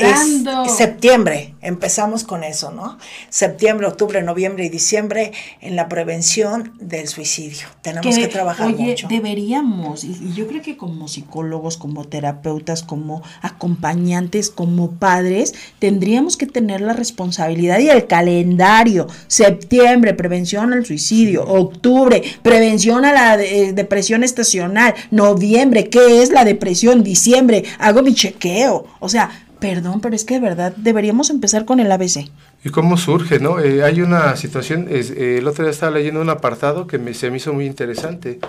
septiembre, 0.75 1.50
empezamos 1.61 2.23
con 2.23 2.43
eso, 2.43 2.71
¿no? 2.71 2.97
Septiembre, 3.29 3.87
octubre, 3.87 4.21
noviembre 4.23 4.65
y 4.65 4.69
diciembre 4.69 5.31
en 5.61 5.75
la 5.75 5.87
prevención 5.87 6.73
del 6.79 7.07
suicidio. 7.07 7.67
Tenemos 7.81 8.15
que, 8.15 8.27
trabajar 8.27 8.67
oye, 8.67 8.95
Deberíamos, 9.09 10.03
y 10.03 10.33
yo 10.33 10.47
creo 10.47 10.61
que 10.61 10.77
como 10.77 11.07
psicólogos, 11.07 11.77
como 11.77 12.05
terapeutas, 12.05 12.83
como 12.83 13.21
acompañantes, 13.41 14.49
como 14.49 14.91
padres, 14.91 15.53
tendríamos 15.79 16.37
que 16.37 16.47
tener 16.47 16.81
la 16.81 16.93
responsabilidad 16.93 17.79
y 17.79 17.89
el 17.89 18.07
calendario. 18.07 19.07
Septiembre, 19.27 20.13
prevención 20.13 20.73
al 20.73 20.85
suicidio, 20.85 21.43
octubre, 21.45 22.21
prevención 22.41 23.05
a 23.05 23.13
la 23.13 23.41
eh, 23.41 23.73
depresión 23.73 24.23
estacional, 24.23 24.93
noviembre, 25.11 25.89
¿qué 25.89 26.21
es 26.21 26.31
la 26.31 26.45
depresión? 26.45 27.03
Diciembre, 27.03 27.63
hago 27.79 28.01
mi 28.01 28.13
chequeo. 28.13 28.85
O 28.99 29.09
sea, 29.09 29.40
perdón, 29.61 30.01
pero 30.01 30.15
es 30.15 30.25
que 30.25 30.33
de 30.33 30.39
verdad 30.39 30.73
deberíamos 30.75 31.29
empezar 31.29 31.65
con 31.65 31.79
el 31.79 31.91
ABC. 31.91 32.29
¿Y 32.65 32.69
cómo 32.71 32.97
surge, 32.97 33.39
no? 33.39 33.59
Eh, 33.59 33.83
hay 33.83 34.01
una 34.01 34.35
situación, 34.35 34.87
eh, 34.89 35.37
el 35.37 35.47
otro 35.47 35.63
día 35.63 35.71
estaba 35.71 35.91
leyendo 35.93 36.19
un 36.19 36.31
apartado 36.31 36.87
que 36.87 36.97
me, 36.97 37.13
se 37.13 37.29
me 37.29 37.37
hizo 37.37 37.53
muy 37.53 37.67
interesante. 37.67 38.39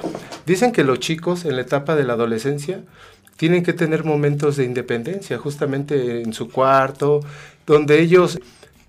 Dicen 0.47 0.73
que 0.73 0.85
los 0.85 0.99
chicos 1.01 1.45
en 1.45 1.57
la 1.57 1.63
etapa 1.63 1.95
de 1.95 2.05
la 2.05 2.15
adolescencia 2.15 2.81
tienen 3.37 3.63
que 3.63 3.75
tener 3.75 4.05
momentos 4.05 4.57
de 4.57 4.65
independencia, 4.65 5.37
justamente 5.37 6.23
en 6.23 6.33
su 6.33 6.51
cuarto, 6.51 7.21
donde 7.67 8.01
ellos 8.01 8.41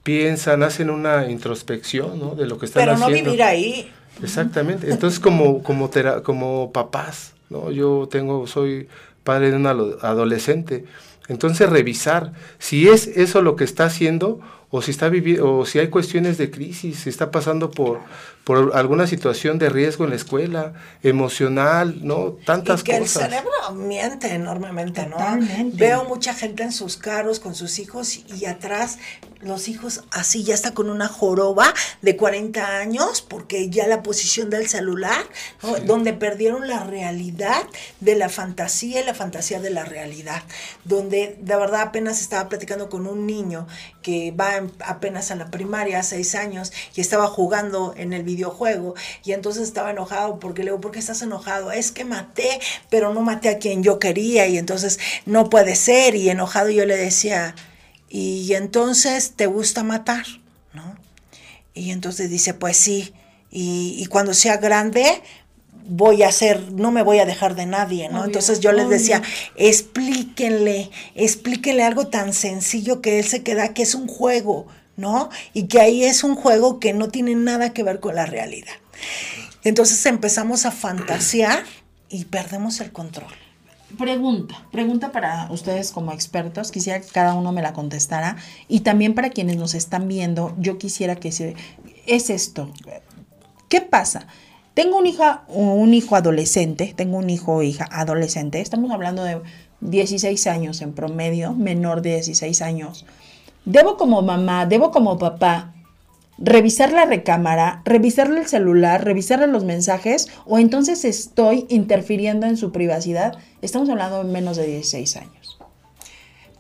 piensan, 0.03 0.63
hacen 0.63 0.89
una 0.89 1.29
introspección 1.29 2.19
¿no? 2.19 2.35
de 2.35 2.47
lo 2.47 2.57
que 2.57 2.67
están 2.67 2.87
haciendo. 2.87 3.05
Pero 3.07 3.17
no 3.17 3.25
vivir 3.25 3.43
ahí. 3.43 3.91
Exactamente. 4.21 4.89
Entonces, 4.89 5.19
como, 5.19 5.61
como, 5.61 5.91
como 6.23 6.71
papás, 6.71 7.33
¿no? 7.49 7.69
yo 7.69 8.07
tengo, 8.09 8.47
soy 8.47 8.87
padre 9.25 9.51
de 9.51 9.57
un 9.57 9.67
adolescente, 9.67 10.85
Entonces 11.27 11.69
revisar 11.69 12.33
si 12.59 12.89
es 12.89 13.07
eso 13.07 13.41
lo 13.41 13.55
que 13.55 13.63
está 13.63 13.85
haciendo 13.85 14.39
o 14.75 14.81
si 14.81 14.89
está 14.89 15.07
viviendo 15.07 15.59
o 15.59 15.65
si 15.67 15.77
hay 15.77 15.89
cuestiones 15.89 16.39
de 16.39 16.49
crisis, 16.49 17.01
si 17.01 17.09
está 17.09 17.29
pasando 17.29 17.69
por 17.69 17.99
por 18.43 18.75
alguna 18.75 19.07
situación 19.07 19.57
de 19.57 19.69
riesgo 19.69 20.03
en 20.03 20.09
la 20.09 20.17
escuela, 20.17 20.73
emocional, 21.01 21.99
¿no? 22.01 22.35
Tantas 22.45 22.81
y 22.81 22.83
que 22.83 22.99
cosas. 22.99 23.23
el 23.23 23.29
cerebro 23.29 23.51
miente 23.73 24.33
enormemente, 24.33 25.05
¿no? 25.05 25.15
Totalmente. 25.15 25.77
Veo 25.77 26.03
mucha 26.03 26.33
gente 26.33 26.63
en 26.63 26.73
sus 26.73 26.97
carros 26.97 27.39
con 27.39 27.55
sus 27.55 27.79
hijos 27.79 28.19
y 28.27 28.45
atrás 28.45 28.97
los 29.39 29.69
hijos 29.69 30.03
así 30.11 30.43
ya 30.43 30.53
está 30.53 30.73
con 30.73 30.89
una 30.89 31.07
joroba 31.07 31.73
de 32.01 32.17
40 32.17 32.79
años 32.79 33.21
porque 33.21 33.69
ya 33.69 33.87
la 33.87 34.03
posición 34.03 34.49
del 34.49 34.67
celular, 34.67 35.23
¿no? 35.61 35.75
donde 35.79 36.13
perdieron 36.13 36.67
la 36.67 36.83
realidad 36.83 37.63
de 38.01 38.15
la 38.15 38.29
fantasía 38.29 39.01
y 39.01 39.05
la 39.05 39.13
fantasía 39.13 39.61
de 39.61 39.69
la 39.69 39.85
realidad, 39.85 40.43
donde 40.83 41.37
de 41.39 41.55
verdad 41.55 41.81
apenas 41.81 42.19
estaba 42.19 42.49
platicando 42.49 42.89
con 42.89 43.07
un 43.07 43.25
niño 43.25 43.67
que 44.01 44.31
va 44.31 44.62
en- 44.63 44.71
apenas 44.85 45.31
a 45.31 45.35
la 45.35 45.51
primaria, 45.51 46.01
seis 46.03 46.35
años, 46.35 46.73
y 46.95 47.01
estaba 47.01 47.27
jugando 47.27 47.93
en 47.97 48.13
el 48.13 48.23
videojuego, 48.23 48.95
y 49.23 49.31
entonces 49.33 49.63
estaba 49.63 49.91
enojado 49.91 50.39
porque 50.39 50.63
le 50.63 50.71
digo, 50.71 50.81
¿por 50.81 50.91
qué 50.91 50.99
estás 50.99 51.21
enojado? 51.21 51.71
Es 51.71 51.91
que 51.91 52.05
maté, 52.05 52.59
pero 52.89 53.13
no 53.13 53.21
maté 53.21 53.49
a 53.49 53.59
quien 53.59 53.83
yo 53.83 53.99
quería, 53.99 54.47
y 54.47 54.57
entonces 54.57 54.99
no 55.25 55.49
puede 55.49 55.75
ser, 55.75 56.15
y 56.15 56.29
enojado 56.29 56.69
yo 56.69 56.85
le 56.85 56.97
decía, 56.97 57.55
y 58.09 58.53
entonces 58.53 59.33
te 59.35 59.45
gusta 59.45 59.83
matar, 59.83 60.25
¿no? 60.73 60.95
Y 61.73 61.91
entonces 61.91 62.29
dice, 62.29 62.53
pues 62.53 62.77
sí, 62.77 63.13
y 63.55 64.05
cuando 64.07 64.33
sea 64.33 64.57
grande 64.57 65.21
voy 65.87 66.23
a 66.23 66.29
hacer, 66.29 66.71
no 66.71 66.91
me 66.91 67.03
voy 67.03 67.19
a 67.19 67.25
dejar 67.25 67.55
de 67.55 67.65
nadie, 67.65 68.09
¿no? 68.09 68.19
Obvio, 68.19 68.25
entonces 68.25 68.59
yo 68.59 68.71
les 68.71 68.85
obvio. 68.85 68.97
decía, 68.97 69.21
explíquenle, 69.55 70.89
explíquenle 71.15 71.83
algo 71.83 72.07
tan 72.07 72.33
sencillo 72.33 73.01
que 73.01 73.19
él 73.19 73.25
se 73.25 73.43
queda, 73.43 73.73
que 73.73 73.83
es 73.83 73.95
un 73.95 74.07
juego, 74.07 74.67
¿no? 74.95 75.29
Y 75.53 75.67
que 75.67 75.79
ahí 75.79 76.03
es 76.03 76.23
un 76.23 76.35
juego 76.35 76.79
que 76.79 76.93
no 76.93 77.09
tiene 77.09 77.35
nada 77.35 77.73
que 77.73 77.83
ver 77.83 77.99
con 77.99 78.15
la 78.15 78.25
realidad. 78.25 78.73
Entonces 79.63 80.05
empezamos 80.05 80.65
a 80.65 80.71
fantasear 80.71 81.63
y 82.09 82.25
perdemos 82.25 82.79
el 82.79 82.91
control. 82.91 83.31
Pregunta, 83.97 84.67
pregunta 84.71 85.11
para 85.11 85.47
ustedes 85.51 85.91
como 85.91 86.11
expertos, 86.11 86.71
quisiera 86.71 86.99
que 86.99 87.07
cada 87.07 87.35
uno 87.35 87.51
me 87.51 87.61
la 87.61 87.73
contestara 87.73 88.37
y 88.67 88.79
también 88.79 89.13
para 89.13 89.29
quienes 89.29 89.57
nos 89.57 89.75
están 89.75 90.07
viendo, 90.07 90.55
yo 90.57 90.79
quisiera 90.79 91.15
que 91.15 91.31
se 91.31 91.55
es 92.07 92.29
esto. 92.29 92.71
¿Qué 93.69 93.81
pasa? 93.81 94.27
Tengo 94.73 94.97
un 94.97 95.05
hija 95.05 95.43
un 95.47 95.93
hijo 95.93 96.15
adolescente, 96.15 96.93
tengo 96.95 97.17
un 97.17 97.29
hijo 97.29 97.55
o 97.55 97.61
hija 97.61 97.87
adolescente, 97.91 98.59
estamos 98.59 98.91
hablando 98.91 99.23
de 99.23 99.39
16 99.81 100.47
años 100.47 100.81
en 100.81 100.93
promedio, 100.93 101.53
menor 101.53 102.01
de 102.01 102.15
16 102.15 102.61
años. 102.61 103.05
Debo 103.65 103.97
como 103.97 104.21
mamá, 104.21 104.65
debo 104.65 104.91
como 104.91 105.19
papá 105.19 105.73
revisar 106.37 106.91
la 106.91 107.05
recámara, 107.05 107.81
revisarle 107.85 108.41
el 108.41 108.47
celular, 108.47 109.05
revisarle 109.05 109.47
los 109.47 109.63
mensajes 109.63 110.29
o 110.45 110.57
entonces 110.57 111.05
estoy 111.05 111.65
interfiriendo 111.69 112.47
en 112.47 112.57
su 112.57 112.71
privacidad. 112.71 113.37
Estamos 113.61 113.89
hablando 113.89 114.23
de 114.23 114.31
menos 114.31 114.57
de 114.57 114.65
16 114.65 115.17
años. 115.17 115.59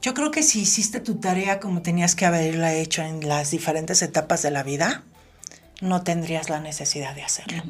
Yo 0.01 0.13
creo 0.13 0.31
que 0.31 0.43
si 0.43 0.61
hiciste 0.61 0.99
tu 0.99 1.15
tarea 1.15 1.59
como 1.59 1.81
tenías 1.81 2.13
que 2.13 2.25
haberla 2.25 2.73
hecho 2.73 3.01
en 3.01 3.27
las 3.27 3.51
diferentes 3.51 4.01
etapas 4.01 4.41
de 4.41 4.51
la 4.51 4.61
vida, 4.61 5.03
no 5.83 6.01
tendrías 6.01 6.49
la 6.49 6.59
necesidad 6.59 7.13
de 7.13 7.23
hacerlo. 7.23 7.61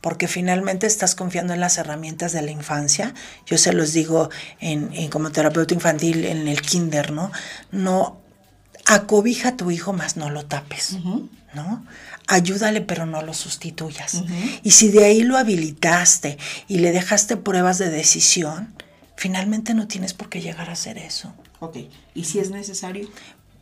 Porque 0.00 0.28
finalmente 0.28 0.86
estás 0.86 1.14
confiando 1.14 1.54
en 1.54 1.60
las 1.60 1.78
herramientas 1.78 2.32
de 2.32 2.42
la 2.42 2.50
infancia. 2.50 3.14
Yo 3.46 3.56
se 3.56 3.72
los 3.72 3.92
digo 3.92 4.28
en, 4.60 4.92
en 4.92 5.08
como 5.08 5.32
terapeuta 5.32 5.72
infantil 5.72 6.26
en 6.26 6.48
el 6.48 6.60
kinder, 6.60 7.12
¿no? 7.12 7.32
No 7.72 8.20
acobija 8.84 9.50
a 9.50 9.56
tu 9.56 9.70
hijo, 9.70 9.92
más 9.92 10.16
no 10.16 10.30
lo 10.30 10.44
tapes, 10.44 10.98
¿no? 11.54 11.84
Ayúdale, 12.28 12.82
pero 12.82 13.06
no 13.06 13.22
lo 13.22 13.34
sustituyas. 13.34 14.22
Y 14.62 14.72
si 14.72 14.90
de 14.90 15.04
ahí 15.04 15.22
lo 15.22 15.38
habilitaste 15.38 16.38
y 16.68 16.78
le 16.78 16.92
dejaste 16.92 17.36
pruebas 17.36 17.78
de 17.78 17.90
decisión, 17.90 18.74
finalmente 19.16 19.74
no 19.74 19.88
tienes 19.88 20.12
por 20.12 20.28
qué 20.28 20.40
llegar 20.40 20.68
a 20.68 20.74
hacer 20.74 20.98
eso. 20.98 21.34
Ok, 21.58 21.78
¿y 22.14 22.24
si 22.24 22.38
es 22.38 22.50
necesario? 22.50 23.08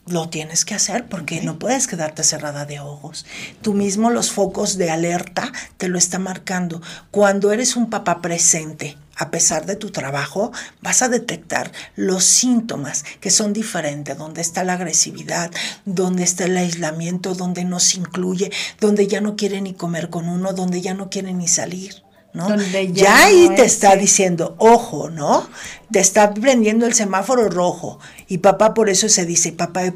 Lo 0.06 0.28
tienes 0.28 0.66
que 0.66 0.74
hacer 0.74 1.08
porque 1.08 1.40
no 1.40 1.58
puedes 1.58 1.86
quedarte 1.86 2.24
cerrada 2.24 2.66
de 2.66 2.78
ojos. 2.78 3.24
Tú 3.62 3.72
mismo 3.72 4.10
los 4.10 4.30
focos 4.30 4.76
de 4.76 4.90
alerta 4.90 5.50
te 5.78 5.88
lo 5.88 5.96
está 5.96 6.18
marcando. 6.18 6.82
Cuando 7.10 7.52
eres 7.52 7.74
un 7.74 7.88
papá 7.88 8.20
presente, 8.20 8.98
a 9.16 9.30
pesar 9.30 9.64
de 9.64 9.76
tu 9.76 9.90
trabajo, 9.90 10.52
vas 10.82 11.00
a 11.00 11.08
detectar 11.08 11.72
los 11.96 12.24
síntomas 12.24 13.04
que 13.20 13.30
son 13.30 13.54
diferentes, 13.54 14.18
donde 14.18 14.42
está 14.42 14.62
la 14.62 14.74
agresividad, 14.74 15.50
donde 15.86 16.24
está 16.24 16.44
el 16.44 16.56
aislamiento, 16.58 17.34
donde 17.34 17.64
no 17.64 17.80
se 17.80 17.98
incluye, 17.98 18.52
donde 18.80 19.06
ya 19.06 19.22
no 19.22 19.36
quiere 19.36 19.62
ni 19.62 19.72
comer 19.72 20.10
con 20.10 20.28
uno, 20.28 20.52
donde 20.52 20.82
ya 20.82 20.92
no 20.92 21.08
quiere 21.08 21.32
ni 21.32 21.48
salir. 21.48 22.03
¿No? 22.34 22.48
Donde 22.48 22.92
ya 22.92 23.04
ya 23.04 23.24
ahí 23.24 23.48
no 23.48 23.54
te 23.54 23.64
es, 23.64 23.72
está 23.72 23.92
sí. 23.92 24.00
diciendo, 24.00 24.54
ojo, 24.58 25.08
¿no? 25.08 25.48
Te 25.90 26.00
está 26.00 26.34
prendiendo 26.34 26.84
el 26.84 26.92
semáforo 26.92 27.48
rojo. 27.48 27.98
Y 28.28 28.38
papá 28.38 28.74
por 28.74 28.90
eso 28.90 29.08
se 29.08 29.24
dice, 29.24 29.52
papá, 29.52 29.94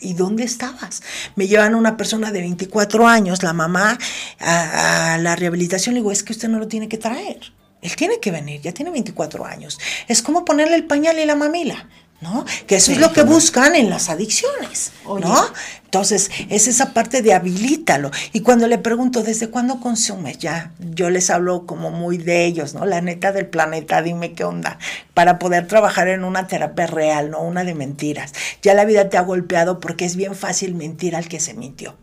¿y 0.00 0.12
dónde 0.14 0.44
estabas? 0.44 1.02
Me 1.36 1.46
llevan 1.46 1.74
a 1.74 1.76
una 1.76 1.96
persona 1.96 2.32
de 2.32 2.40
24 2.40 3.06
años, 3.06 3.42
la 3.42 3.52
mamá, 3.52 3.98
a, 4.40 5.14
a 5.14 5.18
la 5.18 5.36
rehabilitación. 5.36 5.94
Le 5.94 6.00
digo, 6.00 6.12
es 6.12 6.22
que 6.22 6.32
usted 6.32 6.48
no 6.48 6.58
lo 6.58 6.68
tiene 6.68 6.88
que 6.88 6.98
traer. 6.98 7.52
Él 7.82 7.94
tiene 7.94 8.18
que 8.20 8.32
venir, 8.32 8.60
ya 8.60 8.72
tiene 8.72 8.90
24 8.90 9.44
años. 9.46 9.78
Es 10.08 10.22
como 10.22 10.44
ponerle 10.44 10.74
el 10.74 10.84
pañal 10.84 11.18
y 11.18 11.24
la 11.24 11.36
mamila. 11.36 11.88
¿No? 12.20 12.46
Que 12.66 12.76
eso 12.76 12.92
es 12.92 12.98
lo 12.98 13.12
que 13.12 13.24
buscan 13.24 13.74
en 13.74 13.90
las 13.90 14.08
adicciones, 14.08 14.92
Oye. 15.04 15.26
¿no? 15.26 15.36
Entonces, 15.84 16.30
es 16.48 16.66
esa 16.66 16.94
parte 16.94 17.20
de 17.22 17.34
habilítalo. 17.34 18.10
Y 18.32 18.40
cuando 18.40 18.66
le 18.66 18.78
pregunto, 18.78 19.22
¿desde 19.22 19.48
cuándo 19.48 19.80
consumes? 19.80 20.38
Ya, 20.38 20.72
yo 20.78 21.10
les 21.10 21.30
hablo 21.30 21.66
como 21.66 21.90
muy 21.90 22.18
de 22.18 22.46
ellos, 22.46 22.74
¿no? 22.74 22.86
La 22.86 23.00
neta 23.00 23.32
del 23.32 23.46
planeta, 23.46 24.02
dime 24.02 24.32
qué 24.32 24.44
onda. 24.44 24.78
Para 25.14 25.38
poder 25.38 25.66
trabajar 25.66 26.08
en 26.08 26.24
una 26.24 26.46
terapia 26.46 26.86
real, 26.86 27.30
no 27.30 27.40
una 27.40 27.64
de 27.64 27.74
mentiras. 27.74 28.32
Ya 28.62 28.74
la 28.74 28.84
vida 28.84 29.08
te 29.08 29.18
ha 29.18 29.22
golpeado 29.22 29.78
porque 29.78 30.06
es 30.06 30.16
bien 30.16 30.34
fácil 30.34 30.74
mentir 30.74 31.16
al 31.16 31.28
que 31.28 31.38
se 31.38 31.54
mintió. 31.54 31.96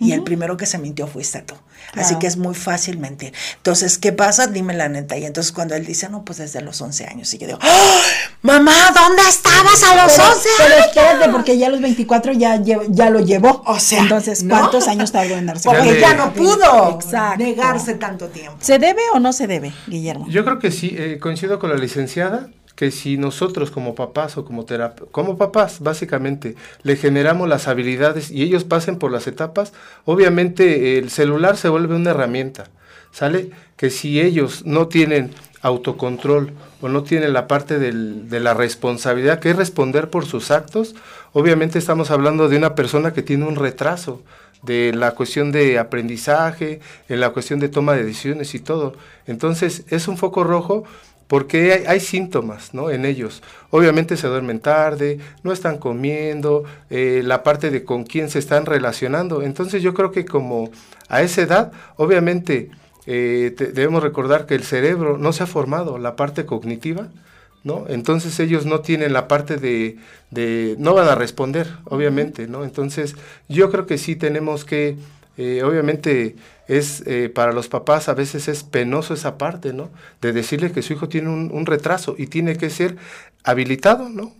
Y 0.00 0.12
el 0.12 0.22
primero 0.22 0.56
que 0.56 0.64
se 0.64 0.78
mintió 0.78 1.08
fuiste 1.08 1.42
tú. 1.42 1.54
Así 1.94 2.16
que 2.18 2.26
es 2.28 2.36
muy 2.36 2.54
fácil 2.54 2.98
mentir. 2.98 3.32
Entonces, 3.56 3.98
¿qué 3.98 4.12
pasa? 4.12 4.46
Dime 4.46 4.74
la 4.74 4.88
neta. 4.88 5.16
Y 5.16 5.24
entonces 5.24 5.52
cuando 5.52 5.74
él 5.74 5.84
dice, 5.84 6.08
no, 6.08 6.24
pues 6.24 6.38
desde 6.38 6.60
los 6.60 6.80
11 6.80 7.06
años. 7.06 7.34
Y 7.34 7.38
yo 7.38 7.46
digo, 7.48 7.58
¡Ah! 7.62 8.00
mamá, 8.42 8.74
¿dónde 8.94 9.22
estabas 9.28 9.82
a 9.82 9.96
los 10.04 10.12
Pero, 10.12 10.28
11 10.30 10.48
pero 10.58 10.74
años? 10.74 10.86
espérate, 10.86 11.28
porque 11.30 11.58
ya 11.58 11.66
a 11.66 11.70
los 11.70 11.80
24 11.80 12.32
ya, 12.34 12.60
ya 12.62 13.10
lo 13.10 13.20
llevó. 13.20 13.62
O 13.66 13.80
sea, 13.80 14.02
entonces, 14.02 14.44
¿no? 14.44 14.56
¿cuántos 14.56 14.86
años 14.86 15.10
tardó 15.10 15.34
en 15.36 15.46
darse 15.46 15.68
Porque 15.68 15.98
ya 16.00 16.14
no 16.14 16.32
pudo 16.32 17.00
Exacto. 17.00 17.42
negarse 17.42 17.94
tanto 17.94 18.28
tiempo. 18.28 18.56
¿Se 18.60 18.78
debe 18.78 19.02
o 19.14 19.18
no 19.18 19.32
se 19.32 19.46
debe, 19.48 19.72
Guillermo? 19.88 20.26
Yo 20.28 20.44
creo 20.44 20.58
que 20.60 20.70
sí, 20.70 20.94
eh, 20.96 21.18
coincido 21.20 21.58
con 21.58 21.70
la 21.70 21.76
licenciada, 21.76 22.50
que 22.78 22.92
si 22.92 23.16
nosotros 23.18 23.72
como 23.72 23.96
papás 23.96 24.38
o 24.38 24.44
como 24.44 24.64
como 25.10 25.36
papás 25.36 25.80
básicamente 25.80 26.54
le 26.84 26.94
generamos 26.94 27.48
las 27.48 27.66
habilidades 27.66 28.30
y 28.30 28.44
ellos 28.44 28.62
pasen 28.62 29.00
por 29.00 29.10
las 29.10 29.26
etapas, 29.26 29.72
obviamente 30.04 30.96
el 30.96 31.10
celular 31.10 31.56
se 31.56 31.68
vuelve 31.68 31.96
una 31.96 32.10
herramienta, 32.10 32.66
¿sale? 33.10 33.50
Que 33.76 33.90
si 33.90 34.20
ellos 34.20 34.64
no 34.64 34.86
tienen 34.86 35.32
autocontrol 35.60 36.52
o 36.80 36.88
no 36.88 37.02
tienen 37.02 37.32
la 37.32 37.48
parte 37.48 37.80
del- 37.80 38.30
de 38.30 38.38
la 38.38 38.54
responsabilidad 38.54 39.40
que 39.40 39.50
es 39.50 39.56
responder 39.56 40.08
por 40.08 40.24
sus 40.24 40.52
actos, 40.52 40.94
obviamente 41.32 41.80
estamos 41.80 42.12
hablando 42.12 42.48
de 42.48 42.58
una 42.58 42.76
persona 42.76 43.12
que 43.12 43.22
tiene 43.22 43.44
un 43.44 43.56
retraso 43.56 44.22
de 44.62 44.92
la 44.94 45.12
cuestión 45.16 45.50
de 45.50 45.78
aprendizaje, 45.80 46.80
en 47.08 47.18
la 47.20 47.30
cuestión 47.30 47.58
de 47.58 47.68
toma 47.68 47.94
de 47.94 48.04
decisiones 48.04 48.54
y 48.54 48.60
todo. 48.60 48.94
Entonces 49.26 49.82
es 49.88 50.06
un 50.06 50.16
foco 50.16 50.44
rojo 50.44 50.84
porque 51.28 51.84
hay, 51.86 52.00
síntomas 52.00 52.74
¿no? 52.74 52.90
en 52.90 53.04
ellos. 53.04 53.42
Obviamente 53.70 54.16
se 54.16 54.26
duermen 54.26 54.60
tarde, 54.60 55.18
no 55.44 55.52
están 55.52 55.78
comiendo, 55.78 56.64
eh, 56.90 57.22
la 57.24 57.42
parte 57.44 57.70
de 57.70 57.84
con 57.84 58.04
quién 58.04 58.30
se 58.30 58.38
están 58.40 58.66
relacionando. 58.66 59.42
Entonces 59.42 59.82
yo 59.82 59.94
creo 59.94 60.10
que 60.10 60.24
como 60.24 60.70
a 61.08 61.22
esa 61.22 61.42
edad, 61.42 61.72
obviamente 61.96 62.70
eh, 63.06 63.54
debemos 63.58 64.02
recordar 64.02 64.46
que 64.46 64.54
el 64.54 64.64
cerebro 64.64 65.18
no 65.18 65.32
se 65.32 65.42
ha 65.44 65.46
formado, 65.46 65.98
la 65.98 66.16
parte 66.16 66.44
cognitiva, 66.46 67.08
¿no? 67.64 67.84
Entonces 67.88 68.38
ellos 68.40 68.66
no 68.66 68.80
tienen 68.80 69.12
la 69.12 69.28
parte 69.28 69.56
de, 69.56 69.96
de- 70.30 70.76
no 70.78 70.94
van 70.94 71.08
a 71.08 71.14
responder, 71.14 71.68
obviamente, 71.84 72.46
¿no? 72.48 72.64
Entonces 72.64 73.16
yo 73.48 73.70
creo 73.70 73.86
que 73.86 73.98
sí 73.98 74.16
tenemos 74.16 74.64
que, 74.64 74.96
eh, 75.36 75.62
obviamente 75.62 76.36
es 76.68 77.02
eh, 77.06 77.28
para 77.28 77.52
los 77.52 77.68
papás 77.68 78.08
a 78.08 78.14
veces 78.14 78.46
es 78.46 78.62
penoso 78.62 79.14
esa 79.14 79.38
parte, 79.38 79.72
¿no? 79.72 79.90
De 80.20 80.32
decirle 80.32 80.70
que 80.70 80.82
su 80.82 80.92
hijo 80.92 81.08
tiene 81.08 81.30
un, 81.30 81.50
un 81.52 81.66
retraso 81.66 82.14
y 82.16 82.26
tiene 82.26 82.56
que 82.56 82.70
ser 82.70 82.96
habilitado, 83.42 84.08
¿no? 84.08 84.32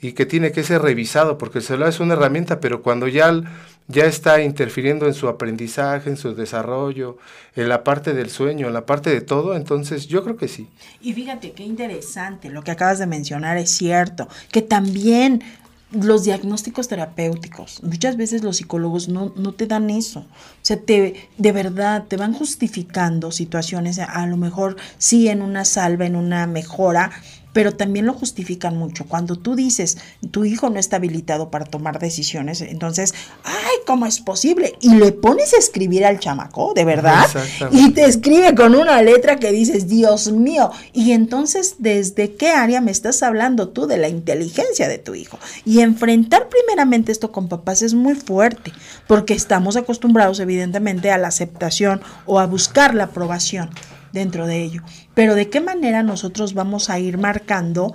Y 0.00 0.12
que 0.12 0.26
tiene 0.26 0.52
que 0.52 0.62
ser 0.62 0.82
revisado, 0.82 1.38
porque 1.38 1.58
el 1.58 1.64
celular 1.64 1.88
es 1.88 2.00
una 2.00 2.14
herramienta, 2.14 2.60
pero 2.60 2.82
cuando 2.82 3.08
ya 3.08 3.42
ya 3.88 4.04
está 4.04 4.42
interfiriendo 4.42 5.06
en 5.06 5.14
su 5.14 5.28
aprendizaje, 5.28 6.10
en 6.10 6.18
su 6.18 6.34
desarrollo, 6.34 7.16
en 7.56 7.70
la 7.70 7.84
parte 7.84 8.12
del 8.12 8.28
sueño, 8.28 8.66
en 8.68 8.74
la 8.74 8.84
parte 8.84 9.08
de 9.10 9.22
todo, 9.22 9.56
entonces 9.56 10.06
yo 10.06 10.22
creo 10.22 10.36
que 10.36 10.46
sí. 10.46 10.68
Y 11.00 11.14
fíjate 11.14 11.52
qué 11.52 11.62
interesante, 11.64 12.50
lo 12.50 12.62
que 12.62 12.70
acabas 12.70 12.98
de 12.98 13.06
mencionar 13.06 13.56
es 13.56 13.70
cierto, 13.70 14.28
que 14.52 14.60
también 14.60 15.42
los 15.90 16.24
diagnósticos 16.24 16.88
terapéuticos, 16.88 17.82
muchas 17.82 18.16
veces 18.16 18.42
los 18.42 18.58
psicólogos 18.58 19.08
no, 19.08 19.32
no, 19.36 19.52
te 19.52 19.66
dan 19.66 19.88
eso. 19.88 20.20
O 20.20 20.62
sea, 20.62 20.78
te, 20.78 21.28
de 21.38 21.52
verdad 21.52 22.04
te 22.06 22.16
van 22.16 22.34
justificando 22.34 23.30
situaciones, 23.30 23.98
a 23.98 24.26
lo 24.26 24.36
mejor 24.36 24.76
sí 24.98 25.28
en 25.28 25.40
una 25.40 25.64
salva, 25.64 26.04
en 26.04 26.16
una 26.16 26.46
mejora, 26.46 27.10
pero 27.52 27.74
también 27.74 28.06
lo 28.06 28.14
justifican 28.14 28.76
mucho. 28.76 29.06
Cuando 29.06 29.36
tú 29.36 29.54
dices, 29.54 29.98
tu 30.30 30.44
hijo 30.44 30.70
no 30.70 30.78
está 30.78 30.96
habilitado 30.96 31.50
para 31.50 31.64
tomar 31.64 31.98
decisiones, 31.98 32.60
entonces, 32.60 33.14
ay, 33.44 33.76
¿cómo 33.86 34.06
es 34.06 34.20
posible? 34.20 34.74
Y 34.80 34.94
le 34.94 35.12
pones 35.12 35.54
a 35.54 35.58
escribir 35.58 36.04
al 36.04 36.18
chamaco, 36.18 36.72
de 36.74 36.84
verdad, 36.84 37.26
y 37.70 37.90
te 37.90 38.04
escribe 38.04 38.54
con 38.54 38.74
una 38.74 39.02
letra 39.02 39.36
que 39.36 39.52
dices, 39.52 39.88
Dios 39.88 40.30
mío, 40.32 40.70
y 40.92 41.12
entonces, 41.12 41.76
¿desde 41.78 42.34
qué 42.34 42.50
área 42.50 42.80
me 42.80 42.90
estás 42.90 43.22
hablando 43.22 43.68
tú 43.68 43.86
de 43.86 43.98
la 43.98 44.08
inteligencia 44.08 44.88
de 44.88 44.98
tu 44.98 45.14
hijo? 45.14 45.38
Y 45.64 45.80
enfrentar 45.80 46.48
primeramente 46.48 47.12
esto 47.12 47.32
con 47.32 47.48
papás 47.48 47.82
es 47.82 47.94
muy 47.94 48.14
fuerte, 48.14 48.72
porque 49.06 49.34
estamos 49.34 49.76
acostumbrados 49.76 50.40
evidentemente 50.40 51.10
a 51.10 51.18
la 51.18 51.28
aceptación 51.28 52.00
o 52.26 52.40
a 52.40 52.46
buscar 52.46 52.94
la 52.94 53.04
aprobación 53.04 53.70
dentro 54.12 54.46
de 54.46 54.62
ello. 54.62 54.82
Pero 55.14 55.34
de 55.34 55.48
qué 55.48 55.60
manera 55.60 56.02
nosotros 56.02 56.54
vamos 56.54 56.90
a 56.90 56.98
ir 56.98 57.18
marcando 57.18 57.94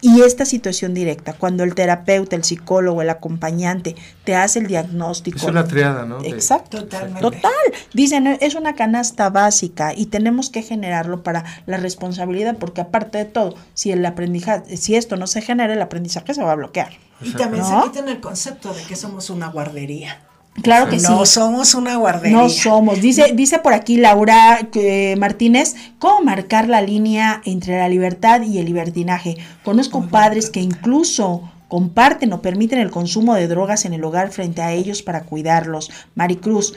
y 0.00 0.22
esta 0.22 0.44
situación 0.44 0.94
directa, 0.94 1.32
cuando 1.32 1.64
el 1.64 1.74
terapeuta, 1.74 2.36
el 2.36 2.44
psicólogo, 2.44 3.02
el 3.02 3.10
acompañante 3.10 3.96
te 4.22 4.36
hace 4.36 4.60
el 4.60 4.68
diagnóstico. 4.68 5.38
Es 5.38 5.44
una 5.44 5.66
triada, 5.66 6.04
¿no? 6.04 6.22
Exacto. 6.22 6.84
Totalmente. 6.84 7.20
Total. 7.20 7.52
Dicen, 7.92 8.38
es 8.40 8.54
una 8.54 8.76
canasta 8.76 9.28
básica 9.30 9.92
y 9.94 10.06
tenemos 10.06 10.50
que 10.50 10.62
generarlo 10.62 11.24
para 11.24 11.44
la 11.66 11.78
responsabilidad, 11.78 12.56
porque 12.58 12.80
aparte 12.80 13.18
de 13.18 13.24
todo, 13.24 13.56
si 13.74 13.90
el 13.90 14.06
aprendizaje, 14.06 14.76
si 14.76 14.94
esto 14.94 15.16
no 15.16 15.26
se 15.26 15.42
genera, 15.42 15.72
el 15.72 15.82
aprendizaje 15.82 16.32
se 16.32 16.44
va 16.44 16.52
a 16.52 16.56
bloquear. 16.56 16.92
Y 17.20 17.32
también 17.32 17.64
se 17.64 17.74
quita 17.82 18.08
el 18.08 18.20
concepto 18.20 18.72
de 18.72 18.82
que 18.84 18.94
somos 18.94 19.30
una 19.30 19.48
guardería. 19.48 20.27
Claro 20.62 20.88
que 20.88 20.98
sí. 20.98 21.06
No 21.08 21.24
somos 21.26 21.74
una 21.74 21.96
guardería. 21.96 22.36
No 22.36 22.48
somos. 22.48 23.00
Dice, 23.00 23.32
dice 23.34 23.58
por 23.58 23.74
aquí 23.74 23.96
Laura 23.96 24.68
eh, 24.74 25.16
Martínez, 25.16 25.74
¿cómo 25.98 26.22
marcar 26.22 26.68
la 26.68 26.80
línea 26.80 27.42
entre 27.44 27.78
la 27.78 27.88
libertad 27.88 28.42
y 28.42 28.58
el 28.58 28.66
libertinaje? 28.66 29.36
Conozco 29.64 30.06
padres 30.06 30.50
que 30.50 30.60
incluso 30.60 31.50
comparten 31.68 32.32
o 32.32 32.40
permiten 32.40 32.78
el 32.78 32.90
consumo 32.90 33.34
de 33.34 33.46
drogas 33.46 33.84
en 33.84 33.92
el 33.92 34.02
hogar 34.02 34.30
frente 34.30 34.62
a 34.62 34.72
ellos 34.72 35.02
para 35.02 35.24
cuidarlos. 35.24 35.90
Maricruz, 36.14 36.74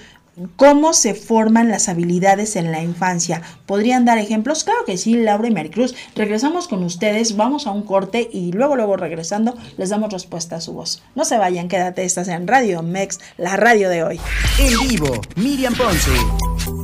¿Cómo 0.55 0.93
se 0.93 1.13
forman 1.13 1.69
las 1.69 1.89
habilidades 1.89 2.55
en 2.55 2.71
la 2.71 2.81
infancia? 2.81 3.41
¿Podrían 3.65 4.05
dar 4.05 4.17
ejemplos? 4.17 4.63
Claro 4.63 4.85
que 4.85 4.97
sí, 4.97 5.15
Laura 5.15 5.49
y 5.49 5.51
Maricruz. 5.51 5.93
Regresamos 6.15 6.69
con 6.69 6.83
ustedes, 6.83 7.35
vamos 7.35 7.67
a 7.67 7.71
un 7.71 7.83
corte 7.83 8.29
y 8.31 8.53
luego, 8.53 8.77
luego 8.77 8.95
regresando, 8.95 9.55
les 9.77 9.89
damos 9.89 10.13
respuesta 10.13 10.55
a 10.55 10.61
su 10.61 10.73
voz. 10.73 11.03
No 11.15 11.25
se 11.25 11.37
vayan, 11.37 11.67
quédate, 11.67 12.05
estás 12.05 12.29
en 12.29 12.47
Radio 12.47 12.81
Mex, 12.81 13.19
la 13.37 13.57
radio 13.57 13.89
de 13.89 14.03
hoy. 14.03 14.21
En 14.57 14.87
vivo, 14.87 15.19
Miriam 15.35 15.75
Ponce. 15.75 16.80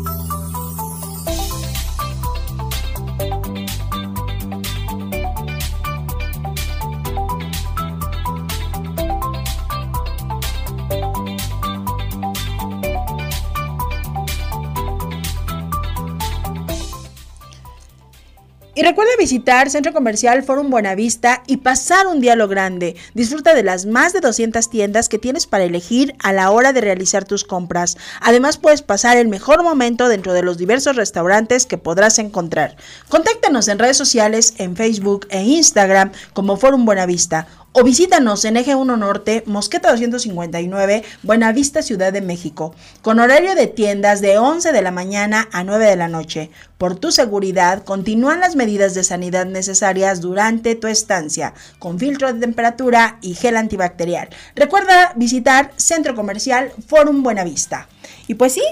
Recuerda 18.88 19.12
visitar 19.20 19.70
Centro 19.70 19.92
Comercial 19.92 20.44
Forum 20.44 20.70
Buenavista 20.70 21.44
y 21.46 21.58
pasar 21.58 22.08
un 22.08 22.22
día 22.22 22.38
lo 22.38 22.48
grande. 22.48 22.96
Disfruta 23.14 23.54
de 23.54 23.62
las 23.62 23.86
más 23.86 24.14
de 24.14 24.22
200 24.22 24.70
tiendas 24.70 25.10
que 25.10 25.20
tienes 25.20 25.46
para 25.46 25.66
elegir 25.66 26.16
a 26.20 26.32
la 26.32 26.52
hora 26.52 26.72
de 26.72 26.80
realizar 26.80 27.26
tus 27.26 27.44
compras. 27.44 27.98
Además 28.22 28.58
puedes 28.58 28.82
pasar 28.82 29.18
el 29.18 29.28
mejor 29.28 29.62
momento 29.62 30.08
dentro 30.08 30.32
de 30.32 30.42
los 30.42 30.58
diversos 30.58 30.96
restaurantes 30.96 31.66
que 31.66 31.78
podrás 31.78 32.18
encontrar. 32.18 32.78
Contáctanos 33.10 33.68
en 33.68 33.78
redes 33.78 33.98
sociales, 33.98 34.54
en 34.58 34.78
Facebook 34.78 35.28
e 35.32 35.44
Instagram 35.44 36.14
como 36.32 36.56
Forum 36.56 36.86
Buenavista 36.86 37.46
o 37.74 37.84
visítanos 37.84 38.44
en 38.46 38.58
Eje 38.58 38.76
1 38.76 38.98
Norte, 38.98 39.44
Mosqueta 39.46 39.92
259, 39.92 41.04
Buenavista, 41.22 41.82
Ciudad 41.82 42.12
de 42.12 42.22
México, 42.22 42.74
con 43.02 43.20
horario 43.20 43.54
de 43.54 43.68
tiendas 43.68 44.20
de 44.20 44.38
11 44.38 44.72
de 44.72 44.82
la 44.82 44.92
mañana 44.92 45.48
a 45.52 45.64
9 45.64 45.86
de 45.86 45.96
la 45.96 46.08
noche. 46.08 46.50
Por 46.78 46.96
tu 46.96 47.12
seguridad, 47.12 47.84
continúan 47.84 48.40
las 48.40 48.56
medidas 48.56 48.96
de 48.96 49.04
sanidad 49.04 49.46
necesarias 49.46 50.22
durante 50.22 50.76
tu 50.76 50.88
estancia, 50.88 51.54
con 51.78 52.00
filtro 52.00 52.34
de 52.34 52.40
temperatura 52.40 53.20
y 53.22 53.36
gel 53.36 53.58
antibacterial. 53.58 54.30
Recuerda 54.56 55.14
visitar 55.16 55.72
Centro 55.76 56.16
Comercial 56.16 56.72
Forum 56.88 57.22
Buenavista. 57.22 57.88
Y 58.28 58.36
pues 58.36 58.54
sí, 58.54 58.64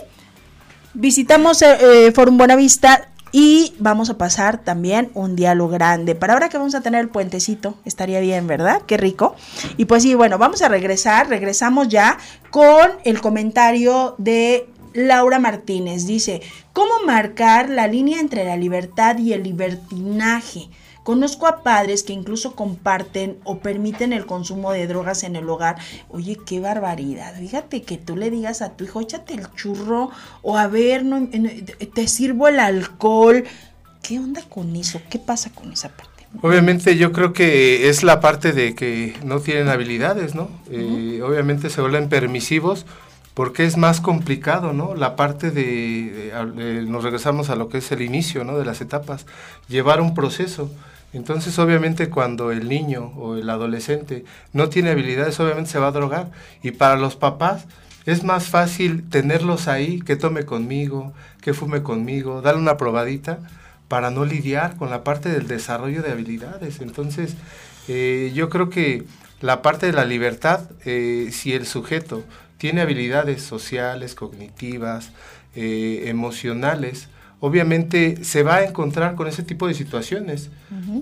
visitamos 0.93 1.61
eh, 1.61 1.77
eh 1.81 2.11
Forum 2.11 2.37
Buenavista 2.37 3.09
y 3.37 3.73
vamos 3.79 4.09
a 4.09 4.17
pasar 4.17 4.59
también 4.59 5.11
un 5.13 5.35
diálogo 5.35 5.69
grande. 5.69 6.15
Para 6.15 6.31
ahora 6.31 6.47
que 6.47 6.57
vamos 6.57 6.73
a 6.73 6.79
tener 6.79 7.01
el 7.01 7.09
puentecito, 7.09 7.75
estaría 7.83 8.21
bien, 8.21 8.47
¿verdad? 8.47 8.83
Qué 8.87 8.95
rico. 8.95 9.35
Y 9.75 9.83
pues 9.83 10.03
sí, 10.03 10.15
bueno, 10.15 10.37
vamos 10.37 10.61
a 10.61 10.69
regresar. 10.69 11.27
Regresamos 11.27 11.89
ya 11.89 12.17
con 12.49 12.91
el 13.03 13.19
comentario 13.19 14.15
de 14.19 14.69
Laura 14.93 15.37
Martínez. 15.37 16.05
Dice, 16.05 16.41
¿cómo 16.71 16.93
marcar 17.05 17.69
la 17.69 17.87
línea 17.87 18.21
entre 18.21 18.45
la 18.45 18.55
libertad 18.55 19.17
y 19.17 19.33
el 19.33 19.43
libertinaje? 19.43 20.69
Conozco 21.05 21.45
a 21.45 21.61
padres 21.61 22.01
que 22.01 22.13
incluso 22.13 22.55
comparten 22.55 23.37
o 23.43 23.59
permiten 23.59 24.11
el 24.11 24.25
consumo 24.25 24.71
de 24.71 24.87
drogas 24.87 25.21
en 25.21 25.35
el 25.35 25.47
hogar. 25.47 25.75
Oye, 26.09 26.35
qué 26.47 26.59
barbaridad. 26.59 27.35
Fíjate 27.37 27.83
que 27.83 27.99
tú 27.99 28.15
le 28.15 28.31
digas 28.31 28.63
a 28.63 28.71
tu 28.71 28.85
hijo, 28.85 29.01
échate 29.01 29.35
el 29.35 29.45
churro 29.53 30.09
o 30.41 30.57
a 30.57 30.65
ver, 30.65 31.05
no, 31.05 31.29
te 31.93 32.07
sirvo 32.07 32.47
el 32.47 32.59
alcohol. 32.59 33.43
¿Qué 34.01 34.17
onda 34.17 34.41
con 34.49 34.75
eso? 34.75 34.99
¿Qué 35.07 35.19
pasa 35.19 35.51
con 35.51 35.71
esa 35.71 35.89
parte? 35.89 36.25
Obviamente 36.41 36.97
yo 36.97 37.11
creo 37.11 37.33
que 37.33 37.87
es 37.87 38.01
la 38.01 38.19
parte 38.19 38.51
de 38.51 38.73
que 38.73 39.15
no 39.23 39.41
tienen 39.41 39.69
habilidades, 39.69 40.33
¿no? 40.33 40.49
Eh, 40.71 41.21
obviamente 41.23 41.69
se 41.69 41.81
vuelven 41.81 42.09
permisivos 42.09 42.87
porque 43.35 43.65
es 43.65 43.77
más 43.77 44.01
complicado, 44.01 44.73
¿no? 44.73 44.95
La 44.95 45.15
parte 45.15 45.51
de, 45.51 46.31
de, 46.55 46.81
nos 46.87 47.03
regresamos 47.03 47.51
a 47.51 47.55
lo 47.55 47.69
que 47.69 47.77
es 47.77 47.91
el 47.91 48.01
inicio, 48.01 48.43
¿no? 48.43 48.57
De 48.57 48.65
las 48.65 48.81
etapas, 48.81 49.27
llevar 49.67 50.01
un 50.01 50.15
proceso. 50.15 50.71
Entonces, 51.15 51.57
obviamente, 51.59 52.09
cuando 52.09 52.51
el 52.51 52.67
niño 52.67 53.13
o 53.15 53.37
el 53.37 53.49
adolescente 53.49 54.25
no 54.51 54.67
tiene 54.67 54.91
habilidades, 54.91 55.39
obviamente 55.39 55.71
se 55.71 55.79
va 55.79 55.87
a 55.87 55.91
drogar. 55.91 56.29
Y 56.61 56.71
para 56.71 56.97
los 56.97 57.15
papás 57.15 57.67
es 58.05 58.25
más 58.25 58.49
fácil 58.49 59.09
tenerlos 59.09 59.69
ahí, 59.69 60.01
que 60.01 60.17
tome 60.17 60.43
conmigo, 60.43 61.13
que 61.39 61.53
fume 61.53 61.83
conmigo, 61.83 62.41
darle 62.41 62.61
una 62.61 62.75
probadita 62.75 63.39
para 63.87 64.11
no 64.11 64.25
lidiar 64.25 64.75
con 64.75 64.89
la 64.89 65.05
parte 65.05 65.29
del 65.29 65.47
desarrollo 65.47 66.03
de 66.03 66.11
habilidades. 66.11 66.81
Entonces, 66.81 67.35
eh, 67.87 68.33
yo 68.35 68.49
creo 68.49 68.69
que 68.69 69.05
la 69.39 69.61
parte 69.61 69.85
de 69.85 69.93
la 69.93 70.03
libertad, 70.03 70.69
eh, 70.83 71.29
si 71.31 71.53
el 71.53 71.65
sujeto 71.65 72.25
tiene 72.57 72.81
habilidades 72.81 73.41
sociales, 73.41 74.15
cognitivas, 74.15 75.11
eh, 75.55 76.03
emocionales, 76.07 77.07
obviamente 77.39 78.23
se 78.23 78.43
va 78.43 78.55
a 78.57 78.63
encontrar 78.63 79.15
con 79.15 79.27
ese 79.27 79.43
tipo 79.43 79.67
de 79.67 79.73
situaciones. 79.73 80.49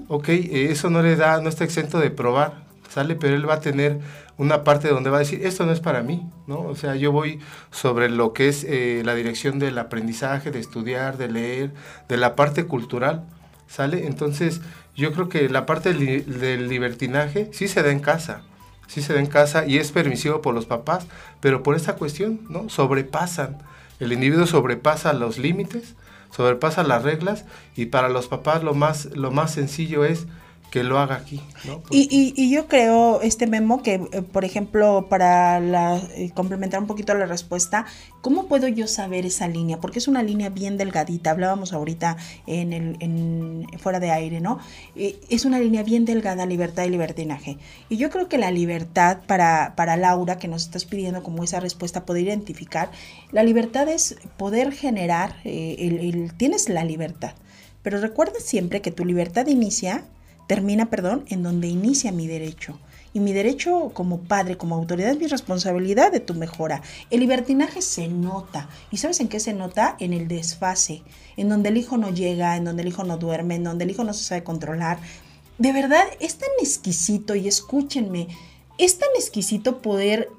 Ok, 0.08 0.30
eh, 0.30 0.68
eso 0.72 0.90
no 0.90 1.02
le 1.02 1.16
da, 1.16 1.42
no 1.42 1.50
está 1.50 1.64
exento 1.64 2.00
de 2.00 2.10
probar, 2.10 2.64
¿sale? 2.90 3.16
Pero 3.16 3.36
él 3.36 3.48
va 3.48 3.56
a 3.56 3.60
tener 3.60 4.00
una 4.38 4.64
parte 4.64 4.88
donde 4.90 5.10
va 5.10 5.18
a 5.18 5.20
decir, 5.20 5.46
esto 5.46 5.66
no 5.66 5.72
es 5.72 5.80
para 5.80 6.02
mí, 6.02 6.28
¿no? 6.48 6.62
O 6.62 6.76
sea, 6.76 6.96
yo 6.96 7.12
voy 7.12 7.40
sobre 7.72 8.10
lo 8.10 8.34
que 8.34 8.50
es 8.50 8.66
eh, 8.68 9.02
la 9.06 9.16
dirección 9.16 9.60
del 9.60 9.78
aprendizaje, 9.78 10.52
de 10.52 10.60
estudiar, 10.60 11.18
de 11.18 11.30
leer, 11.30 11.72
de 12.10 12.18
la 12.18 12.36
parte 12.36 12.66
cultural, 12.66 13.24
¿sale? 13.68 14.08
Entonces, 14.08 14.62
yo 14.96 15.14
creo 15.14 15.30
que 15.30 15.50
la 15.50 15.66
parte 15.66 15.94
del, 15.94 16.40
del 16.40 16.68
libertinaje 16.68 17.50
sí 17.52 17.68
se 17.68 17.84
da 17.84 17.92
en 17.92 18.00
casa, 18.00 18.42
sí 18.88 19.02
se 19.02 19.14
da 19.14 19.20
en 19.20 19.28
casa 19.28 19.66
y 19.66 19.78
es 19.78 19.92
permisivo 19.92 20.42
por 20.42 20.56
los 20.56 20.66
papás, 20.66 21.06
pero 21.42 21.62
por 21.62 21.76
esta 21.76 21.96
cuestión, 21.96 22.42
¿no? 22.50 22.70
Sobrepasan, 22.70 23.58
el 24.00 24.12
individuo 24.14 24.48
sobrepasa 24.48 25.14
los 25.14 25.38
límites, 25.38 25.96
sobrepasa 26.36 26.84
las 26.84 27.04
reglas 27.04 27.46
y 27.76 27.88
para 27.88 28.10
los 28.10 28.28
papás 28.28 28.64
lo 28.64 28.74
más, 28.74 29.06
lo 29.16 29.32
más 29.32 29.54
sencillo 29.54 30.04
es 30.04 30.26
que 30.74 30.84
lo 30.84 30.98
haga 30.98 31.18
aquí. 31.18 31.40
¿no? 31.66 31.84
Y, 31.92 32.34
y, 32.36 32.50
yo 32.50 32.68
creo, 32.68 33.22
este 33.22 33.46
memo, 33.46 33.84
que 33.84 34.02
eh, 34.12 34.24
por 34.24 34.44
ejemplo, 34.44 35.06
para 35.08 35.60
la, 35.60 35.98
eh, 36.16 36.32
complementar 36.34 36.80
un 36.80 36.88
poquito 36.88 37.14
la 37.14 37.28
respuesta, 37.28 37.86
¿cómo 38.22 38.48
puedo 38.48 38.68
yo 38.68 38.88
saber 38.88 39.24
esa 39.28 39.48
línea? 39.48 39.80
Porque 39.80 40.00
es 40.00 40.08
una 40.08 40.24
línea 40.24 40.50
bien 40.50 40.78
delgadita, 40.78 41.30
hablábamos 41.30 41.74
ahorita 41.74 42.18
en 42.48 42.74
el, 42.74 42.98
en, 43.02 43.68
fuera 43.78 44.00
de 44.00 44.10
aire, 44.10 44.42
¿no? 44.42 44.58
Eh, 44.96 45.20
es 45.30 45.46
una 45.46 45.60
línea 45.60 45.84
bien 45.84 46.06
delgada, 46.06 46.48
libertad 46.48 46.86
y 46.86 46.90
libertinaje. 46.90 47.60
Y 47.88 47.98
yo 47.98 48.10
creo 48.10 48.28
que 48.28 48.40
la 48.40 48.50
libertad 48.50 49.20
para, 49.28 49.76
para 49.76 49.96
Laura, 49.96 50.40
que 50.40 50.48
nos 50.48 50.64
estás 50.64 50.86
pidiendo 50.86 51.22
como 51.22 51.44
esa 51.44 51.60
respuesta, 51.60 52.04
poder 52.04 52.24
identificar, 52.24 52.90
la 53.32 53.44
libertad 53.44 53.88
es 53.90 54.16
poder 54.38 54.72
generar, 54.72 55.36
el, 55.44 56.34
tienes 56.36 56.68
la 56.68 56.84
libertad. 56.84 57.34
Pero 57.84 58.02
recuerda 58.02 58.40
siempre 58.40 58.82
que 58.82 58.90
tu 58.90 59.06
libertad 59.06 59.46
inicia 59.46 60.06
termina, 60.48 60.90
perdón, 60.90 61.26
en 61.28 61.44
donde 61.44 61.68
inicia 61.68 62.12
mi 62.12 62.28
derecho. 62.28 62.78
Y 63.14 63.20
mi 63.20 63.32
derecho 63.32 63.92
como 63.94 64.22
padre, 64.22 64.58
como 64.58 64.76
autoridad, 64.76 65.12
es 65.12 65.20
mi 65.20 65.28
responsabilidad 65.28 66.12
de 66.12 66.20
tu 66.20 66.34
mejora. 66.34 66.82
El 67.12 67.20
libertinaje 67.20 67.82
se 67.82 68.08
nota. 68.08 68.70
¿Y 68.90 68.98
sabes 68.98 69.20
en 69.20 69.28
qué 69.28 69.40
se 69.40 69.54
nota? 69.54 69.96
En 70.00 70.14
el 70.14 70.28
desfase, 70.28 71.04
en 71.38 71.50
donde 71.50 71.70
el 71.70 71.78
hijo 71.78 71.98
no 71.98 72.10
llega, 72.10 72.58
en 72.58 72.66
donde 72.66 72.82
el 72.82 72.88
hijo 72.88 73.04
no 73.04 73.18
duerme, 73.18 73.56
en 73.56 73.64
donde 73.64 73.84
el 73.84 73.92
hijo 73.92 74.04
no 74.04 74.14
se 74.14 74.24
sabe 74.24 74.44
controlar. 74.44 74.98
De 75.60 75.72
verdad, 75.72 76.04
es 76.20 76.38
tan 76.38 76.50
exquisito, 76.60 77.36
y 77.36 77.48
escúchenme, 77.48 78.30
es 78.80 78.98
tan 78.98 79.10
exquisito 79.16 79.82
poder 79.84 80.30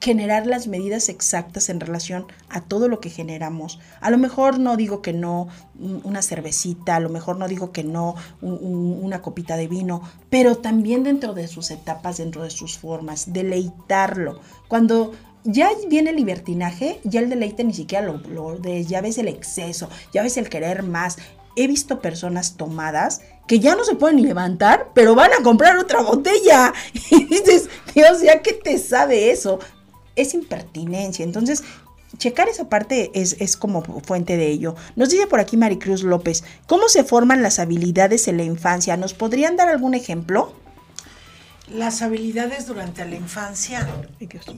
generar 0.00 0.46
las 0.46 0.66
medidas 0.66 1.08
exactas 1.08 1.68
en 1.68 1.80
relación 1.80 2.26
a 2.48 2.60
todo 2.60 2.88
lo 2.88 3.00
que 3.00 3.10
generamos. 3.10 3.80
A 4.00 4.10
lo 4.10 4.18
mejor 4.18 4.58
no 4.58 4.76
digo 4.76 5.02
que 5.02 5.12
no 5.12 5.48
una 5.78 6.22
cervecita, 6.22 6.96
a 6.96 7.00
lo 7.00 7.08
mejor 7.08 7.38
no 7.38 7.48
digo 7.48 7.72
que 7.72 7.82
no 7.82 8.14
una 8.40 9.22
copita 9.22 9.56
de 9.56 9.68
vino, 9.68 10.02
pero 10.30 10.56
también 10.56 11.02
dentro 11.02 11.34
de 11.34 11.48
sus 11.48 11.70
etapas, 11.70 12.18
dentro 12.18 12.42
de 12.42 12.50
sus 12.50 12.78
formas, 12.78 13.32
deleitarlo. 13.32 14.40
Cuando 14.68 15.12
ya 15.44 15.70
viene 15.88 16.10
el 16.10 16.16
libertinaje, 16.16 17.00
ya 17.04 17.20
el 17.20 17.30
deleite 17.30 17.64
ni 17.64 17.72
siquiera 17.72 18.04
lo, 18.04 18.18
lo 18.18 18.58
de, 18.58 18.84
ya 18.84 19.00
ves 19.00 19.18
el 19.18 19.28
exceso, 19.28 19.88
ya 20.12 20.22
ves 20.22 20.36
el 20.36 20.48
querer 20.48 20.82
más. 20.82 21.16
He 21.58 21.66
visto 21.68 22.00
personas 22.00 22.56
tomadas 22.56 23.22
que 23.46 23.60
ya 23.60 23.76
no 23.76 23.84
se 23.84 23.94
pueden 23.94 24.22
levantar, 24.22 24.90
pero 24.92 25.14
van 25.14 25.32
a 25.32 25.42
comprar 25.42 25.78
otra 25.78 26.02
botella. 26.02 26.72
Y 27.10 27.24
dices, 27.24 27.70
Dios, 27.94 28.20
¿ya 28.20 28.42
qué 28.42 28.52
te 28.52 28.78
sabe 28.78 29.30
eso? 29.30 29.58
Es 30.16 30.34
impertinencia. 30.34 31.24
Entonces, 31.24 31.62
checar 32.18 32.48
esa 32.48 32.68
parte 32.68 33.10
es, 33.14 33.56
como 33.56 33.82
fuente 34.02 34.36
de 34.36 34.48
ello. 34.48 34.74
Nos 34.96 35.10
dice 35.10 35.26
por 35.26 35.40
aquí 35.40 35.56
Maricruz 35.56 36.02
López, 36.02 36.44
¿cómo 36.66 36.88
se 36.88 37.04
forman 37.04 37.42
las 37.42 37.58
habilidades 37.58 38.28
en 38.28 38.38
la 38.38 38.44
infancia? 38.44 38.96
¿Nos 38.96 39.14
podrían 39.14 39.56
dar 39.56 39.68
algún 39.68 39.94
ejemplo? 39.94 40.52
Las 41.68 42.02
habilidades 42.02 42.66
durante 42.66 43.04
la 43.04 43.16
infancia 43.16 43.88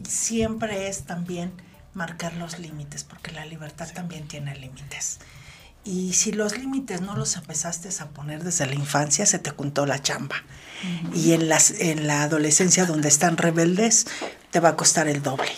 siempre 0.07 0.89
es 0.89 1.05
también 1.05 1.53
marcar 1.95 2.35
los 2.35 2.59
límites, 2.59 3.05
porque 3.05 3.33
la 3.33 3.47
libertad 3.47 3.89
también 3.95 4.29
tiene 4.29 4.55
límites. 4.55 5.19
Y 5.85 6.13
si 6.13 6.33
los 6.33 6.59
límites 6.59 7.01
no 7.01 7.17
los 7.17 7.37
empezaste 7.37 7.89
a 8.01 8.07
poner 8.09 8.45
desde 8.45 8.67
la 8.67 8.75
infancia, 8.75 9.25
se 9.25 9.39
te 9.39 9.51
juntó 9.51 9.87
la 9.87 10.03
chamba. 10.03 10.37
Y 11.15 11.33
en, 11.33 11.49
las, 11.49 11.71
en 11.71 12.07
la 12.07 12.25
adolescencia, 12.25 12.85
donde 12.85 13.09
están 13.09 13.39
rebeldes, 13.39 14.07
te 14.51 14.61
va 14.61 14.71
a 14.71 14.77
costar 14.77 15.09
el 15.09 15.23
doble. 15.23 15.51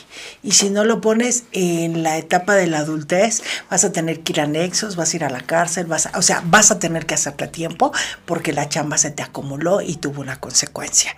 Y 0.43 0.53
si 0.53 0.70
no 0.70 0.84
lo 0.84 1.01
pones 1.01 1.45
en 1.53 2.03
la 2.03 2.18
etapa 2.18 2.55
de 2.55 2.66
la 2.66 2.78
adultez, 2.78 3.43
vas 3.70 3.84
a 3.84 3.93
tener 3.93 4.20
que 4.20 4.32
ir 4.32 4.41
a 4.41 4.47
nexos, 4.47 4.97
vas 4.97 5.12
a 5.12 5.16
ir 5.16 5.24
a 5.24 5.30
la 5.30 5.41
cárcel, 5.41 5.86
vas 5.86 6.09
o 6.14 6.22
sea, 6.22 6.43
vas 6.45 6.70
a 6.70 6.78
tener 6.78 7.07
que 7.07 7.14
hacerte 7.14 7.45
a 7.45 7.53
tiempo 7.53 7.93
porque 8.26 8.53
la 8.53 8.68
chamba 8.68 8.99
se 8.99 9.11
te 9.11 9.22
acumuló 9.22 9.80
y 9.80 9.97
tuvo 9.97 10.20
una 10.20 10.41
consecuencia. 10.41 11.14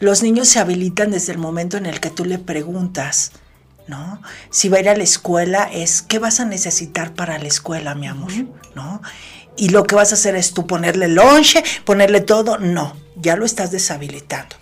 Los 0.00 0.22
niños 0.22 0.48
se 0.48 0.60
habilitan 0.60 1.10
desde 1.10 1.32
el 1.32 1.38
momento 1.38 1.76
en 1.76 1.86
el 1.86 2.00
que 2.00 2.10
tú 2.10 2.24
le 2.24 2.38
preguntas, 2.38 3.32
¿no? 3.88 4.22
Si 4.50 4.68
va 4.68 4.76
a 4.76 4.80
ir 4.80 4.88
a 4.88 4.96
la 4.96 5.02
escuela 5.02 5.68
es, 5.72 6.02
¿qué 6.02 6.18
vas 6.18 6.40
a 6.40 6.44
necesitar 6.44 7.14
para 7.14 7.38
la 7.38 7.48
escuela, 7.48 7.94
mi 7.94 8.06
amor? 8.06 8.30
¿No? 8.76 9.02
Y 9.56 9.70
lo 9.70 9.84
que 9.84 9.96
vas 9.96 10.12
a 10.12 10.14
hacer 10.14 10.36
es 10.36 10.54
tú 10.54 10.68
ponerle 10.68 11.08
lonche, 11.08 11.64
ponerle 11.84 12.20
todo, 12.20 12.58
no, 12.58 12.96
ya 13.16 13.34
lo 13.34 13.44
estás 13.44 13.72
deshabilitando. 13.72 14.54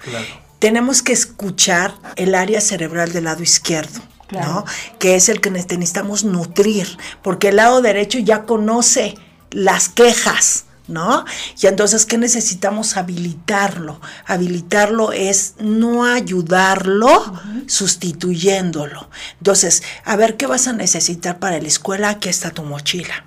Tenemos 0.58 1.02
que 1.02 1.12
escuchar 1.12 1.94
el 2.16 2.34
área 2.34 2.60
cerebral 2.60 3.12
del 3.12 3.24
lado 3.24 3.42
izquierdo. 3.42 4.00
¿no? 4.30 4.64
Que 4.98 5.14
es 5.14 5.28
el 5.28 5.40
que 5.40 5.50
necesitamos 5.50 6.24
nutrir, 6.24 6.98
porque 7.22 7.48
el 7.48 7.56
lado 7.56 7.80
derecho 7.80 8.18
ya 8.18 8.42
conoce 8.42 9.14
las 9.50 9.88
quejas, 9.88 10.64
¿no? 10.88 11.24
Y 11.60 11.66
entonces, 11.66 12.06
¿qué 12.06 12.18
necesitamos 12.18 12.96
habilitarlo? 12.96 14.00
Habilitarlo 14.26 15.12
es 15.12 15.54
no 15.58 16.04
ayudarlo 16.04 17.40
sustituyéndolo. 17.66 19.08
Entonces, 19.38 19.82
a 20.04 20.16
ver, 20.16 20.36
¿qué 20.36 20.46
vas 20.46 20.68
a 20.68 20.72
necesitar 20.72 21.38
para 21.38 21.60
la 21.60 21.68
escuela? 21.68 22.10
Aquí 22.10 22.28
está 22.28 22.50
tu 22.50 22.62
mochila. 22.62 23.24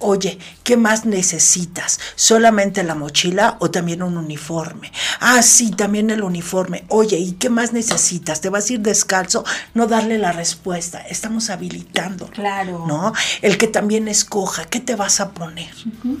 Oye, 0.00 0.38
¿qué 0.64 0.76
más 0.76 1.04
necesitas? 1.06 2.00
¿Solamente 2.14 2.82
la 2.82 2.94
mochila 2.94 3.56
o 3.60 3.70
también 3.70 4.02
un 4.02 4.16
uniforme? 4.16 4.92
Ah, 5.20 5.42
sí, 5.42 5.70
también 5.70 6.10
el 6.10 6.22
uniforme. 6.22 6.84
Oye, 6.88 7.16
¿y 7.16 7.32
qué 7.32 7.48
más 7.48 7.72
necesitas? 7.72 8.40
¿Te 8.40 8.48
vas 8.48 8.68
a 8.68 8.74
ir 8.74 8.80
descalzo? 8.80 9.44
No 9.72 9.86
darle 9.86 10.18
la 10.18 10.32
respuesta. 10.32 11.00
Estamos 11.00 11.48
habilitando. 11.50 12.28
Claro. 12.28 12.84
¿No? 12.86 13.12
El 13.40 13.56
que 13.56 13.66
también 13.66 14.08
escoja, 14.08 14.64
¿qué 14.64 14.80
te 14.80 14.96
vas 14.96 15.20
a 15.20 15.30
poner? 15.30 15.72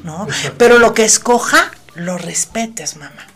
¿No? 0.04 0.26
Pero 0.56 0.78
lo 0.78 0.94
que 0.94 1.04
escoja, 1.04 1.70
lo 1.94 2.16
respetes, 2.16 2.96
mamá. 2.96 3.26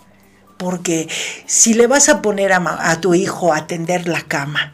Porque 0.56 1.08
si 1.46 1.74
le 1.74 1.86
vas 1.86 2.08
a 2.08 2.22
poner 2.22 2.52
a, 2.52 2.90
a 2.90 3.00
tu 3.00 3.14
hijo 3.14 3.52
a 3.52 3.58
atender 3.58 4.08
la 4.08 4.22
cama, 4.22 4.72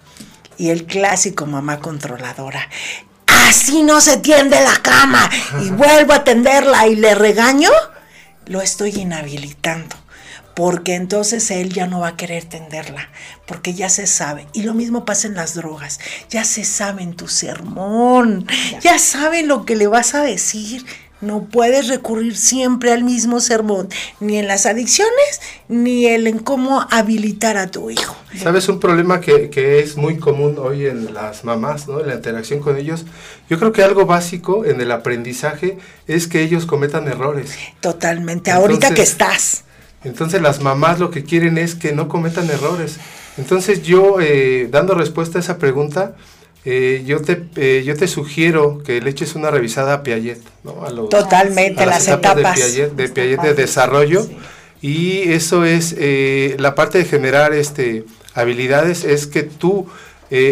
y 0.57 0.71
el 0.71 0.85
clásico 0.87 1.47
mamá 1.47 1.81
controladora, 1.81 2.69
así 3.49 3.83
no 3.83 4.01
se 4.01 4.17
tiende 4.17 4.61
la 4.61 4.77
cama 4.83 5.31
y 5.63 5.71
vuelvo 5.71 6.13
a 6.13 6.25
tenderla 6.25 6.87
y 6.87 6.97
le 6.97 7.15
regaño, 7.15 7.71
lo 8.47 8.61
estoy 8.61 8.91
inhabilitando. 8.91 9.97
Porque 10.55 10.95
entonces 10.95 11.51
él 11.51 11.73
ya 11.73 11.89
no 11.89 12.01
va 12.01 12.09
a 12.09 12.17
querer 12.17 12.45
tenderla, 12.45 13.09
porque 13.45 13.75
ya 13.75 13.89
se 13.89 14.07
sabe. 14.07 14.47
Y 14.53 14.63
lo 14.63 14.73
mismo 14.73 15.05
pasa 15.05 15.27
en 15.27 15.35
las 15.35 15.55
drogas. 15.55 15.99
Ya 16.31 16.45
se 16.45 16.65
sabe 16.65 17.03
en 17.03 17.17
tu 17.17 17.27
sermón, 17.27 18.47
ya 18.81 19.01
saben 19.01 19.49
lo 19.49 19.65
que 19.65 19.75
le 19.75 19.89
vas 19.89 20.15
a 20.15 20.23
decir. 20.23 20.87
No 21.21 21.45
puedes 21.45 21.89
recurrir 21.89 22.37
siempre 22.37 22.93
al 22.93 23.03
mismo 23.03 23.41
sermón, 23.41 23.89
ni 24.21 24.37
en 24.37 24.47
las 24.47 24.67
adicciones, 24.67 25.41
ni 25.69 26.07
en 26.07 26.39
cómo 26.39 26.87
habilitar 26.91 27.57
a 27.57 27.71
tu 27.71 27.91
hijo. 27.91 28.17
¿Sabes 28.37 28.69
un 28.69 28.81
problema 28.81 29.21
que, 29.21 29.49
que, 29.49 29.79
es 29.79 29.97
muy 29.97 30.19
común 30.19 30.57
hoy 30.59 30.87
en 30.87 31.15
las 31.15 31.45
mamás, 31.45 31.89
¿no? 31.89 32.01
en 32.01 32.09
la 32.09 32.15
interacción 32.15 32.61
con 32.61 32.77
ellos? 32.77 33.05
Yo 33.49 33.59
creo 33.59 33.73
que 33.73 33.83
algo 33.83 34.07
básico 34.07 34.65
en 34.65 34.81
el 34.81 34.91
aprendizaje 34.91 35.79
es 36.07 36.27
que 36.27 36.43
ellos 36.43 36.67
cometan 36.67 37.09
errores. 37.09 37.57
Totalmente, 37.81 38.51
ahorita 38.51 38.93
que 38.93 39.03
estás. 39.03 39.65
Entonces 40.05 40.43
las 40.43 40.61
mamás 40.61 41.01
lo 41.01 41.11
que 41.11 41.25
quieren 41.25 41.59
es 41.59 41.75
que 41.75 41.93
no 41.93 42.09
cometan 42.09 42.49
errores. 42.51 42.99
Entonces 43.39 43.83
yo, 43.83 44.21
eh, 44.21 44.69
dando 44.71 44.95
respuesta 44.95 45.39
a 45.39 45.41
esa 45.41 45.59
pregunta, 45.59 46.15
eh, 46.65 47.03
yo, 47.07 47.21
te, 47.21 47.45
eh, 47.57 47.83
yo 47.85 47.95
te 47.95 48.09
sugiero 48.09 48.83
que 48.85 49.01
le 49.01 49.11
eches 49.11 49.35
una 49.35 49.51
revisada 49.51 49.95
a 49.95 50.03
Piaget, 50.03 50.41
¿no? 50.63 50.85
A 50.85 50.91
los, 50.91 51.11
Totalmente, 51.11 51.85
las, 51.85 52.09
etapas, 52.09 52.37
de 52.57 52.63
Piaget, 52.63 52.93
de, 52.93 53.09
Piaget 53.09 53.41
de 53.43 53.55
desarrollo. 53.55 54.27
Y 54.81 55.33
eso 55.33 55.65
es 55.65 55.95
eh, 55.99 56.57
la 56.59 56.75
parte 56.75 56.99
de 56.99 57.05
generar 57.05 57.53
este, 57.53 58.05
habilidades, 58.35 59.05
es 59.05 59.27
que 59.27 59.43
tú, 59.43 59.87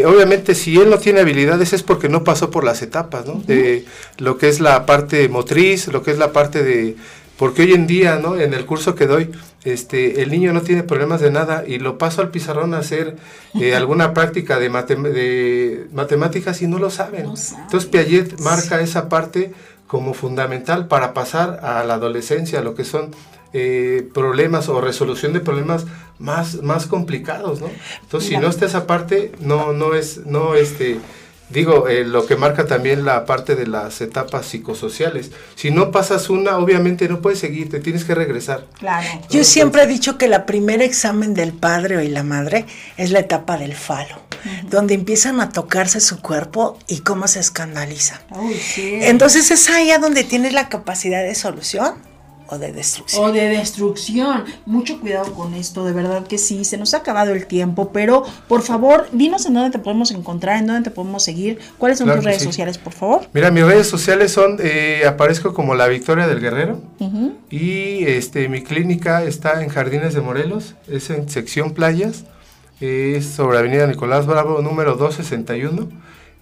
obviamente 0.06 0.54
si 0.54 0.76
él 0.78 0.90
no 0.90 0.98
tiene 0.98 1.20
habilidades 1.20 1.72
es 1.72 1.82
porque 1.82 2.08
no 2.08 2.24
pasó 2.24 2.50
por 2.50 2.62
las 2.62 2.82
etapas, 2.82 3.26
¿no? 3.26 3.42
De 3.46 3.84
lo 4.18 4.38
que 4.38 4.48
es 4.48 4.60
la 4.60 4.86
parte 4.86 5.28
motriz, 5.28 5.88
lo 5.88 6.02
que 6.02 6.12
es 6.12 6.18
la 6.18 6.32
parte 6.32 6.62
de 6.62 6.96
porque 7.36 7.62
hoy 7.62 7.72
en 7.72 7.88
día, 7.88 8.20
¿no? 8.22 8.38
En 8.38 8.54
el 8.54 8.64
curso 8.66 8.94
que 8.94 9.06
doy, 9.06 9.32
este, 9.64 10.22
el 10.22 10.30
niño 10.30 10.52
no 10.52 10.62
tiene 10.62 10.82
problemas 10.82 11.20
de 11.20 11.30
nada 11.30 11.64
y 11.66 11.78
lo 11.78 11.98
paso 11.98 12.20
al 12.20 12.30
pizarrón 12.30 12.74
a 12.74 12.78
hacer 12.78 13.16
eh, 13.60 13.74
alguna 13.76 14.12
práctica 14.14 14.58
de, 14.58 14.68
de, 14.68 15.86
matemáticas 15.92 16.62
y 16.62 16.66
no 16.66 16.78
lo 16.78 16.90
saben. 16.90 17.26
Entonces 17.26 17.86
Piaget 17.86 18.40
marca 18.40 18.80
esa 18.80 19.08
parte 19.08 19.52
como 19.86 20.14
fundamental 20.14 20.88
para 20.88 21.12
pasar 21.12 21.60
a 21.62 21.84
la 21.84 21.94
adolescencia, 21.94 22.62
lo 22.62 22.74
que 22.74 22.84
son 22.84 23.10
eh, 23.52 24.08
problemas 24.14 24.70
o 24.70 24.80
resolución 24.80 25.34
de 25.34 25.40
problemas 25.40 25.84
más, 26.18 26.62
más 26.62 26.86
complicados, 26.86 27.60
¿no? 27.60 27.68
Entonces, 28.00 28.30
si 28.30 28.38
no 28.38 28.48
está 28.48 28.64
esa 28.64 28.86
parte, 28.86 29.32
no, 29.40 29.74
no 29.74 29.92
es, 29.92 30.24
no, 30.24 30.54
este, 30.54 30.98
digo, 31.52 31.88
eh, 31.88 32.04
lo 32.04 32.26
que 32.26 32.36
marca 32.36 32.66
también 32.66 33.04
la 33.04 33.26
parte 33.26 33.54
de 33.54 33.66
las 33.66 34.00
etapas 34.00 34.46
psicosociales. 34.46 35.30
Si 35.54 35.70
no 35.70 35.90
pasas 35.90 36.30
una, 36.30 36.58
obviamente 36.58 37.08
no 37.08 37.20
puedes 37.20 37.38
seguir, 37.38 37.68
te 37.70 37.80
tienes 37.80 38.04
que 38.04 38.14
regresar. 38.14 38.66
Claro. 38.78 39.06
Yo 39.30 39.44
siempre 39.44 39.82
he 39.82 39.86
dicho 39.86 40.18
que 40.18 40.28
la 40.28 40.46
primer 40.46 40.82
examen 40.82 41.34
del 41.34 41.52
padre 41.52 42.04
y 42.04 42.08
la 42.08 42.22
madre 42.22 42.66
es 42.96 43.10
la 43.10 43.20
etapa 43.20 43.56
del 43.58 43.74
falo, 43.74 44.16
donde 44.70 44.94
empiezan 44.94 45.40
a 45.40 45.50
tocarse 45.50 46.00
su 46.00 46.20
cuerpo 46.20 46.78
y 46.88 47.00
cómo 47.00 47.28
se 47.28 47.40
escandalizan. 47.40 48.18
Entonces 48.76 49.50
es 49.50 49.68
ahí 49.70 49.90
a 49.90 49.98
donde 49.98 50.24
tienes 50.24 50.52
la 50.52 50.68
capacidad 50.68 51.22
de 51.22 51.34
solución 51.34 52.11
o 52.52 52.58
de 52.58 52.72
destrucción. 52.72 53.24
O 53.24 53.32
de 53.32 53.48
destrucción. 53.48 54.44
Mucho 54.66 55.00
cuidado 55.00 55.32
con 55.32 55.54
esto, 55.54 55.84
de 55.84 55.92
verdad 55.92 56.26
que 56.26 56.36
sí. 56.36 56.64
Se 56.64 56.76
nos 56.76 56.92
ha 56.92 56.98
acabado 56.98 57.32
el 57.32 57.46
tiempo, 57.46 57.90
pero 57.92 58.24
por 58.46 58.62
favor, 58.62 59.08
dinos 59.12 59.46
en 59.46 59.54
dónde 59.54 59.70
te 59.70 59.78
podemos 59.78 60.10
encontrar, 60.10 60.58
en 60.58 60.66
dónde 60.66 60.82
te 60.82 60.90
podemos 60.90 61.24
seguir. 61.24 61.58
¿Cuáles 61.78 61.98
son 61.98 62.10
tus 62.10 62.22
redes 62.22 62.42
sociales, 62.42 62.76
por 62.76 62.92
favor? 62.92 63.22
Mira, 63.32 63.50
mis 63.50 63.64
redes 63.64 63.86
sociales 63.86 64.32
son, 64.32 64.58
eh, 64.60 65.04
aparezco 65.06 65.54
como 65.54 65.74
La 65.74 65.88
Victoria 65.88 66.26
del 66.26 66.40
Guerrero. 66.40 66.80
Y 67.50 68.04
este, 68.04 68.48
mi 68.48 68.62
clínica 68.62 69.24
está 69.24 69.62
en 69.62 69.68
Jardines 69.68 70.14
de 70.14 70.20
Morelos, 70.20 70.74
es 70.88 71.10
en 71.10 71.28
sección 71.28 71.72
playas, 71.72 72.24
es 72.80 73.26
sobre 73.26 73.58
Avenida 73.58 73.86
Nicolás 73.86 74.26
Bravo, 74.26 74.60
número 74.60 74.96
261 74.96 75.88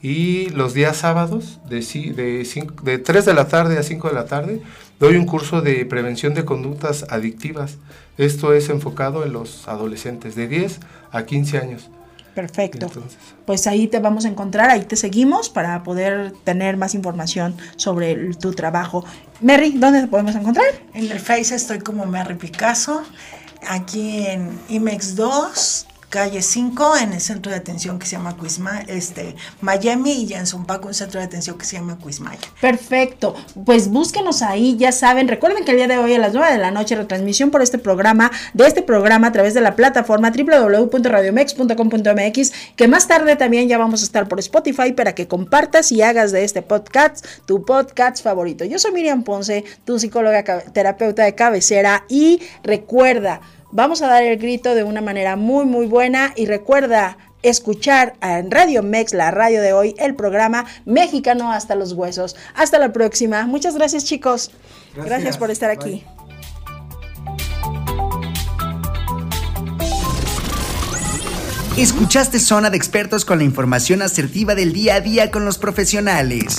y 0.02 0.48
los 0.50 0.72
días 0.72 0.96
sábados 0.96 1.60
de, 1.68 1.80
de, 2.14 2.66
de 2.82 2.98
3 2.98 3.24
de 3.24 3.34
la 3.34 3.48
tarde 3.48 3.78
a 3.78 3.82
5 3.82 4.08
de 4.08 4.14
la 4.14 4.24
tarde 4.24 4.62
doy 5.00 5.16
un 5.16 5.26
curso 5.26 5.62
de 5.62 5.84
prevención 5.86 6.34
de 6.34 6.44
conductas 6.44 7.06
adictivas. 7.08 7.78
Esto 8.18 8.52
es 8.52 8.68
enfocado 8.68 9.24
en 9.24 9.32
los 9.32 9.66
adolescentes 9.66 10.36
de 10.36 10.46
10 10.46 10.78
a 11.10 11.24
15 11.24 11.58
años. 11.58 11.90
Perfecto. 12.34 12.88
pues 13.44 13.66
ahí 13.66 13.88
te 13.88 13.98
vamos 13.98 14.24
a 14.24 14.28
encontrar, 14.28 14.70
ahí 14.70 14.84
te 14.84 14.94
seguimos 14.94 15.50
para 15.50 15.82
poder 15.82 16.32
tener 16.44 16.76
más 16.76 16.94
información 16.94 17.56
sobre 17.74 18.34
tu 18.34 18.52
trabajo. 18.52 19.04
Mary, 19.40 19.74
¿dónde 19.76 20.02
te 20.02 20.06
podemos 20.06 20.36
encontrar? 20.36 20.66
En 20.94 21.10
el 21.10 21.18
Face 21.18 21.54
estoy 21.56 21.80
como 21.80 22.06
Mary 22.06 22.36
Picasso, 22.36 23.02
aquí 23.66 24.26
en 24.26 24.48
IMEX 24.68 25.16
2 25.16 25.86
calle 26.10 26.42
5, 26.42 26.98
en 26.98 27.12
el 27.12 27.20
centro 27.20 27.52
de 27.52 27.58
atención 27.58 28.00
que 28.00 28.04
se 28.04 28.16
llama 28.16 28.36
Quisma, 28.36 28.80
este, 28.88 29.36
Miami, 29.60 30.24
y 30.24 30.34
en 30.34 30.46
Zumbaco, 30.46 30.88
un 30.88 30.94
centro 30.94 31.20
de 31.20 31.26
atención 31.26 31.56
que 31.56 31.64
se 31.64 31.76
llama 31.76 31.96
Quismaya. 32.04 32.40
Perfecto, 32.60 33.36
pues 33.64 33.86
búsquenos 33.88 34.42
ahí, 34.42 34.76
ya 34.76 34.90
saben, 34.90 35.28
recuerden 35.28 35.64
que 35.64 35.70
el 35.70 35.76
día 35.76 35.86
de 35.86 35.98
hoy 35.98 36.14
a 36.14 36.18
las 36.18 36.34
9 36.34 36.50
de 36.52 36.58
la 36.58 36.72
noche, 36.72 36.96
retransmisión 36.96 37.52
por 37.52 37.62
este 37.62 37.78
programa, 37.78 38.32
de 38.54 38.66
este 38.66 38.82
programa 38.82 39.28
a 39.28 39.32
través 39.32 39.54
de 39.54 39.60
la 39.60 39.76
plataforma 39.76 40.32
www.radiomex.com.mx, 40.32 42.52
que 42.74 42.88
más 42.88 43.06
tarde 43.06 43.36
también 43.36 43.68
ya 43.68 43.78
vamos 43.78 44.02
a 44.02 44.04
estar 44.04 44.26
por 44.26 44.40
Spotify 44.40 44.92
para 44.92 45.14
que 45.14 45.28
compartas 45.28 45.92
y 45.92 46.02
hagas 46.02 46.32
de 46.32 46.42
este 46.42 46.62
podcast 46.62 47.24
tu 47.46 47.64
podcast 47.64 48.20
favorito. 48.20 48.64
Yo 48.64 48.80
soy 48.80 48.90
Miriam 48.90 49.22
Ponce, 49.22 49.64
tu 49.84 50.00
psicóloga 50.00 50.42
terapeuta 50.72 51.22
de 51.22 51.36
cabecera, 51.36 52.04
y 52.08 52.42
recuerda, 52.64 53.40
Vamos 53.72 54.02
a 54.02 54.08
dar 54.08 54.24
el 54.24 54.36
grito 54.36 54.74
de 54.74 54.82
una 54.82 55.00
manera 55.00 55.36
muy, 55.36 55.64
muy 55.64 55.86
buena 55.86 56.32
y 56.34 56.46
recuerda 56.46 57.16
escuchar 57.42 58.14
en 58.20 58.50
Radio 58.50 58.82
Mex, 58.82 59.14
la 59.14 59.30
radio 59.30 59.62
de 59.62 59.72
hoy, 59.72 59.94
el 59.98 60.16
programa 60.16 60.66
Mexicano 60.84 61.52
hasta 61.52 61.76
los 61.76 61.92
huesos. 61.92 62.34
Hasta 62.54 62.78
la 62.78 62.92
próxima. 62.92 63.46
Muchas 63.46 63.76
gracias 63.76 64.04
chicos. 64.04 64.50
Gracias, 64.96 65.38
por 65.38 65.52
estar 65.52 65.70
aquí. 65.70 66.04
Escuchaste 71.76 72.40
Zona 72.40 72.70
de 72.70 72.76
Expertos 72.76 73.24
con 73.24 73.38
la 73.38 73.44
información 73.44 74.02
asertiva 74.02 74.56
del 74.56 74.72
día 74.72 74.96
a 74.96 75.00
día 75.00 75.30
con 75.30 75.44
los 75.44 75.58
profesionales. 75.58 76.58